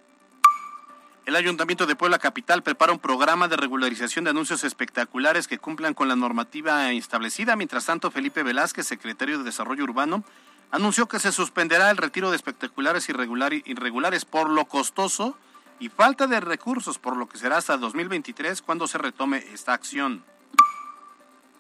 El 1.26 1.36
Ayuntamiento 1.36 1.86
de 1.86 1.98
Puebla 1.98 2.20
Capital 2.20 2.64
prepara 2.64 2.94
un 2.94 3.00
programa 3.00 3.50
de 3.50 3.58
regularización 3.58 4.24
de 4.24 4.32
anuncios 4.32 4.64
espectaculares 4.64 5.50
que 5.50 5.58
cumplan 5.58 5.94
con 5.94 6.08
la 6.08 6.16
normativa 6.16 6.90
establecida. 6.94 7.58
Mientras 7.58 7.86
tanto, 7.86 8.12
Felipe 8.12 8.44
Velázquez, 8.44 8.88
secretario 8.88 9.38
de 9.38 9.44
Desarrollo 9.44 9.84
Urbano, 9.84 10.24
anunció 10.72 11.10
que 11.10 11.20
se 11.20 11.34
suspenderá 11.34 11.92
el 11.92 11.98
retiro 11.98 12.30
de 12.30 12.38
espectaculares 12.38 13.10
irregulares 13.10 14.24
por 14.24 14.50
lo 14.50 14.64
costoso 14.66 15.38
y 15.82 15.90
falta 15.90 16.28
de 16.28 16.40
recursos, 16.40 16.98
por 16.98 17.18
lo 17.18 17.28
que 17.28 17.38
será 17.38 17.58
hasta 17.58 17.76
2023 17.76 18.62
cuando 18.62 18.88
se 18.88 18.98
retome 18.98 19.44
esta 19.54 19.74
acción. 19.74 20.24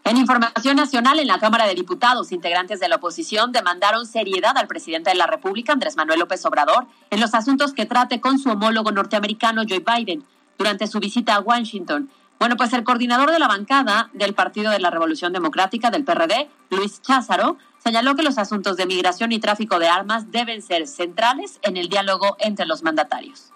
En 0.08 0.16
información 0.16 0.78
nacional, 0.78 1.20
en 1.20 1.28
la 1.28 1.38
Cámara 1.38 1.68
de 1.68 1.76
Diputados, 1.76 2.32
integrantes 2.32 2.80
de 2.80 2.88
la 2.88 2.95
oposición 2.95 3.51
demandaron 3.51 4.05
seriedad 4.05 4.58
al 4.58 4.66
presidente 4.66 5.10
de 5.10 5.18
la 5.18 5.28
República, 5.28 5.74
Andrés 5.74 5.97
Manuel 5.97 6.20
López 6.20 6.45
Obrador, 6.45 6.88
en 7.10 7.20
los 7.20 7.34
asuntos 7.34 7.74
que 7.74 7.86
trate 7.86 8.22
con 8.22 8.39
su 8.39 8.49
homólogo 8.49 8.93
norteamericano, 8.93 9.64
Joe 9.68 9.84
Biden, 9.86 10.24
durante 10.58 10.88
su 10.88 11.01
visita 11.01 11.36
a 11.36 11.41
Washington. 11.41 12.10
Bueno, 12.39 12.55
pues 12.55 12.72
el 12.72 12.86
coordinador 12.86 13.32
de 13.32 13.39
la 13.39 13.49
bancada 13.49 14.10
del 14.14 14.34
Partido 14.34 14.72
de 14.72 14.80
la 14.80 14.91
Revolución 14.91 15.34
Democrática 15.34 15.91
del 15.91 16.05
PRD, 16.05 16.49
Luis 16.70 17.01
Cházaro, 17.01 17.58
señaló 17.84 18.16
que 18.16 18.24
los 18.24 18.38
asuntos 18.38 18.78
de 18.78 18.86
migración 18.86 19.34
y 19.34 19.39
tráfico 19.39 19.78
de 19.78 19.89
armas 19.89 20.32
deben 20.32 20.62
ser 20.62 20.88
centrales 20.88 21.60
en 21.64 21.76
el 21.76 21.89
diálogo 21.89 22.38
entre 22.39 22.66
los 22.66 22.82
mandatarios. 22.82 23.51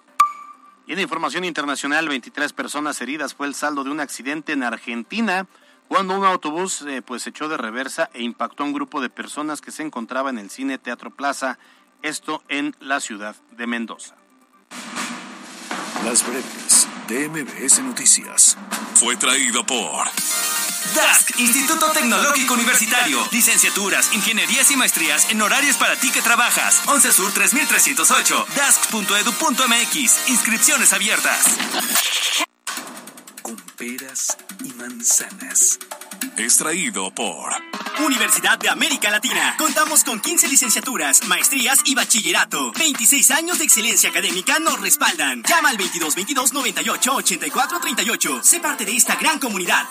Y 0.86 0.92
en 0.92 0.98
información 0.98 1.46
internacional, 1.46 2.08
23 2.08 2.52
personas 2.52 3.00
heridas 3.00 3.32
fue 3.32 3.46
el 3.46 3.54
saldo 3.54 3.84
de 3.84 3.90
un 3.90 4.00
accidente 4.00 4.52
en 4.52 4.64
Argentina 4.64 5.46
cuando 5.92 6.14
un 6.14 6.24
autobús 6.24 6.86
eh, 6.88 7.02
pues 7.02 7.26
echó 7.26 7.50
de 7.50 7.58
reversa 7.58 8.08
e 8.14 8.22
impactó 8.22 8.62
a 8.62 8.66
un 8.66 8.72
grupo 8.72 9.02
de 9.02 9.10
personas 9.10 9.60
que 9.60 9.70
se 9.70 9.82
encontraba 9.82 10.30
en 10.30 10.38
el 10.38 10.48
cine 10.48 10.78
Teatro 10.78 11.10
Plaza, 11.10 11.58
esto 12.00 12.42
en 12.48 12.74
la 12.80 12.98
ciudad 12.98 13.36
de 13.50 13.66
Mendoza. 13.66 14.14
Las 16.02 16.26
breves 16.26 16.88
de 17.08 17.28
MBS 17.28 17.82
Noticias. 17.82 18.56
Fue 18.94 19.16
traído 19.16 19.66
por 19.66 20.06
DASC, 20.94 21.38
Instituto 21.38 21.90
Tecnológico 21.90 22.54
Universitario. 22.54 23.18
Licenciaturas, 23.30 24.14
ingenierías 24.14 24.70
y 24.70 24.76
maestrías 24.76 25.30
en 25.30 25.42
horarios 25.42 25.76
para 25.76 25.96
ti 25.96 26.10
que 26.10 26.22
trabajas. 26.22 26.84
11 26.86 27.12
Sur 27.12 27.32
3308. 27.32 28.46
DASC.edu.mx. 28.56 30.28
Inscripciones 30.30 30.94
abiertas 30.94 31.58
peras 33.82 34.38
y 34.64 34.72
manzanas. 34.74 35.80
Extraído 36.36 37.12
por 37.12 37.50
Universidad 38.06 38.56
de 38.56 38.68
América 38.68 39.10
Latina. 39.10 39.56
Contamos 39.58 40.04
con 40.04 40.20
15 40.20 40.46
licenciaturas, 40.46 41.26
maestrías 41.26 41.80
y 41.86 41.96
bachillerato. 41.96 42.70
26 42.78 43.32
años 43.32 43.58
de 43.58 43.64
excelencia 43.64 44.10
académica 44.10 44.60
nos 44.60 44.80
respaldan. 44.80 45.42
Llama 45.42 45.70
al 45.70 45.78
22 45.78 46.14
22 46.14 46.52
98 46.52 47.12
84 47.12 47.80
38. 47.80 48.42
Sé 48.44 48.60
parte 48.60 48.84
de 48.84 48.94
esta 48.94 49.16
gran 49.16 49.40
comunidad. 49.40 49.84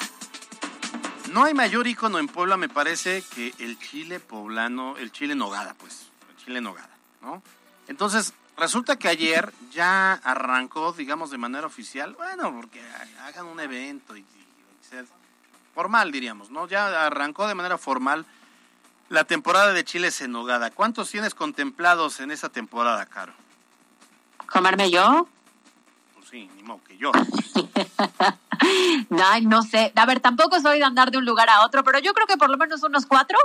No 1.33 1.43
hay 1.43 1.53
mayor 1.53 1.85
icono 1.85 2.17
en 2.17 2.29
Puebla, 2.29 2.55
me 2.55 2.69
parece, 2.69 3.25
que 3.35 3.53
el 3.59 3.77
chile 3.77 4.21
poblano, 4.21 4.95
el 4.95 5.11
chile 5.11 5.35
nogada, 5.35 5.73
pues. 5.73 6.11
El 6.29 6.45
chile 6.45 6.61
nogada, 6.61 6.95
¿no? 7.21 7.43
Entonces, 7.89 8.33
Resulta 8.57 8.97
que 8.97 9.07
ayer 9.07 9.53
ya 9.71 10.13
arrancó, 10.13 10.93
digamos, 10.93 11.31
de 11.31 11.37
manera 11.37 11.65
oficial, 11.65 12.13
bueno, 12.13 12.53
porque 12.53 12.81
hagan 13.25 13.47
un 13.47 13.59
evento 13.59 14.15
y, 14.15 14.25
formal, 15.73 16.11
diríamos, 16.11 16.49
¿no? 16.49 16.67
Ya 16.67 17.05
arrancó 17.07 17.47
de 17.47 17.55
manera 17.55 17.77
formal 17.77 18.25
la 19.09 19.23
temporada 19.23 19.73
de 19.73 19.83
chiles 19.83 20.21
en 20.21 20.31
nogada. 20.31 20.71
¿Cuántos 20.71 21.09
tienes 21.09 21.33
contemplados 21.33 22.19
en 22.19 22.31
esa 22.31 22.49
temporada, 22.49 23.05
Caro? 23.05 23.33
¿Comerme 24.51 24.91
yo? 24.91 25.27
Pues 26.15 26.29
sí, 26.29 26.49
ni 26.55 26.63
modo 26.63 26.81
que 26.85 26.97
yo. 26.97 27.11
no, 29.09 29.39
no 29.41 29.63
sé. 29.63 29.91
A 29.95 30.05
ver, 30.05 30.19
tampoco 30.19 30.59
soy 30.59 30.79
de 30.79 30.85
andar 30.85 31.11
de 31.11 31.17
un 31.17 31.25
lugar 31.25 31.49
a 31.49 31.65
otro, 31.65 31.83
pero 31.83 31.99
yo 31.99 32.13
creo 32.13 32.27
que 32.27 32.37
por 32.37 32.49
lo 32.49 32.57
menos 32.57 32.83
unos 32.83 33.05
cuatro. 33.05 33.37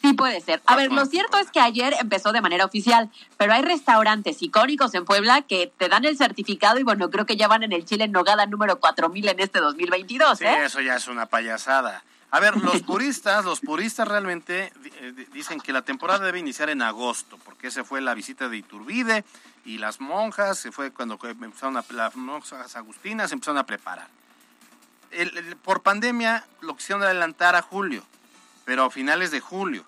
Sí 0.00 0.12
puede 0.12 0.40
ser. 0.40 0.62
A 0.66 0.76
ver, 0.76 0.92
lo 0.92 1.06
cierto 1.06 1.38
es 1.38 1.50
que 1.50 1.60
ayer 1.60 1.94
empezó 2.00 2.32
de 2.32 2.40
manera 2.40 2.64
oficial, 2.64 3.10
pero 3.36 3.52
hay 3.52 3.62
restaurantes 3.62 4.40
icónicos 4.42 4.94
en 4.94 5.04
Puebla 5.04 5.42
que 5.42 5.72
te 5.76 5.88
dan 5.88 6.04
el 6.04 6.16
certificado 6.16 6.78
y 6.78 6.84
bueno, 6.84 7.10
creo 7.10 7.26
que 7.26 7.36
ya 7.36 7.48
van 7.48 7.64
en 7.64 7.72
el 7.72 7.84
Chile 7.84 8.04
en 8.04 8.12
Nogada 8.12 8.46
número 8.46 8.78
4000 8.78 9.28
en 9.28 9.40
este 9.40 9.58
2022, 9.58 10.38
sí, 10.38 10.44
¿eh? 10.44 10.64
eso 10.64 10.80
ya 10.80 10.94
es 10.94 11.08
una 11.08 11.26
payasada. 11.26 12.04
A 12.30 12.38
ver, 12.38 12.56
los 12.56 12.82
puristas, 12.86 13.44
los 13.44 13.60
puristas 13.60 14.06
realmente 14.06 14.72
eh, 15.00 15.26
dicen 15.32 15.60
que 15.60 15.72
la 15.72 15.82
temporada 15.82 16.24
debe 16.26 16.38
iniciar 16.38 16.70
en 16.70 16.82
agosto, 16.82 17.36
porque 17.44 17.68
ese 17.68 17.82
fue 17.82 18.00
la 18.00 18.14
visita 18.14 18.48
de 18.48 18.58
Iturbide 18.58 19.24
y 19.64 19.78
las 19.78 20.00
monjas, 20.00 20.58
se 20.58 20.70
fue 20.70 20.92
cuando 20.92 21.18
empezaron 21.24 21.76
a, 21.76 21.84
las 21.90 22.14
monjas 22.14 22.76
agustinas 22.76 23.32
empezaron 23.32 23.58
a 23.58 23.66
preparar. 23.66 24.08
por 25.64 25.82
pandemia 25.82 26.44
lo 26.60 26.76
quisieron 26.76 27.02
adelantar 27.02 27.56
a 27.56 27.62
julio 27.62 28.04
pero 28.68 28.84
a 28.84 28.90
finales 28.90 29.30
de 29.30 29.40
julio. 29.40 29.82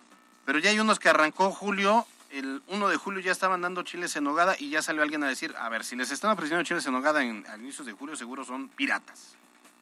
Pero 0.46 0.58
ya 0.58 0.70
hay 0.70 0.80
unos 0.80 0.98
que 0.98 1.10
arrancó 1.10 1.50
julio, 1.50 2.06
el 2.30 2.62
1 2.68 2.88
de 2.88 2.96
julio 2.96 3.20
ya 3.20 3.30
estaban 3.30 3.60
dando 3.60 3.82
chiles 3.82 4.16
en 4.16 4.24
nogada 4.24 4.56
y 4.58 4.70
ya 4.70 4.80
salió 4.80 5.02
alguien 5.02 5.22
a 5.22 5.28
decir, 5.28 5.54
a 5.60 5.68
ver, 5.68 5.84
si 5.84 5.96
les 5.96 6.10
están 6.10 6.30
ofreciendo 6.30 6.64
chiles 6.64 6.86
en 6.86 6.94
nogada 6.94 7.22
en, 7.22 7.44
a 7.52 7.58
inicios 7.58 7.86
de 7.86 7.92
julio, 7.92 8.16
seguro 8.16 8.42
son 8.42 8.70
piratas. 8.70 9.36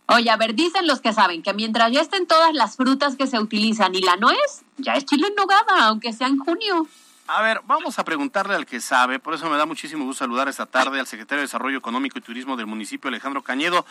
Oye, 0.07 0.29
a 0.31 0.37
ver, 0.37 0.57
dicen 0.57 0.89
los 0.89 1.01
que 1.01 1.13
saben 1.13 1.45
que 1.45 1.55
mientras 1.55 1.93
ya 1.93 2.01
estén 2.01 2.27
todas 2.27 2.53
las 2.55 2.75
frutas 2.75 3.15
que 3.15 3.29
se 3.29 3.39
utilizan 3.39 3.95
y 3.95 4.01
la 4.01 4.17
nuez, 4.17 4.65
ya 4.79 4.95
es 4.95 5.05
chile 5.05 5.29
en 5.29 5.37
nogada, 5.37 5.87
aunque 5.87 6.13
sea 6.13 6.27
en 6.27 6.39
junio. 6.39 6.89
A 7.29 7.41
ver, 7.41 7.61
vamos 7.67 8.01
a 8.01 8.05
preguntarle 8.05 8.57
al 8.57 8.67
que 8.67 8.81
sabe, 8.81 9.21
por 9.21 9.33
eso 9.35 9.49
me 9.49 9.57
da 9.57 9.65
muchísimo 9.65 10.07
gusto 10.07 10.25
saludar 10.25 10.49
esta 10.49 10.67
tarde 10.67 10.99
al 10.99 11.07
secretario 11.07 11.43
de 11.43 11.47
Desarrollo 11.47 11.79
Económico 11.79 12.19
y 12.19 12.23
Turismo 12.23 12.57
del 12.57 12.67
municipio, 12.67 13.07
Alejandro 13.07 13.45
Cañedo. 13.45 13.87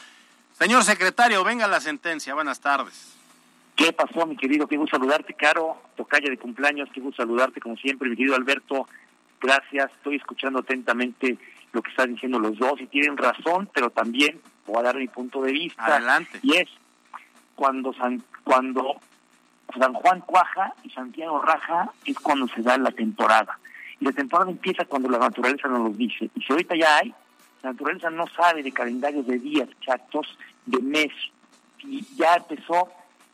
Señor 0.60 0.84
secretario, 0.84 1.46
venga 1.46 1.66
la 1.66 1.80
sentencia, 1.80 2.34
buenas 2.34 2.60
tardes. 2.60 3.17
¿Qué 3.78 3.94
pasó, 3.94 4.26
mi 4.26 4.36
querido? 4.36 4.68
Qué 4.68 4.76
gusto 4.76 4.98
saludarte, 4.98 5.36
Caro. 5.36 5.78
Tocaya 5.96 6.32
de 6.32 6.38
cumpleaños, 6.38 6.90
qué 6.92 7.00
gusto 7.00 7.22
saludarte, 7.22 7.62
como 7.62 7.78
siempre, 7.78 8.10
mi 8.10 8.16
querido 8.16 8.36
Alberto. 8.36 8.88
Gracias, 9.40 9.92
estoy 9.98 10.16
escuchando 10.16 10.60
atentamente 10.60 11.38
lo 11.74 11.84
que 11.84 11.92
están 11.92 12.12
diciendo 12.12 12.40
los 12.40 12.58
dos 12.58 12.82
y 12.82 12.88
tienen 12.88 13.16
razón, 13.16 13.70
pero 13.72 13.92
también 13.92 14.42
voy 14.66 14.80
a 14.80 14.82
dar 14.82 14.96
mi 14.96 15.08
punto 15.08 15.44
de 15.44 15.52
vista. 15.52 15.86
Adelante. 15.86 16.40
Y 16.42 16.58
es 16.58 16.68
cuando 17.54 17.94
San, 17.94 18.24
cuando 18.44 18.96
San 19.80 19.94
Juan 19.94 20.22
cuaja 20.22 20.74
y 20.84 20.90
Santiago 20.90 21.40
raja, 21.40 21.92
es 22.04 22.18
cuando 22.18 22.48
se 22.48 22.64
da 22.64 22.80
la 22.80 22.90
temporada. 22.90 23.60
Y 24.00 24.06
la 24.06 24.12
temporada 24.12 24.50
empieza 24.50 24.86
cuando 24.86 25.08
la 25.08 25.20
naturaleza 25.20 25.68
nos 25.68 25.82
lo 25.82 25.90
dice. 25.90 26.32
Y 26.34 26.42
si 26.42 26.52
ahorita 26.52 26.76
ya 26.76 26.98
hay, 26.98 27.14
la 27.62 27.74
naturaleza 27.74 28.10
no 28.10 28.26
sabe 28.36 28.64
de 28.64 28.72
calendarios 28.72 29.28
de 29.28 29.38
días 29.38 29.70
chatos, 29.82 30.36
de 30.66 30.82
mes. 30.82 31.12
Y 31.84 32.04
ya 32.16 32.38
empezó 32.38 32.90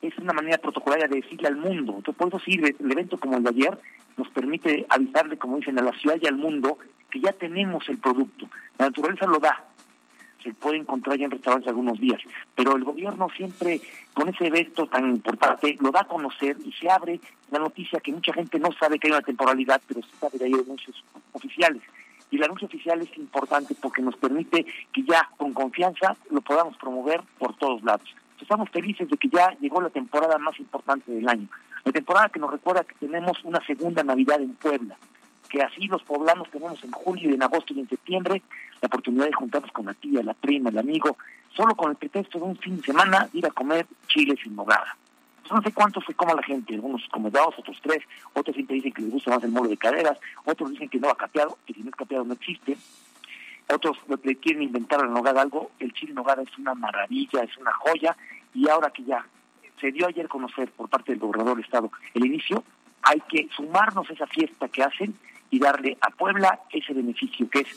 es 0.07 0.17
una 0.17 0.33
manera 0.33 0.57
protocolaria 0.57 1.07
de 1.07 1.21
decirle 1.21 1.47
al 1.47 1.55
mundo. 1.55 1.93
Entonces, 1.97 2.15
por 2.15 2.27
eso 2.27 2.39
sirve 2.39 2.75
el 2.77 2.91
evento 2.91 3.17
como 3.17 3.37
el 3.37 3.43
de 3.43 3.49
ayer, 3.49 3.77
nos 4.17 4.29
permite 4.29 4.85
avisarle, 4.89 5.37
como 5.37 5.57
dicen, 5.57 5.79
a 5.79 5.81
la 5.81 5.93
ciudad 5.93 6.17
y 6.21 6.27
al 6.27 6.35
mundo 6.35 6.77
que 7.09 7.19
ya 7.19 7.31
tenemos 7.31 7.87
el 7.89 7.97
producto. 7.97 8.47
La 8.77 8.87
naturaleza 8.87 9.25
lo 9.25 9.39
da. 9.39 9.65
Se 10.43 10.53
puede 10.53 10.77
encontrar 10.77 11.17
ya 11.17 11.25
en 11.25 11.31
restaurantes 11.31 11.69
algunos 11.69 11.99
días. 11.99 12.19
Pero 12.53 12.75
el 12.75 12.83
gobierno 12.83 13.29
siempre, 13.29 13.79
con 14.13 14.27
ese 14.27 14.47
evento 14.47 14.87
tan 14.87 15.09
importante, 15.09 15.77
lo 15.79 15.91
da 15.91 16.01
a 16.01 16.07
conocer 16.07 16.57
y 16.65 16.73
se 16.73 16.89
abre 16.89 17.21
la 17.49 17.59
noticia 17.59 18.01
que 18.01 18.11
mucha 18.11 18.33
gente 18.33 18.59
no 18.59 18.71
sabe 18.73 18.99
que 18.99 19.07
hay 19.07 19.13
una 19.13 19.21
temporalidad, 19.21 19.81
pero 19.87 20.01
sí 20.01 20.09
sabe 20.19 20.37
que 20.37 20.45
hay 20.45 20.53
anuncios 20.53 21.01
oficiales. 21.31 21.81
Y 22.29 22.37
el 22.37 22.43
anuncio 22.43 22.67
oficial 22.67 23.01
es 23.01 23.17
importante 23.17 23.73
porque 23.79 24.01
nos 24.01 24.17
permite 24.17 24.65
que 24.91 25.03
ya 25.03 25.29
con 25.37 25.53
confianza 25.53 26.17
lo 26.29 26.41
podamos 26.41 26.75
promover 26.77 27.21
por 27.37 27.55
todos 27.55 27.81
lados 27.83 28.13
estamos 28.41 28.69
felices 28.69 29.09
de 29.09 29.17
que 29.17 29.29
ya 29.29 29.51
llegó 29.59 29.81
la 29.81 29.89
temporada 29.89 30.37
más 30.37 30.59
importante 30.59 31.11
del 31.11 31.27
año. 31.27 31.47
La 31.83 31.91
temporada 31.91 32.29
que 32.29 32.39
nos 32.39 32.51
recuerda 32.51 32.83
que 32.83 32.95
tenemos 32.95 33.43
una 33.43 33.63
segunda 33.65 34.03
Navidad 34.03 34.41
en 34.41 34.53
Puebla, 34.53 34.95
que 35.49 35.61
así 35.61 35.87
los 35.87 36.03
poblanos 36.03 36.49
tenemos 36.49 36.83
en 36.83 36.91
julio 36.91 37.33
en 37.33 37.43
agosto 37.43 37.73
y 37.73 37.79
en 37.79 37.89
septiembre 37.89 38.41
la 38.81 38.87
oportunidad 38.87 39.25
de 39.25 39.33
juntarnos 39.33 39.71
con 39.71 39.85
la 39.85 39.93
tía, 39.93 40.23
la 40.23 40.33
prima, 40.33 40.69
el 40.69 40.77
amigo, 40.77 41.17
solo 41.55 41.75
con 41.75 41.91
el 41.91 41.97
pretexto 41.97 42.39
de 42.39 42.45
un 42.45 42.57
fin 42.57 42.77
de 42.77 42.83
semana 42.83 43.29
ir 43.33 43.45
a 43.45 43.51
comer 43.51 43.85
chiles 44.07 44.39
sin 44.41 44.55
nogada. 44.55 44.97
no 45.51 45.61
sé 45.61 45.71
cuántos 45.71 46.03
se 46.05 46.13
coma 46.13 46.33
la 46.33 46.43
gente, 46.43 46.73
algunos 46.73 47.07
como 47.09 47.29
dos, 47.29 47.53
otros 47.57 47.77
tres, 47.81 48.03
otros 48.33 48.55
siempre 48.55 48.75
dicen 48.75 48.91
que 48.93 49.03
les 49.03 49.11
gusta 49.11 49.31
más 49.31 49.43
el 49.43 49.51
mole 49.51 49.69
de 49.69 49.77
caderas, 49.77 50.17
otros 50.45 50.71
dicen 50.71 50.89
que 50.89 50.99
no 50.99 51.09
ha 51.09 51.15
capeado, 51.15 51.57
que 51.65 51.73
si 51.73 51.81
no 51.81 51.89
es 51.89 51.95
capeado 51.95 52.23
no 52.23 52.33
existe, 52.33 52.77
otros 53.69 53.97
le 54.23 54.35
quieren 54.35 54.63
inventar 54.63 54.99
a 54.99 55.05
la 55.05 55.13
nogada 55.13 55.41
algo, 55.41 55.71
el 55.79 55.93
chile 55.93 56.13
nogada 56.13 56.43
es 56.43 56.57
una 56.57 56.73
maravilla, 56.73 57.41
es 57.41 57.57
una 57.57 57.71
joya, 57.73 58.15
y 58.53 58.69
ahora 58.69 58.89
que 58.89 59.03
ya 59.03 59.25
se 59.79 59.91
dio 59.91 60.07
ayer 60.07 60.27
conocer 60.27 60.69
por 60.71 60.89
parte 60.89 61.11
del 61.11 61.19
gobernador 61.19 61.55
del 61.55 61.65
estado 61.65 61.91
el 62.13 62.25
inicio, 62.25 62.63
hay 63.01 63.21
que 63.21 63.49
sumarnos 63.55 64.09
a 64.09 64.13
esa 64.13 64.27
fiesta 64.27 64.67
que 64.69 64.83
hacen 64.83 65.13
y 65.49 65.59
darle 65.59 65.97
a 66.01 66.09
Puebla 66.09 66.61
ese 66.71 66.93
beneficio 66.93 67.49
que 67.49 67.59
es 67.59 67.67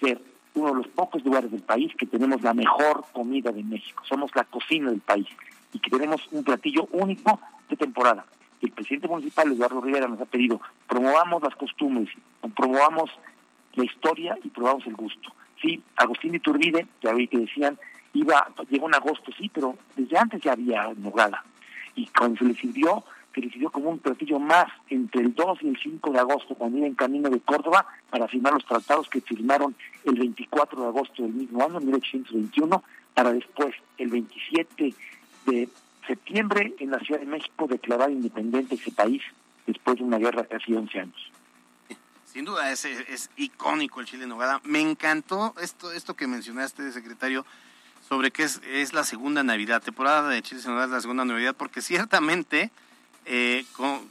ser 0.00 0.20
uno 0.54 0.70
de 0.70 0.74
los 0.76 0.88
pocos 0.88 1.24
lugares 1.24 1.50
del 1.50 1.62
país 1.62 1.92
que 1.96 2.06
tenemos 2.06 2.42
la 2.42 2.54
mejor 2.54 3.04
comida 3.12 3.52
de 3.52 3.62
México. 3.62 4.02
Somos 4.08 4.30
la 4.34 4.44
cocina 4.44 4.90
del 4.90 5.00
país 5.00 5.28
y 5.72 5.78
que 5.78 5.90
tenemos 5.90 6.26
un 6.30 6.44
platillo 6.44 6.88
único 6.92 7.40
de 7.68 7.76
temporada. 7.76 8.24
El 8.60 8.70
presidente 8.70 9.08
municipal, 9.08 9.50
Eduardo 9.50 9.80
Rivera, 9.80 10.08
nos 10.08 10.20
ha 10.20 10.26
pedido 10.26 10.60
promovamos 10.88 11.42
las 11.42 11.54
costumbres, 11.56 12.08
promovamos 12.56 13.10
la 13.74 13.84
historia 13.84 14.36
y 14.42 14.48
probamos 14.48 14.86
el 14.86 14.94
gusto. 14.94 15.32
sí, 15.60 15.82
Agustín 15.96 16.34
Iturbide, 16.34 16.86
ya 17.02 17.12
vi 17.12 17.28
que 17.28 17.38
decían, 17.38 17.78
iba, 18.14 18.48
llegó 18.68 18.88
en 18.88 18.94
agosto, 18.94 19.30
sí, 19.38 19.50
pero 19.52 19.76
desde 19.96 20.18
antes 20.18 20.42
ya 20.42 20.52
había 20.52 20.92
nogada. 20.96 21.44
Y 21.94 22.06
cuando 22.08 22.38
se 22.38 22.44
le 22.44 22.54
sirvió, 22.54 23.04
que 23.32 23.40
le 23.40 23.50
sirvió 23.50 23.70
como 23.70 23.90
un 23.90 23.98
platillo 23.98 24.38
más 24.38 24.66
entre 24.88 25.22
el 25.22 25.34
2 25.34 25.58
y 25.62 25.68
el 25.68 25.78
5 25.78 26.10
de 26.10 26.18
agosto, 26.18 26.54
cuando 26.54 26.78
iba 26.78 26.86
en 26.86 26.94
camino 26.94 27.30
de 27.30 27.40
Córdoba 27.40 27.86
para 28.10 28.28
firmar 28.28 28.52
los 28.52 28.64
tratados 28.64 29.08
que 29.08 29.20
firmaron 29.20 29.74
el 30.04 30.14
24 30.14 30.82
de 30.82 30.88
agosto 30.88 31.22
del 31.22 31.32
mismo 31.32 31.62
año, 31.64 31.80
1821, 31.80 32.82
para 33.14 33.32
después, 33.32 33.74
el 33.98 34.08
27 34.08 34.94
de 35.46 35.68
septiembre, 36.06 36.74
en 36.78 36.90
la 36.90 36.98
Ciudad 37.00 37.20
de 37.20 37.26
México, 37.26 37.66
declarar 37.66 38.10
independiente 38.10 38.74
ese 38.74 38.92
país 38.92 39.22
después 39.66 39.96
de 39.98 40.04
una 40.04 40.18
guerra 40.18 40.42
de 40.42 40.48
casi 40.48 40.74
11 40.74 41.00
años. 41.00 41.32
Sin 42.32 42.46
duda, 42.46 42.72
es, 42.72 42.86
es 42.86 43.28
icónico 43.36 44.00
el 44.00 44.06
chile 44.06 44.22
en 44.22 44.30
nogada. 44.30 44.62
Me 44.64 44.80
encantó 44.80 45.54
esto, 45.60 45.92
esto 45.92 46.14
que 46.14 46.26
mencionaste, 46.26 46.90
secretario, 46.90 47.44
sobre 48.08 48.30
que 48.30 48.44
es, 48.44 48.62
es 48.64 48.94
la 48.94 49.04
segunda 49.04 49.42
Navidad, 49.42 49.82
temporada 49.82 50.30
de 50.30 50.40
chiles 50.40 50.64
en 50.64 50.70
nogada 50.70 50.86
es 50.86 50.92
la 50.92 51.00
segunda 51.02 51.26
Navidad, 51.26 51.54
porque 51.54 51.82
ciertamente 51.82 52.70
eh, 53.26 53.66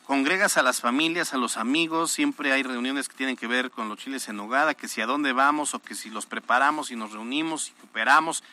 congregas 0.05 0.57
a 0.57 0.61
las 0.61 0.82
familias, 0.82 1.34
a 1.34 1.38
los 1.38 1.57
amigos, 1.57 2.11
siempre 2.11 2.51
hay 2.51 2.61
reuniones 2.61 3.09
que 3.09 3.15
tienen 3.15 3.36
que 3.36 3.47
ver 3.47 3.72
con 3.72 3.89
los 3.89 3.97
chiles 3.97 4.30
en 4.30 4.36
nogada, 4.36 4.76
que 4.76 4.88
si 4.88 5.01
a 5.01 5.07
dónde 5.07 5.34
vamos 5.34 5.74
o 5.74 5.80
que 5.80 5.95
si 5.95 6.11
los 6.11 6.28
preparamos 6.28 6.91
y 6.91 6.95
nos 6.95 7.13
reunimos 7.13 7.69
y 7.69 7.72
cooperamos, 7.82 8.43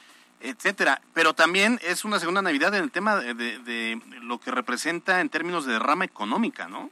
etcétera. 0.40 1.02
Pero 1.12 1.34
también 1.34 1.78
es 1.82 2.06
una 2.06 2.18
segunda 2.18 2.40
Navidad 2.40 2.74
en 2.74 2.84
el 2.84 2.90
tema 2.90 3.16
de, 3.16 3.34
de 3.34 4.00
lo 4.22 4.40
que 4.40 4.50
representa 4.50 5.20
en 5.20 5.28
términos 5.28 5.66
de 5.66 5.74
derrama 5.74 6.06
económica, 6.06 6.68
¿no? 6.68 6.90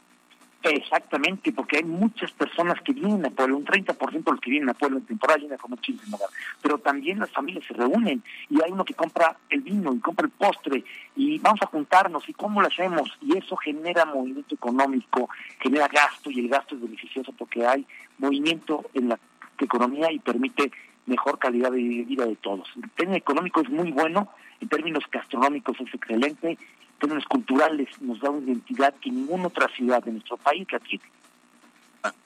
Exactamente, 0.68 1.52
porque 1.52 1.76
hay 1.76 1.84
muchas 1.84 2.32
personas 2.32 2.80
que 2.82 2.92
vienen 2.92 3.24
a 3.24 3.30
Puebla, 3.30 3.56
un 3.56 3.64
30% 3.64 4.24
de 4.24 4.30
los 4.32 4.40
que 4.40 4.50
vienen 4.50 4.70
a 4.70 4.74
Puebla 4.74 4.98
en 4.98 5.06
temporada 5.06 5.38
vienen 5.38 5.54
a 5.54 5.62
comer 5.62 5.78
chiles 5.80 6.04
en 6.06 6.14
hogar, 6.14 6.28
pero 6.60 6.78
también 6.78 7.20
las 7.20 7.30
familias 7.30 7.64
se 7.66 7.74
reúnen 7.74 8.22
y 8.50 8.60
hay 8.62 8.72
uno 8.72 8.84
que 8.84 8.94
compra 8.94 9.36
el 9.48 9.60
vino 9.60 9.94
y 9.94 10.00
compra 10.00 10.26
el 10.26 10.32
postre 10.32 10.82
y 11.14 11.38
vamos 11.38 11.60
a 11.62 11.66
juntarnos 11.66 12.28
y 12.28 12.32
cómo 12.32 12.60
lo 12.60 12.66
hacemos 12.66 13.16
y 13.20 13.36
eso 13.36 13.56
genera 13.56 14.04
movimiento 14.06 14.56
económico, 14.56 15.28
genera 15.60 15.86
gasto 15.86 16.30
y 16.30 16.40
el 16.40 16.48
gasto 16.48 16.74
es 16.74 16.80
beneficioso 16.80 17.32
porque 17.38 17.64
hay 17.64 17.86
movimiento 18.18 18.84
en 18.94 19.10
la 19.10 19.18
economía 19.58 20.10
y 20.10 20.18
permite 20.18 20.72
mejor 21.06 21.38
calidad 21.38 21.70
de 21.70 21.78
vida 21.78 22.26
de 22.26 22.36
todos. 22.36 22.68
El 22.82 22.90
término 22.90 23.18
económico 23.18 23.60
es 23.60 23.68
muy 23.68 23.92
bueno, 23.92 24.30
en 24.60 24.68
términos 24.68 25.04
gastronómicos 25.12 25.80
es 25.80 25.94
excelente 25.94 26.58
términos 26.98 27.24
culturales 27.26 27.88
nos 28.00 28.20
da 28.20 28.30
una 28.30 28.46
identidad 28.46 28.94
que 28.94 29.10
ninguna 29.10 29.48
otra 29.48 29.68
ciudad 29.68 30.02
de 30.02 30.12
nuestro 30.12 30.36
país 30.36 30.66
la 30.70 30.78
tiene. 30.80 31.04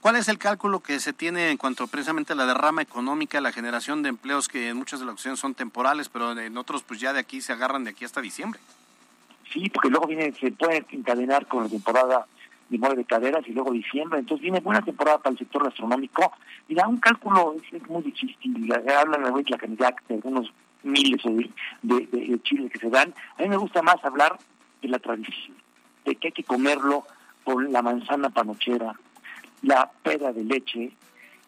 ¿Cuál 0.00 0.16
es 0.16 0.28
el 0.28 0.38
cálculo 0.38 0.80
que 0.80 1.00
se 1.00 1.12
tiene 1.12 1.50
en 1.50 1.56
cuanto 1.56 1.86
precisamente 1.86 2.32
a 2.32 2.36
la 2.36 2.46
derrama 2.46 2.82
económica, 2.82 3.40
la 3.40 3.52
generación 3.52 4.02
de 4.02 4.10
empleos 4.10 4.48
que 4.48 4.68
en 4.68 4.76
muchas 4.76 5.00
de 5.00 5.06
las 5.06 5.14
ocasiones 5.14 5.40
son 5.40 5.54
temporales, 5.54 6.08
pero 6.08 6.38
en 6.38 6.56
otros 6.58 6.82
pues 6.82 7.00
ya 7.00 7.12
de 7.12 7.20
aquí 7.20 7.40
se 7.40 7.52
agarran 7.52 7.84
de 7.84 7.90
aquí 7.90 8.04
hasta 8.04 8.20
diciembre? 8.20 8.60
Sí, 9.52 9.68
porque 9.70 9.88
luego 9.88 10.06
viene, 10.06 10.32
se 10.32 10.52
puede 10.52 10.84
encadenar 10.90 11.46
con 11.46 11.64
la 11.64 11.68
temporada 11.68 12.26
de 12.68 12.78
mueve 12.78 12.96
de 12.96 13.04
caderas 13.04 13.42
y 13.48 13.52
luego 13.52 13.72
diciembre, 13.72 14.20
entonces 14.20 14.42
viene 14.42 14.60
buena 14.60 14.80
temporada 14.80 15.18
para 15.18 15.32
el 15.32 15.38
sector 15.38 15.64
gastronómico. 15.64 16.32
Mira, 16.68 16.86
un 16.86 16.98
cálculo 16.98 17.56
es, 17.72 17.88
muy 17.88 18.02
difícil, 18.02 18.72
hablan 18.72 19.22
de 19.24 19.50
la 19.50 19.58
cantidad 19.58 19.94
de 20.08 20.14
algunos 20.14 20.52
miles 20.82 21.22
de, 21.24 21.50
de, 21.82 22.06
de, 22.06 22.42
chiles 22.42 22.70
que 22.70 22.78
se 22.78 22.88
dan. 22.88 23.12
A 23.38 23.42
mí 23.42 23.48
me 23.48 23.56
gusta 23.56 23.82
más 23.82 23.96
hablar 24.04 24.38
de 24.80 24.88
la 24.88 24.98
tradición, 24.98 25.56
de 26.04 26.16
que 26.16 26.28
hay 26.28 26.32
que 26.32 26.44
comerlo 26.44 27.04
con 27.44 27.72
la 27.72 27.82
manzana 27.82 28.30
panochera, 28.30 28.94
la 29.62 29.90
pera 30.02 30.32
de 30.32 30.44
leche, 30.44 30.92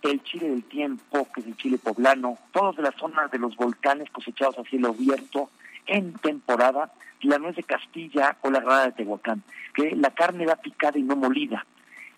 el 0.03 0.23
chile 0.25 0.49
del 0.49 0.65
tiempo, 0.65 1.29
que 1.33 1.41
es 1.41 1.47
el 1.47 1.57
chile 1.57 1.79
poblano, 1.79 2.39
todos 2.53 2.77
de 2.77 2.83
las 2.83 2.95
zonas 2.97 3.31
de 3.31 3.39
los 3.39 3.57
volcanes 3.57 4.11
cosechados 4.11 4.59
a 4.59 4.65
cielo 4.65 4.89
abierto 4.89 5.51
en 5.87 6.15
temporada, 6.15 6.93
la 7.23 7.39
nuez 7.39 7.57
de 7.57 7.63
Castilla 7.63 8.37
o 8.43 8.51
la 8.51 8.61
rada 8.61 8.87
de 8.87 8.93
Tehuacán, 8.93 9.43
que 9.75 9.95
la 9.95 10.11
carne 10.11 10.47
va 10.47 10.57
picada 10.57 10.99
y 10.99 11.03
no 11.03 11.15
molida, 11.17 11.65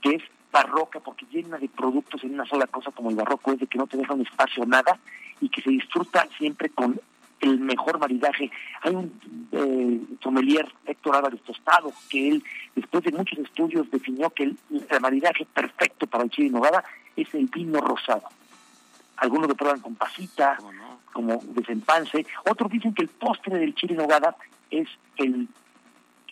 que 0.00 0.16
es 0.16 0.22
barroca 0.50 1.00
porque 1.00 1.26
llena 1.30 1.58
de 1.58 1.68
productos 1.68 2.22
en 2.24 2.34
una 2.34 2.46
sola 2.46 2.66
cosa 2.66 2.90
como 2.92 3.10
el 3.10 3.16
barroco 3.16 3.52
es 3.52 3.58
de 3.58 3.66
que 3.66 3.76
no 3.76 3.86
te 3.86 3.96
deja 3.96 4.14
un 4.14 4.22
espacio 4.22 4.64
nada 4.64 4.98
y 5.40 5.48
que 5.48 5.60
se 5.60 5.70
disfruta 5.70 6.26
siempre 6.38 6.68
con 6.70 7.00
el 7.40 7.60
mejor 7.60 7.98
maridaje. 7.98 8.50
Hay 8.82 8.94
un 8.94 9.20
eh, 9.52 10.16
sommelier, 10.22 10.66
Héctor 10.86 11.16
Álvarez 11.16 11.40
Tostado, 11.42 11.92
que 12.08 12.28
él, 12.28 12.44
después 12.74 13.04
de 13.04 13.12
muchos 13.12 13.38
estudios, 13.38 13.90
definió 13.90 14.30
que 14.30 14.44
el, 14.44 14.58
maridaje 15.00 15.46
perfecto 15.46 16.06
para 16.06 16.24
el 16.24 16.30
chile 16.30 16.50
nogada 16.50 16.84
es 17.16 17.32
el 17.34 17.46
vino 17.46 17.80
rosado. 17.80 18.24
Algunos 19.16 19.48
lo 19.48 19.54
prueban 19.54 19.80
con 19.80 19.94
pasita, 19.94 20.58
como 21.12 21.40
desempance. 21.54 22.26
Otros 22.50 22.70
dicen 22.70 22.94
que 22.94 23.02
el 23.02 23.08
postre 23.08 23.58
del 23.58 23.74
chile 23.74 23.94
nogada 23.94 24.36
es 24.70 24.88
el 25.16 25.48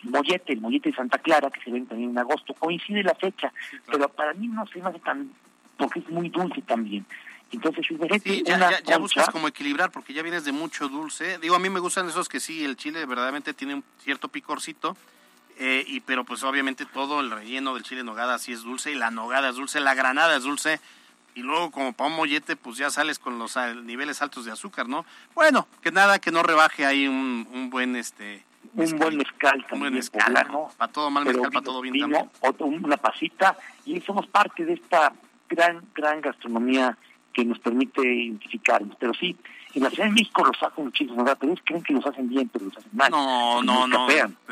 mollete, 0.03 0.53
el 0.53 0.61
mollete 0.61 0.89
de 0.89 0.95
Santa 0.95 1.17
Clara, 1.17 1.49
que 1.49 1.61
se 1.61 1.71
ven 1.71 1.85
también 1.85 2.11
en 2.11 2.17
agosto. 2.17 2.53
Coincide 2.53 3.03
la 3.03 3.15
fecha, 3.15 3.53
pero 3.89 4.09
para 4.09 4.33
mí 4.33 4.47
no 4.47 4.65
se 4.67 4.79
me 4.79 4.89
hace 4.89 4.99
tan, 4.99 5.31
porque 5.77 5.99
es 5.99 6.09
muy 6.09 6.29
dulce 6.29 6.61
también. 6.61 7.05
Entonces, 7.53 7.85
sí, 8.23 8.43
ya, 8.45 8.81
ya, 8.81 8.97
buscas 8.97 9.29
como 9.29 9.47
equilibrar 9.47 9.91
porque 9.91 10.13
ya 10.13 10.23
vienes 10.23 10.43
de 10.43 10.51
mucho 10.51 10.89
dulce. 10.89 11.37
Digo, 11.37 11.55
a 11.55 11.59
mí 11.59 11.69
me 11.69 11.79
gustan 11.79 12.09
esos 12.09 12.27
que 12.27 12.39
sí, 12.39 12.65
el 12.65 12.77
chile 12.77 13.05
verdaderamente 13.05 13.53
tiene 13.53 13.75
un 13.75 13.83
cierto 13.99 14.27
picorcito, 14.27 14.97
eh, 15.59 15.83
y 15.87 15.99
pero 15.99 16.23
pues 16.23 16.43
obviamente 16.43 16.85
todo 16.85 17.19
el 17.19 17.29
relleno 17.29 17.75
del 17.75 17.83
chile 17.83 18.03
nogada 18.03 18.39
sí 18.39 18.53
es 18.53 18.63
dulce, 18.63 18.91
y 18.91 18.95
la 18.95 19.11
nogada 19.11 19.49
es 19.49 19.55
dulce, 19.55 19.79
la 19.81 19.93
granada 19.93 20.35
es 20.35 20.43
dulce, 20.43 20.79
y 21.35 21.41
luego 21.41 21.69
como 21.69 21.93
para 21.93 22.09
un 22.09 22.15
mollete 22.15 22.55
pues 22.55 22.77
ya 22.77 22.89
sales 22.89 23.19
con 23.19 23.37
los 23.37 23.55
niveles 23.83 24.23
altos 24.23 24.45
de 24.45 24.51
azúcar, 24.51 24.89
¿no? 24.89 25.05
Bueno, 25.35 25.67
que 25.81 25.91
nada, 25.91 26.17
que 26.17 26.31
no 26.31 26.41
rebaje 26.41 26.87
ahí 26.87 27.07
un, 27.07 27.47
un 27.53 27.69
buen 27.69 27.95
este... 27.95 28.43
Un 28.73 28.97
buen 28.97 29.17
mezcal 29.17 29.63
también. 29.69 29.73
Un 29.73 29.79
buen 29.79 29.93
mezcal, 29.93 30.47
¿no? 30.51 30.69
Para 30.75 30.91
todo 30.91 31.11
mal 31.11 31.25
mezcal, 31.25 31.51
para 31.51 31.63
todo 31.63 31.81
bien 31.81 31.99
también. 31.99 32.29
una 32.83 32.97
pasita, 32.97 33.55
y 33.85 34.01
somos 34.01 34.25
parte 34.25 34.65
de 34.65 34.73
esta 34.73 35.13
gran, 35.47 35.85
gran 35.93 36.19
gastronomía 36.19 36.97
que 37.33 37.43
nos 37.45 37.59
permite 37.59 38.01
identificarnos. 38.01 38.95
Pero 38.99 39.13
sí, 39.13 39.35
en 39.73 39.83
la 39.83 39.89
Ciudad 39.89 40.05
de 40.05 40.11
México 40.11 40.43
los 40.43 40.61
hacen 40.61 40.85
muchísimo, 40.85 41.17
¿verdad? 41.17 41.37
Pero 41.39 41.53
ellos 41.53 41.63
creen 41.65 41.83
que 41.83 41.93
los 41.93 42.05
hacen 42.05 42.29
bien, 42.29 42.47
pero 42.49 42.65
los 42.65 42.77
hacen 42.77 42.91
mal. 42.93 43.09
No, 43.11 43.63
no, 43.63 43.87
no. 43.87 44.07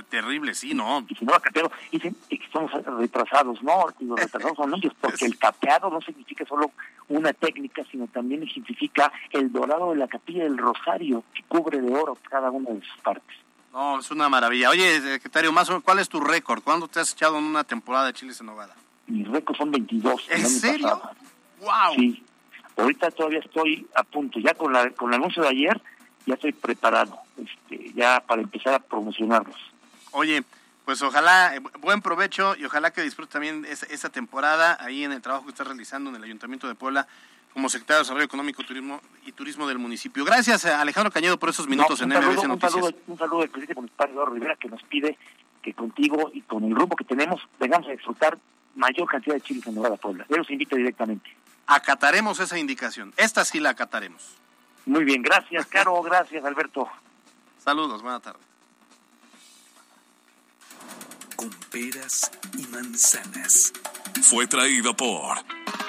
Terrible, 0.09 0.53
sí, 0.55 0.73
no. 0.73 1.05
Y 1.07 1.15
si 1.15 1.25
no 1.25 1.33
capeado, 1.39 1.71
dicen 1.91 2.15
que 2.27 2.39
somos 2.51 2.71
retrasados, 2.71 3.61
no, 3.63 3.85
y 3.99 4.05
los 4.05 4.19
retrasados 4.19 4.57
son 4.57 4.73
ellos, 4.73 4.93
porque 4.99 5.25
el 5.25 5.37
capeado 5.37 5.89
no 5.89 6.01
significa 6.01 6.45
solo 6.45 6.71
una 7.07 7.33
técnica, 7.33 7.83
sino 7.89 8.07
también 8.07 8.45
significa 8.49 9.11
el 9.31 9.51
dorado 9.51 9.91
de 9.91 9.97
la 9.97 10.07
capilla 10.07 10.43
del 10.43 10.57
Rosario, 10.57 11.23
que 11.33 11.43
cubre 11.43 11.79
de 11.79 11.93
oro 11.93 12.17
cada 12.29 12.49
una 12.49 12.71
de 12.71 12.81
sus 12.81 12.97
partes. 13.01 13.37
No, 13.71 13.99
es 13.99 14.11
una 14.11 14.27
maravilla. 14.27 14.69
Oye, 14.69 14.99
secretario, 14.99 15.51
más 15.51 15.69
¿cuál 15.83 15.99
es 15.99 16.09
tu 16.09 16.19
récord? 16.19 16.61
¿Cuándo 16.61 16.87
te 16.87 16.99
has 16.99 17.13
echado 17.13 17.37
en 17.37 17.45
una 17.45 17.63
temporada 17.63 18.07
de 18.07 18.13
chiles 18.13 18.39
en 18.41 18.47
nogada? 18.47 18.75
Mis 19.07 19.27
récords 19.27 19.57
son 19.57 19.71
22. 19.71 20.27
¿En 20.29 20.47
serio? 20.47 21.01
¡Wow! 21.61 21.95
Sí. 21.95 22.23
Ahorita 22.81 23.11
todavía 23.11 23.39
estoy 23.39 23.87
a 23.95 24.03
punto, 24.03 24.39
ya 24.39 24.53
con, 24.55 24.73
la, 24.73 24.89
con 24.91 25.09
el 25.13 25.19
anuncio 25.19 25.43
de 25.43 25.49
ayer, 25.49 25.79
ya 26.25 26.33
estoy 26.33 26.51
preparado, 26.51 27.19
este, 27.37 27.93
ya 27.93 28.23
para 28.25 28.41
empezar 28.41 28.73
a 28.73 28.79
promocionarlos. 28.79 29.57
Oye, 30.11 30.43
pues 30.85 31.01
ojalá, 31.03 31.55
eh, 31.55 31.61
buen 31.79 32.01
provecho 32.01 32.55
y 32.57 32.65
ojalá 32.65 32.91
que 32.91 33.03
disfrute 33.03 33.33
también 33.33 33.65
esa, 33.65 34.09
temporada 34.09 34.77
ahí 34.79 35.03
en 35.03 35.11
el 35.11 35.21
trabajo 35.21 35.45
que 35.45 35.51
estás 35.51 35.67
realizando 35.67 36.09
en 36.09 36.15
el 36.15 36.23
Ayuntamiento 36.23 36.67
de 36.67 36.73
Puebla 36.73 37.07
como 37.53 37.69
secretario 37.69 37.97
de 37.97 38.03
Desarrollo 38.03 38.25
Económico 38.25 38.63
Turismo 38.63 38.99
y 39.25 39.31
Turismo 39.31 39.67
del 39.67 39.77
municipio. 39.77 40.25
Gracias, 40.25 40.65
eh, 40.65 40.73
Alejandro 40.73 41.11
Cañedo, 41.11 41.37
por 41.37 41.49
esos 41.49 41.67
minutos 41.67 42.01
en 42.01 42.09
MBS 42.09 42.47
Noticias. 42.47 42.73
Un 42.73 42.81
saludo, 42.81 42.97
un 43.07 43.17
saludo 43.17 43.39
del 43.41 43.49
presidente 43.49 43.75
municipal 43.75 44.09
Rivera 44.33 44.55
que 44.55 44.69
nos 44.69 44.81
pide 44.83 45.17
que 45.61 45.73
contigo 45.73 46.31
y 46.33 46.41
con 46.41 46.63
el 46.63 46.73
grupo 46.73 46.95
que 46.95 47.03
tenemos 47.03 47.41
vengamos 47.59 47.87
a 47.87 47.91
disfrutar 47.91 48.39
mayor 48.73 49.07
cantidad 49.07 49.35
de 49.35 49.41
chiles 49.41 49.67
en 49.67 49.75
Nueva 49.75 49.97
Puebla. 49.97 50.25
Yo 50.29 50.37
los 50.37 50.49
invito 50.49 50.75
directamente 50.75 51.29
acataremos 51.75 52.39
esa 52.39 52.57
indicación. 52.57 53.13
Esta 53.17 53.45
sí 53.45 53.59
la 53.59 53.71
acataremos. 53.71 54.21
Muy 54.85 55.03
bien, 55.03 55.21
gracias, 55.21 55.65
Caro, 55.67 56.01
gracias, 56.03 56.43
Alberto. 56.43 56.89
Saludos, 57.63 58.01
buena 58.01 58.19
tarde. 58.19 58.39
Con 61.35 61.49
peras 61.71 62.31
y 62.57 62.67
manzanas. 62.67 63.73
Fue 64.21 64.45
traído 64.45 64.95
por 64.95 65.37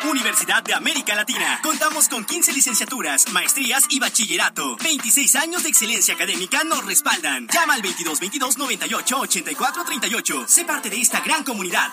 Universidad 0.08 0.62
de 0.62 0.72
América 0.72 1.14
Latina. 1.14 1.60
Contamos 1.62 2.08
con 2.08 2.24
15 2.24 2.52
licenciaturas, 2.52 3.30
maestrías 3.32 3.84
y 3.90 4.00
bachillerato. 4.00 4.76
26 4.76 5.36
años 5.36 5.62
de 5.64 5.68
excelencia 5.68 6.14
académica 6.14 6.64
nos 6.64 6.84
respaldan. 6.86 7.48
Llama 7.48 7.74
al 7.74 7.82
22 7.82 8.20
22 8.20 8.58
98 8.58 9.20
84 9.20 9.84
38. 9.84 10.44
Sé 10.48 10.64
parte 10.64 10.88
de 10.88 11.00
esta 11.00 11.20
gran 11.20 11.44
comunidad. 11.44 11.92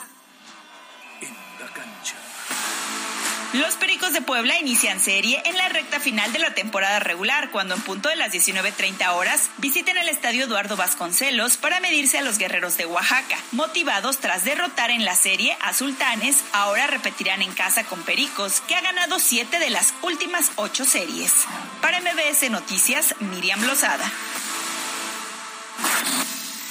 Los 3.53 3.73
Pericos 3.77 4.13
de 4.13 4.21
Puebla 4.21 4.59
inician 4.59 4.99
serie 4.99 5.41
en 5.43 5.57
la 5.57 5.69
recta 5.69 5.99
final 5.99 6.31
de 6.31 6.37
la 6.37 6.53
temporada 6.53 6.99
regular, 6.99 7.49
cuando 7.49 7.73
en 7.73 7.81
punto 7.81 8.07
de 8.07 8.15
las 8.15 8.31
19.30 8.31 9.09
horas 9.15 9.49
visiten 9.57 9.97
el 9.97 10.07
estadio 10.07 10.45
Eduardo 10.45 10.77
Vasconcelos 10.77 11.57
para 11.57 11.79
medirse 11.79 12.19
a 12.19 12.21
los 12.21 12.37
guerreros 12.37 12.77
de 12.77 12.85
Oaxaca. 12.85 13.37
Motivados 13.51 14.19
tras 14.19 14.45
derrotar 14.45 14.91
en 14.91 15.03
la 15.03 15.15
serie 15.15 15.57
a 15.61 15.73
Sultanes, 15.73 16.43
ahora 16.53 16.85
repetirán 16.85 17.41
en 17.41 17.51
casa 17.51 17.83
con 17.85 18.03
Pericos, 18.03 18.61
que 18.67 18.75
ha 18.75 18.81
ganado 18.81 19.17
siete 19.17 19.57
de 19.57 19.71
las 19.71 19.95
últimas 20.03 20.51
ocho 20.57 20.85
series. 20.85 21.33
Para 21.81 22.01
MBS 22.01 22.51
Noticias, 22.51 23.15
Miriam 23.19 23.63
Lozada. 23.63 24.11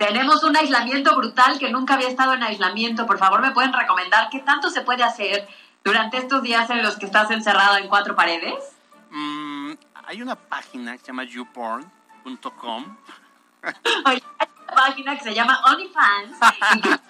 Tenemos 0.00 0.42
un 0.44 0.56
aislamiento 0.56 1.14
brutal 1.14 1.58
que 1.58 1.70
nunca 1.70 1.92
había 1.92 2.08
estado 2.08 2.32
en 2.32 2.42
aislamiento. 2.42 3.04
Por 3.04 3.18
favor, 3.18 3.42
¿me 3.42 3.50
pueden 3.50 3.74
recomendar 3.74 4.30
qué 4.30 4.38
tanto 4.38 4.70
se 4.70 4.80
puede 4.80 5.04
hacer 5.04 5.46
durante 5.84 6.16
estos 6.16 6.42
días 6.42 6.70
en 6.70 6.82
los 6.82 6.96
que 6.96 7.04
estás 7.04 7.30
encerrado 7.30 7.76
en 7.76 7.86
cuatro 7.86 8.16
paredes? 8.16 8.54
Mm, 9.10 9.72
hay 10.06 10.22
una 10.22 10.36
página 10.36 10.92
que 10.92 11.00
se 11.00 11.06
llama 11.08 11.24
youporn.com. 11.24 12.96
hay 14.06 14.24
una 14.38 14.74
página 14.74 15.18
que 15.18 15.22
se 15.22 15.34
llama 15.34 15.60
OnlyFans 15.66 16.38
y 16.76 16.80
que 16.80 16.88
es 16.88 17.00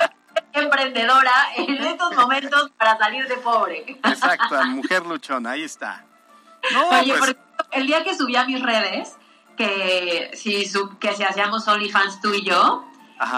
emprendedora 0.55 1.33
en 1.59 1.77
estos 1.85 2.13
momentos 2.17 2.73
para 2.77 2.99
salir 2.99 3.29
de 3.29 3.37
pobre. 3.37 4.01
Exacto, 4.03 4.65
mujer 4.65 5.07
luchona, 5.07 5.53
ahí 5.53 5.63
está. 5.63 6.05
No, 6.73 6.89
Oye, 6.89 7.15
pues... 7.17 7.37
el 7.71 7.87
día 7.87 8.03
que 8.03 8.17
subí 8.17 8.35
a 8.35 8.47
mis 8.47 8.61
redes, 8.61 9.17
que 9.61 10.31
si, 10.33 10.65
que 10.99 11.15
si 11.15 11.23
hacíamos 11.23 11.69
OnlyFans 11.69 12.23
tú 12.23 12.33
y 12.33 12.43
yo, 12.43 12.87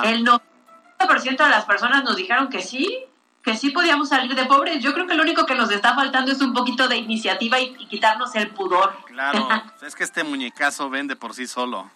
el 0.04 0.24
90% 0.24 1.36
de 1.36 1.48
las 1.48 1.64
personas 1.64 2.04
nos 2.04 2.14
dijeron 2.14 2.48
que 2.48 2.62
sí, 2.62 3.04
que 3.42 3.56
sí 3.56 3.70
podíamos 3.70 4.10
salir 4.10 4.32
de 4.36 4.46
pobres. 4.46 4.80
Yo 4.80 4.94
creo 4.94 5.08
que 5.08 5.14
lo 5.14 5.24
único 5.24 5.46
que 5.46 5.56
nos 5.56 5.72
está 5.72 5.96
faltando 5.96 6.30
es 6.30 6.40
un 6.40 6.52
poquito 6.52 6.86
de 6.86 6.96
iniciativa 6.98 7.58
y, 7.58 7.74
quitarnos 7.88 8.36
el 8.36 8.50
pudor. 8.50 8.94
Claro, 9.06 9.48
es 9.82 9.96
que 9.96 10.04
este 10.04 10.22
muñecazo 10.22 10.88
vende 10.88 11.16
por 11.16 11.34
sí 11.34 11.48
solo. 11.48 11.90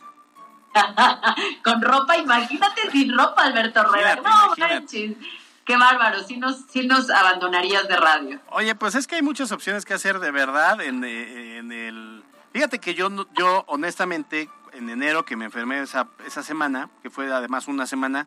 Con 1.62 1.80
ropa, 1.80 2.16
imagínate 2.16 2.90
sin 2.90 3.16
ropa, 3.16 3.44
Alberto 3.44 3.80
Herrera. 3.80 4.16
No, 4.16 4.56
manches. 4.58 5.12
Qué 5.64 5.76
bárbaro, 5.76 6.24
si 6.24 6.36
nos, 6.36 6.62
si 6.68 6.84
nos 6.86 7.10
abandonarías 7.10 7.86
de 7.86 7.96
radio. 7.96 8.40
Oye, 8.50 8.74
pues 8.74 8.96
es 8.96 9.06
que 9.06 9.16
hay 9.16 9.22
muchas 9.22 9.52
opciones 9.52 9.84
que 9.84 9.94
hacer 9.94 10.18
de 10.18 10.32
verdad 10.32 10.80
en, 10.80 11.04
en 11.04 11.70
el 11.70 12.24
Fíjate 12.56 12.78
que 12.78 12.94
yo, 12.94 13.10
yo 13.34 13.64
honestamente, 13.66 14.48
en 14.72 14.88
enero 14.88 15.26
que 15.26 15.36
me 15.36 15.44
enfermé 15.44 15.82
esa, 15.82 16.08
esa 16.26 16.42
semana, 16.42 16.88
que 17.02 17.10
fue 17.10 17.30
además 17.30 17.68
una 17.68 17.86
semana, 17.86 18.26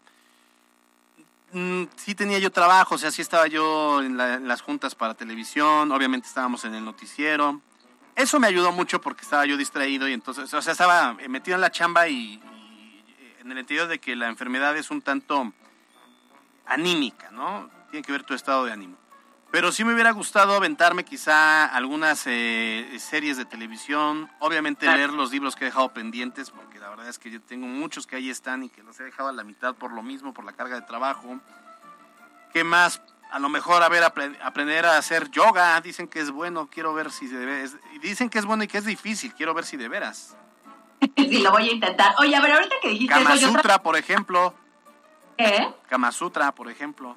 mmm, 1.51 1.85
sí 1.95 2.13
tenía 2.13 2.37
yo 2.37 2.51
trabajo, 2.51 2.93
o 2.93 2.97
sea, 2.99 3.09
sí 3.09 3.23
estaba 3.23 3.47
yo 3.47 4.03
en, 4.03 4.17
la, 4.17 4.35
en, 4.35 4.47
las 4.47 4.61
juntas 4.61 4.93
para 4.93 5.15
televisión, 5.15 5.91
obviamente 5.91 6.27
estábamos 6.27 6.63
en 6.63 6.75
el 6.75 6.85
noticiero. 6.85 7.59
Eso 8.15 8.39
me 8.39 8.45
ayudó 8.45 8.71
mucho 8.71 9.01
porque 9.01 9.23
estaba 9.23 9.47
yo 9.47 9.57
distraído 9.57 10.07
y 10.07 10.13
entonces, 10.13 10.53
o 10.53 10.61
sea, 10.61 10.73
estaba 10.73 11.15
metido 11.27 11.55
en 11.55 11.61
la 11.61 11.71
chamba 11.71 12.07
y, 12.07 12.33
y 12.35 13.03
en 13.41 13.49
el 13.49 13.57
sentido 13.57 13.87
de 13.87 13.97
que 13.97 14.15
la 14.15 14.27
enfermedad 14.27 14.77
es 14.77 14.91
un 14.91 15.01
tanto 15.01 15.51
anímica, 16.67 17.31
¿no? 17.31 17.67
Tiene 17.89 18.05
que 18.05 18.11
ver 18.11 18.21
tu 18.21 18.35
estado 18.35 18.65
de 18.65 18.73
ánimo. 18.73 18.95
Pero 19.51 19.71
sí 19.71 19.83
me 19.83 19.93
hubiera 19.93 20.11
gustado 20.11 20.55
aventarme 20.55 21.03
quizá 21.03 21.65
algunas 21.65 22.23
eh, 22.27 22.95
series 22.99 23.35
de 23.35 23.45
televisión, 23.45 24.29
obviamente 24.39 24.85
leer 24.85 25.11
los 25.11 25.31
libros 25.31 25.55
que 25.55 25.65
he 25.65 25.67
dejado 25.67 25.91
pendientes, 25.91 26.51
porque 26.51 26.77
la 26.77 26.89
verdad 26.89 27.07
es 27.07 27.17
que 27.17 27.31
yo 27.31 27.41
tengo 27.41 27.65
muchos 27.65 28.05
que 28.05 28.15
ahí 28.15 28.29
están 28.29 28.63
y 28.63 28.69
que 28.69 28.83
los 28.83 28.99
he 28.99 29.03
dejado 29.03 29.29
a 29.29 29.31
la 29.31 29.43
mitad 29.43 29.73
por 29.73 29.91
lo 29.91 30.03
mismo, 30.03 30.35
por 30.35 30.45
la 30.45 30.53
carga 30.53 30.75
de 30.75 30.83
trabajo. 30.83 31.39
¿Qué 32.53 32.63
más? 32.63 33.01
A 33.31 33.39
lo 33.39 33.49
mejor, 33.49 33.81
a 33.81 33.89
ver, 33.89 34.03
aprender 34.03 34.85
a 34.85 34.97
hacer 34.97 35.29
yoga. 35.31 35.79
Dicen 35.81 36.07
que 36.07 36.19
es 36.19 36.29
bueno, 36.29 36.67
quiero 36.71 36.93
ver 36.93 37.11
si 37.11 37.27
de 37.27 37.45
veras. 37.45 37.77
Dicen 38.01 38.29
que 38.29 38.39
es 38.39 38.45
bueno 38.45 38.63
y 38.63 38.67
que 38.67 38.77
es 38.77 38.85
difícil, 38.85 39.33
quiero 39.33 39.53
ver 39.55 39.65
si 39.65 39.77
de 39.77 39.87
veras. 39.87 40.35
Sí, 41.15 41.39
lo 41.39 41.51
voy 41.51 41.69
a 41.69 41.71
intentar. 41.71 42.13
Oye, 42.19 42.35
a 42.35 42.41
ver, 42.41 42.51
ahorita 42.51 42.75
que 42.81 42.89
dijiste 42.89 43.13
Kama 43.13 43.35
eso, 43.35 43.47
Sutra, 43.47 43.75
yo 43.75 43.83
por 43.83 43.97
ejemplo. 43.97 44.53
¿Eh? 45.37 45.73
Kama 45.87 46.11
Sutra, 46.11 46.53
por 46.53 46.69
ejemplo. 46.69 47.15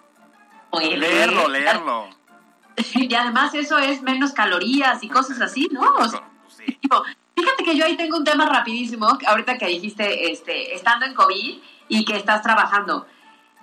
Oye, 0.70 0.96
leerlo, 0.96 1.48
leerlo. 1.48 2.21
Y 2.94 3.14
además 3.14 3.54
eso 3.54 3.78
es 3.78 4.02
menos 4.02 4.32
calorías 4.32 5.02
y 5.02 5.08
cosas 5.08 5.40
así, 5.40 5.68
¿no? 5.70 5.82
O 5.82 6.08
sea, 6.08 6.22
sí. 6.48 6.78
tipo, 6.80 7.02
fíjate 7.34 7.64
que 7.64 7.76
yo 7.76 7.84
ahí 7.84 7.96
tengo 7.96 8.16
un 8.16 8.24
tema 8.24 8.46
rapidísimo, 8.46 9.18
ahorita 9.26 9.58
que 9.58 9.66
dijiste, 9.66 10.32
este, 10.32 10.74
estando 10.74 11.06
en 11.06 11.14
COVID 11.14 11.58
y 11.88 12.04
que 12.04 12.16
estás 12.16 12.42
trabajando. 12.42 13.06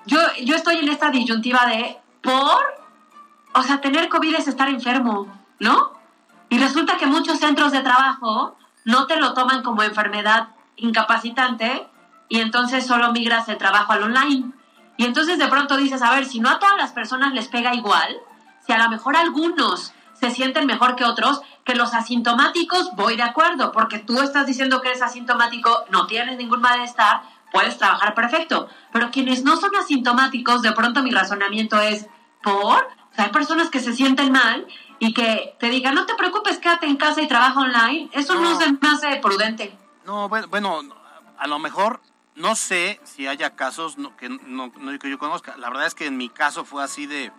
Yo, 0.05 0.20
yo 0.43 0.55
estoy 0.55 0.78
en 0.78 0.89
esta 0.89 1.10
disyuntiva 1.10 1.66
de, 1.68 1.97
por, 2.22 2.60
o 3.53 3.64
sea, 3.64 3.82
tener 3.82 4.10
COVID 4.10 4.36
es 4.36 4.47
estar 4.47 4.70
enfermo, 4.70 5.28
¿no? 5.60 5.93
Y 6.49 6.57
resulta 6.57 6.97
que 6.97 7.05
muchos 7.05 7.39
centros 7.39 7.72
de 7.72 7.82
trabajo 7.82 8.57
no 8.86 9.05
te 9.07 9.18
lo 9.18 9.34
toman 9.34 9.62
como 9.62 9.84
enfermedad 9.84 10.49
incapacitante 10.78 11.88
y 12.28 12.39
entonces 12.39 12.88
solo 12.88 13.12
migras 13.12 13.47
el 13.49 13.57
trabajo 13.57 13.93
al 13.93 14.03
online. 14.03 14.51
Y 14.97 15.05
entonces 15.05 15.38
de 15.38 15.47
pronto 15.47 15.78
dices, 15.78 16.01
a 16.01 16.12
ver, 16.12 16.26
si 16.26 16.39
no 16.39 16.49
a 16.49 16.60
todas 16.60 16.78
las 16.78 16.91
personas 16.91 17.34
les 17.34 17.47
pega 17.47 17.76
igual, 17.76 18.20
si 18.70 18.74
a 18.74 18.78
lo 18.78 18.88
mejor 18.88 19.15
algunos 19.17 19.93
se 20.13 20.30
sienten 20.30 20.67
mejor 20.67 20.95
que 20.95 21.03
otros, 21.03 21.41
que 21.65 21.74
los 21.74 21.95
asintomáticos, 21.95 22.91
voy 22.95 23.15
de 23.15 23.24
acuerdo, 23.24 23.72
porque 23.72 23.97
tú 23.97 24.22
estás 24.22 24.45
diciendo 24.45 24.80
que 24.80 24.89
eres 24.89 25.01
asintomático, 25.01 25.86
no 25.89 26.05
tienes 26.05 26.38
ningún 26.38 26.61
malestar, 26.61 27.24
puedes 27.51 27.80
trabajar 27.80 28.13
perfecto. 28.13 28.70
Pero 28.93 29.09
quienes 29.09 29.43
no 29.43 29.57
son 29.57 29.76
asintomáticos, 29.76 30.61
de 30.61 30.72
pronto 30.74 31.01
mi 31.01 31.09
razonamiento 31.09 31.80
es, 31.80 32.05
¿por? 32.43 32.84
O 32.84 33.15
sea, 33.15 33.26
hay 33.26 33.32
personas 33.32 33.72
que 33.72 33.80
se 33.80 33.93
sienten 33.93 34.32
mal 34.32 34.67
y 34.99 35.15
que 35.15 35.55
te 35.59 35.72
digan, 35.72 35.95
no 35.95 36.05
te 36.05 36.13
preocupes, 36.13 36.59
quédate 36.59 36.86
en 36.86 36.97
casa 36.97 37.24
y 37.24 37.28
trabaja 37.28 37.59
online. 37.59 38.11
Eso 38.13 38.36
no, 38.36 38.51
no 38.51 38.59
se 38.59 38.72
me 38.72 38.88
hace 38.88 39.15
prudente. 39.15 39.76
No, 40.05 40.30
bueno, 40.30 40.47
bueno, 40.47 40.82
a 41.39 41.47
lo 41.47 41.57
mejor 41.57 42.01
no 42.36 42.55
sé 42.55 43.01
si 43.03 43.26
haya 43.26 43.55
casos 43.55 43.97
no, 43.97 44.15
que, 44.15 44.30
no, 44.30 44.72
no, 44.78 44.99
que 44.99 45.09
yo 45.09 45.17
conozca. 45.17 45.57
La 45.57 45.70
verdad 45.70 45.88
es 45.88 45.95
que 45.95 46.05
en 46.05 46.17
mi 46.17 46.30
caso 46.30 46.65
fue 46.65 46.84
así 46.84 47.07
de 47.07 47.32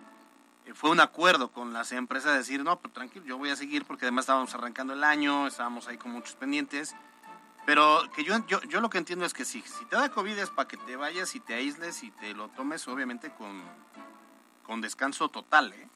fue 0.73 0.89
un 0.89 0.99
acuerdo 0.99 1.51
con 1.51 1.73
las 1.73 1.91
empresas 1.91 2.31
de 2.31 2.39
decir, 2.39 2.63
no, 2.63 2.79
pues 2.79 2.93
tranquilo, 2.93 3.25
yo 3.25 3.37
voy 3.37 3.49
a 3.49 3.55
seguir 3.55 3.85
porque 3.85 4.05
además 4.05 4.23
estábamos 4.23 4.53
arrancando 4.53 4.93
el 4.93 5.03
año, 5.03 5.47
estábamos 5.47 5.87
ahí 5.87 5.97
con 5.97 6.11
muchos 6.11 6.35
pendientes. 6.35 6.95
Pero 7.65 8.01
que 8.15 8.23
yo, 8.23 8.35
yo, 8.47 8.61
yo 8.63 8.81
lo 8.81 8.89
que 8.89 8.97
entiendo 8.97 9.25
es 9.25 9.33
que 9.33 9.45
sí, 9.45 9.63
si 9.65 9.85
te 9.85 9.95
da 9.95 10.09
COVID 10.09 10.37
es 10.37 10.49
para 10.49 10.67
que 10.67 10.77
te 10.77 10.95
vayas 10.95 11.35
y 11.35 11.39
te 11.39 11.53
aísles 11.53 12.03
y 12.03 12.11
te 12.11 12.33
lo 12.33 12.47
tomes 12.49 12.87
obviamente 12.87 13.31
con, 13.31 13.61
con 14.63 14.81
descanso 14.81 15.29
total, 15.29 15.73
¿eh? 15.73 15.87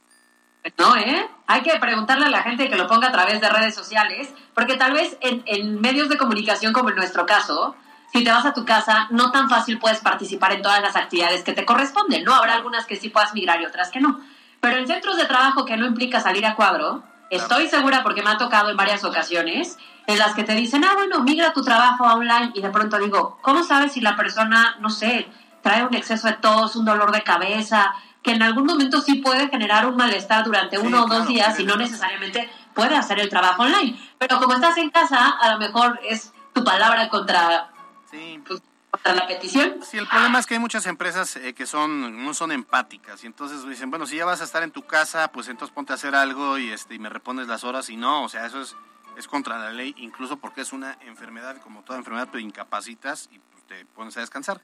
No, 0.77 0.95
¿eh? 0.95 1.29
Hay 1.45 1.61
que 1.61 1.77
preguntarle 1.79 2.25
a 2.25 2.29
la 2.29 2.41
gente 2.41 2.69
que 2.69 2.75
lo 2.75 2.87
ponga 2.87 3.09
a 3.09 3.11
través 3.11 3.39
de 3.39 3.49
redes 3.49 3.75
sociales, 3.75 4.33
porque 4.55 4.77
tal 4.77 4.93
vez 4.93 5.15
en, 5.21 5.43
en 5.45 5.79
medios 5.79 6.09
de 6.09 6.17
comunicación 6.17 6.73
como 6.73 6.89
en 6.89 6.95
nuestro 6.95 7.25
caso, 7.25 7.75
si 8.11 8.23
te 8.23 8.31
vas 8.31 8.45
a 8.45 8.53
tu 8.53 8.65
casa, 8.65 9.07
no 9.11 9.31
tan 9.31 9.49
fácil 9.49 9.77
puedes 9.77 9.99
participar 9.99 10.53
en 10.53 10.61
todas 10.61 10.81
las 10.81 10.95
actividades 10.95 11.43
que 11.43 11.53
te 11.53 11.65
corresponden, 11.65 12.23
¿no? 12.23 12.33
Habrá 12.33 12.55
algunas 12.55 12.85
que 12.85 12.95
sí 12.95 13.09
puedas 13.09 13.33
migrar 13.33 13.61
y 13.61 13.65
otras 13.65 13.91
que 13.91 13.99
no. 13.99 14.21
Pero 14.59 14.77
en 14.77 14.87
centros 14.87 15.17
de 15.17 15.25
trabajo 15.25 15.65
que 15.65 15.77
no 15.77 15.85
implica 15.85 16.19
salir 16.19 16.45
a 16.45 16.55
cuadro, 16.55 17.03
estoy 17.29 17.67
segura 17.67 18.03
porque 18.03 18.23
me 18.23 18.29
ha 18.29 18.37
tocado 18.37 18.69
en 18.69 18.77
varias 18.77 19.03
ocasiones, 19.03 19.77
en 20.07 20.19
las 20.19 20.33
que 20.35 20.43
te 20.43 20.53
dicen, 20.53 20.83
ah, 20.83 20.93
bueno, 20.95 21.21
migra 21.21 21.53
tu 21.53 21.63
trabajo 21.63 22.05
a 22.05 22.15
online 22.15 22.51
y 22.53 22.61
de 22.61 22.69
pronto 22.69 22.97
digo, 22.97 23.39
¿cómo 23.41 23.63
sabes 23.63 23.93
si 23.93 24.01
la 24.01 24.15
persona, 24.15 24.75
no 24.79 24.89
sé, 24.89 25.27
trae 25.61 25.83
un 25.83 25.95
exceso 25.95 26.27
de 26.27 26.33
tos, 26.33 26.75
un 26.75 26.85
dolor 26.85 27.11
de 27.11 27.23
cabeza, 27.23 27.95
que 28.21 28.31
en 28.31 28.43
algún 28.43 28.65
momento 28.65 29.01
sí 29.01 29.15
puede 29.15 29.49
generar 29.49 29.87
un 29.87 29.95
malestar 29.95 30.43
durante 30.43 30.77
uno 30.77 31.03
o 31.03 31.07
dos 31.07 31.27
días 31.27 31.59
y 31.59 31.63
no 31.63 31.75
necesariamente 31.75 32.49
puede 32.73 32.95
hacer 32.95 33.19
el 33.19 33.29
trabajo 33.29 33.63
online? 33.63 33.99
Pero 34.17 34.39
como 34.39 34.53
estás 34.53 34.77
en 34.77 34.89
casa, 34.89 35.29
a 35.29 35.51
lo 35.53 35.59
mejor 35.59 35.99
es 36.03 36.33
tu 36.53 36.63
palabra 36.63 37.09
contra... 37.09 37.69
Sí. 38.09 38.39
Pues, 38.47 38.61
la 39.03 39.27
petición. 39.27 39.79
Sí, 39.83 39.97
el 39.97 40.07
problema 40.07 40.39
es 40.39 40.45
que 40.45 40.55
hay 40.55 40.59
muchas 40.59 40.85
empresas 40.85 41.35
eh, 41.35 41.53
que 41.53 41.65
son 41.65 42.23
no 42.23 42.33
son 42.33 42.51
empáticas 42.51 43.23
y 43.23 43.27
entonces 43.27 43.67
dicen, 43.67 43.89
bueno, 43.89 44.05
si 44.05 44.17
ya 44.17 44.25
vas 44.25 44.41
a 44.41 44.43
estar 44.43 44.63
en 44.63 44.71
tu 44.71 44.83
casa, 44.83 45.31
pues 45.31 45.47
entonces 45.47 45.73
ponte 45.73 45.93
a 45.93 45.95
hacer 45.95 46.15
algo 46.15 46.57
y 46.57 46.71
este 46.71 46.97
me 46.99 47.09
repones 47.09 47.47
las 47.47 47.63
horas 47.63 47.89
y 47.89 47.97
no, 47.97 48.23
o 48.23 48.29
sea, 48.29 48.45
eso 48.45 48.61
es 48.61 48.75
es 49.17 49.27
contra 49.27 49.57
la 49.57 49.71
ley, 49.71 49.95
incluso 49.97 50.37
porque 50.37 50.61
es 50.61 50.73
una 50.73 50.97
enfermedad, 51.01 51.57
como 51.61 51.81
toda 51.83 51.97
enfermedad, 51.97 52.29
te 52.29 52.39
incapacitas 52.39 53.29
y 53.31 53.39
te 53.67 53.85
pones 53.85 54.15
a 54.17 54.21
descansar. 54.21 54.61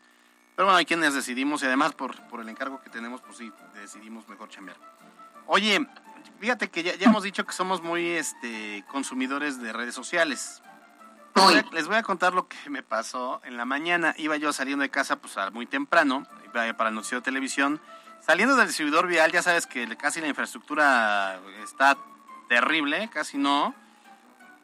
Pero 0.55 0.65
bueno, 0.65 0.77
hay 0.77 0.85
quienes 0.85 1.13
decidimos 1.13 1.63
y 1.63 1.65
además 1.65 1.93
por, 1.93 2.21
por 2.27 2.41
el 2.41 2.49
encargo 2.49 2.81
que 2.81 2.89
tenemos, 2.89 3.21
pues 3.21 3.37
sí, 3.37 3.51
decidimos 3.73 4.27
mejor 4.27 4.49
chambear. 4.49 4.77
Oye, 5.47 5.87
fíjate 6.39 6.69
que 6.69 6.83
ya, 6.83 6.93
hemos 6.99 7.23
dicho 7.23 7.45
que 7.45 7.53
somos 7.53 7.81
muy 7.81 8.09
este, 8.09 8.83
consumidores 8.91 9.61
de 9.61 9.73
redes 9.73 9.95
sociales. 9.95 10.61
Les 11.71 11.87
voy, 11.87 11.95
a, 11.95 12.03
contar 12.03 12.33
lo 12.33 12.47
que 12.47 12.69
me 12.69 12.83
pasó 12.83 13.41
en 13.43 13.57
la 13.57 13.65
mañana. 13.65 14.13
Iba 14.17 14.37
yo 14.37 14.53
saliendo 14.53 14.83
de 14.83 14.89
casa 14.89 15.17
pues 15.17 15.35
muy 15.53 15.65
temprano, 15.65 16.25
para 16.51 16.89
el 16.89 16.95
noticiero 16.95 17.21
de 17.21 17.25
televisión. 17.25 17.79
Saliendo 18.19 18.55
del 18.55 18.67
distribuidor 18.67 19.07
vial, 19.07 19.31
ya 19.31 19.41
sabes 19.41 19.65
que 19.65 19.95
casi 19.97 20.21
la 20.21 20.27
infraestructura 20.27 21.39
está 21.63 21.97
terrible, 22.49 23.09
casi 23.11 23.37
no. 23.37 23.73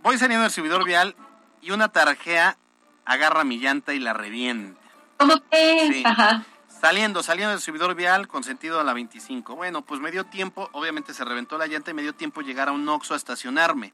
Voy 0.04 0.18
saliendo 0.18 0.44
del 0.44 0.50
distribuidor 0.50 0.86
vial 0.86 1.16
y 1.62 1.72
una 1.72 1.90
tarjea 1.90 2.58
agarra 3.06 3.44
mi 3.44 3.58
llanta 3.58 3.94
y 3.94 4.00
la 4.00 4.14
revienta. 4.14 4.80
¿Cómo 5.18 5.36
que? 5.50 6.04
Ajá. 6.06 6.46
Saliendo, 6.80 7.24
saliendo 7.24 7.52
del 7.52 7.62
subidor 7.62 7.96
vial 7.96 8.28
con 8.28 8.44
sentido 8.44 8.80
a 8.80 8.84
la 8.84 8.94
25. 8.94 9.56
Bueno, 9.56 9.82
pues 9.82 10.00
me 10.00 10.12
dio 10.12 10.26
tiempo, 10.26 10.70
obviamente 10.74 11.14
se 11.14 11.26
reventó 11.26 11.58
la 11.58 11.66
llanta 11.66 11.90
y 11.90 11.94
me 11.96 12.04
dio 12.04 12.14
tiempo 12.14 12.42
llegar 12.42 12.68
a 12.70 12.72
un 12.72 12.88
Oxxo 12.88 13.16
a 13.16 13.18
estacionarme. 13.18 13.94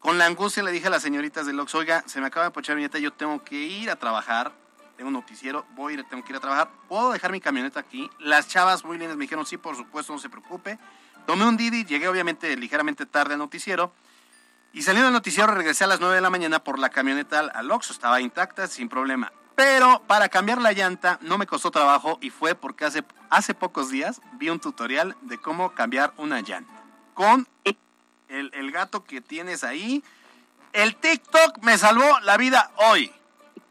Con 0.00 0.18
la 0.18 0.26
angustia 0.26 0.62
le 0.62 0.70
dije 0.70 0.86
a 0.86 0.90
las 0.90 1.02
señoritas 1.02 1.46
del 1.46 1.58
Oxxo, 1.58 1.78
oiga, 1.78 2.04
se 2.06 2.20
me 2.20 2.26
acaba 2.26 2.46
de 2.46 2.52
pochar 2.52 2.76
mi 2.76 2.82
llanta, 2.82 2.98
yo 2.98 3.12
tengo 3.12 3.42
que 3.42 3.56
ir 3.56 3.90
a 3.90 3.96
trabajar, 3.96 4.52
tengo 4.96 5.08
un 5.08 5.14
noticiero, 5.14 5.66
voy 5.74 5.94
a 5.94 5.96
ir, 5.96 6.04
tengo 6.04 6.22
que 6.24 6.32
ir 6.32 6.36
a 6.36 6.40
trabajar, 6.40 6.70
¿puedo 6.88 7.12
dejar 7.12 7.32
mi 7.32 7.40
camioneta 7.40 7.80
aquí? 7.80 8.08
Las 8.18 8.48
chavas 8.48 8.84
muy 8.84 8.98
lindas 8.98 9.16
me 9.16 9.24
dijeron, 9.24 9.44
sí, 9.46 9.56
por 9.56 9.76
supuesto, 9.76 10.12
no 10.12 10.18
se 10.18 10.28
preocupe. 10.28 10.78
Tomé 11.26 11.44
un 11.44 11.56
Didi, 11.56 11.84
llegué 11.84 12.06
obviamente 12.08 12.56
ligeramente 12.56 13.04
tarde 13.04 13.34
al 13.34 13.40
noticiero, 13.40 13.92
y 14.72 14.82
saliendo 14.82 15.06
del 15.06 15.14
noticiero 15.14 15.52
regresé 15.52 15.84
a 15.84 15.86
las 15.86 16.00
9 16.00 16.16
de 16.16 16.20
la 16.20 16.30
mañana 16.30 16.62
por 16.62 16.78
la 16.78 16.90
camioneta 16.90 17.40
al 17.40 17.70
Oxxo, 17.70 17.92
estaba 17.92 18.20
intacta, 18.20 18.68
sin 18.68 18.88
problema. 18.88 19.32
Pero 19.56 20.02
para 20.06 20.28
cambiar 20.28 20.60
la 20.60 20.72
llanta 20.72 21.18
no 21.22 21.38
me 21.38 21.46
costó 21.46 21.70
trabajo 21.70 22.18
y 22.20 22.28
fue 22.28 22.54
porque 22.54 22.84
hace, 22.84 23.02
hace 23.30 23.54
pocos 23.54 23.90
días 23.90 24.20
vi 24.34 24.50
un 24.50 24.60
tutorial 24.60 25.16
de 25.22 25.38
cómo 25.38 25.72
cambiar 25.72 26.12
una 26.18 26.42
llanta. 26.42 26.74
Con 27.14 27.48
el, 28.28 28.72
gato 28.72 29.04
que 29.04 29.20
tienes 29.20 29.64
ahí. 29.64 30.02
El 30.72 30.96
TikTok 30.96 31.58
me 31.62 31.78
salvó 31.78 32.20
la 32.20 32.36
vida 32.36 32.70
hoy. 32.76 33.12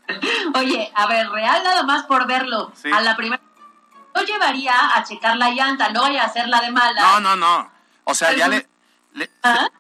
Oye, 0.56 0.92
a 0.96 1.08
ver, 1.08 1.30
real 1.30 1.64
nada 1.64 1.84
más 1.84 2.06
por 2.06 2.28
verlo. 2.28 2.72
A 2.92 3.02
la 3.02 3.16
primera. 3.16 3.42
Yo 4.16 4.22
llevaría 4.24 4.96
a 4.96 5.04
checar 5.04 5.36
la 5.38 5.50
llanta, 5.52 5.90
no 5.90 6.04
voy 6.04 6.18
a 6.18 6.24
hacerla 6.24 6.62
de 6.62 6.72
mala. 6.72 7.02
No, 7.02 7.20
no, 7.20 7.36
no. 7.36 7.72
O 8.06 8.14
sea, 8.14 8.34
ya 8.34 8.48
le, 8.48 8.66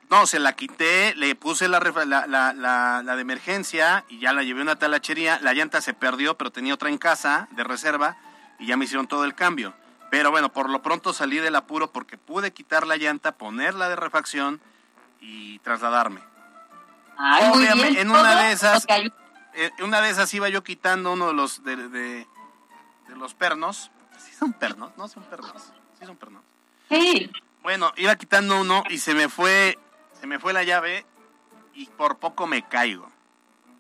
no, 0.10 0.26
se 0.28 0.40
la 0.40 0.54
quité, 0.54 1.14
le 1.16 1.36
puse 1.36 1.68
la, 1.68 1.80
la, 1.80 3.16
de 3.16 3.22
emergencia 3.22 4.06
y 4.08 4.20
ya 4.20 4.32
la 4.32 4.44
llevé 4.44 4.62
a 4.62 4.64
una 4.64 4.76
talachería. 4.78 5.40
La 5.42 5.54
llanta 5.54 5.82
se 5.82 5.94
perdió, 5.94 6.38
pero 6.38 6.52
tenía 6.52 6.74
otra 6.74 6.90
en 6.90 6.98
casa 6.98 7.48
de 7.52 7.64
reserva 7.64 8.18
y 8.60 8.68
ya 8.68 8.78
me 8.78 8.86
hicieron 8.86 9.08
todo 9.08 9.26
el 9.26 9.36
cambio. 9.36 9.74
Pero 10.10 10.32
bueno, 10.32 10.52
por 10.52 10.70
lo 10.70 10.82
pronto 10.82 11.14
salí 11.14 11.38
del 11.38 11.56
apuro 11.56 11.92
porque 11.92 12.18
pude 12.18 12.54
quitar 12.54 12.88
la 12.88 12.98
llanta, 12.98 13.34
ponerla 13.34 13.90
de 13.90 13.96
refacción 13.96 14.62
y 15.20 15.60
trasladarme. 15.60 16.22
en 17.98 18.10
una 18.10 18.44
de 18.44 18.52
esas, 18.52 18.86
en 18.88 19.12
eh, 19.54 19.72
una 19.82 20.02
de 20.02 20.10
esas 20.10 20.34
iba 20.34 20.50
yo 20.50 20.64
quitando 20.64 21.14
uno 21.14 21.28
de 21.28 21.34
los 21.34 21.64
de, 21.64 21.76
de, 21.90 22.28
los 23.16 23.34
pernos. 23.34 23.92
Sí 24.18 24.34
son 24.34 24.54
pernos, 24.54 24.92
no 24.98 25.08
son 25.08 25.24
pernos, 25.24 25.72
sí 26.00 26.06
son 26.06 26.18
pernos. 26.18 26.44
Sí. 26.90 27.32
Bueno, 27.64 27.92
iba 27.98 28.16
quitando 28.16 28.62
uno 28.62 28.84
y 28.90 29.00
se 29.00 29.14
me 29.14 29.30
fue, 29.30 29.80
se 30.20 30.28
me 30.28 30.40
fue 30.40 30.54
la 30.54 30.64
llave 30.64 31.06
y 31.74 31.88
por 31.88 32.18
poco 32.18 32.48
me 32.48 32.68
caigo. 32.68 33.10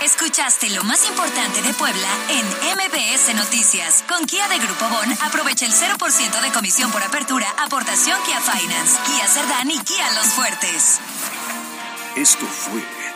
Escuchaste 0.04 0.70
lo 0.72 0.84
más 0.84 1.08
importante 1.08 1.62
de 1.62 1.74
Puebla 1.74 2.08
en 2.30 2.46
MBS 2.76 3.34
Noticias. 3.36 4.04
Con 4.08 4.26
Kia 4.28 4.48
de 4.50 4.60
Grupo 4.60 4.88
Bon, 4.90 5.18
aprovecha 5.24 5.66
el 5.66 5.72
0% 5.72 6.42
de 6.42 6.52
comisión 6.52 6.92
por 6.92 7.02
apertura, 7.02 7.48
aportación 7.58 8.22
Kia 8.24 8.40
Finance, 8.42 9.00
Kia 9.06 9.28
Cerdán 9.28 9.72
y 9.72 9.80
Kia 9.80 10.12
Los 10.14 10.28
Fuertes. 10.28 11.00
Esto 12.16 12.46
fue 12.46 12.84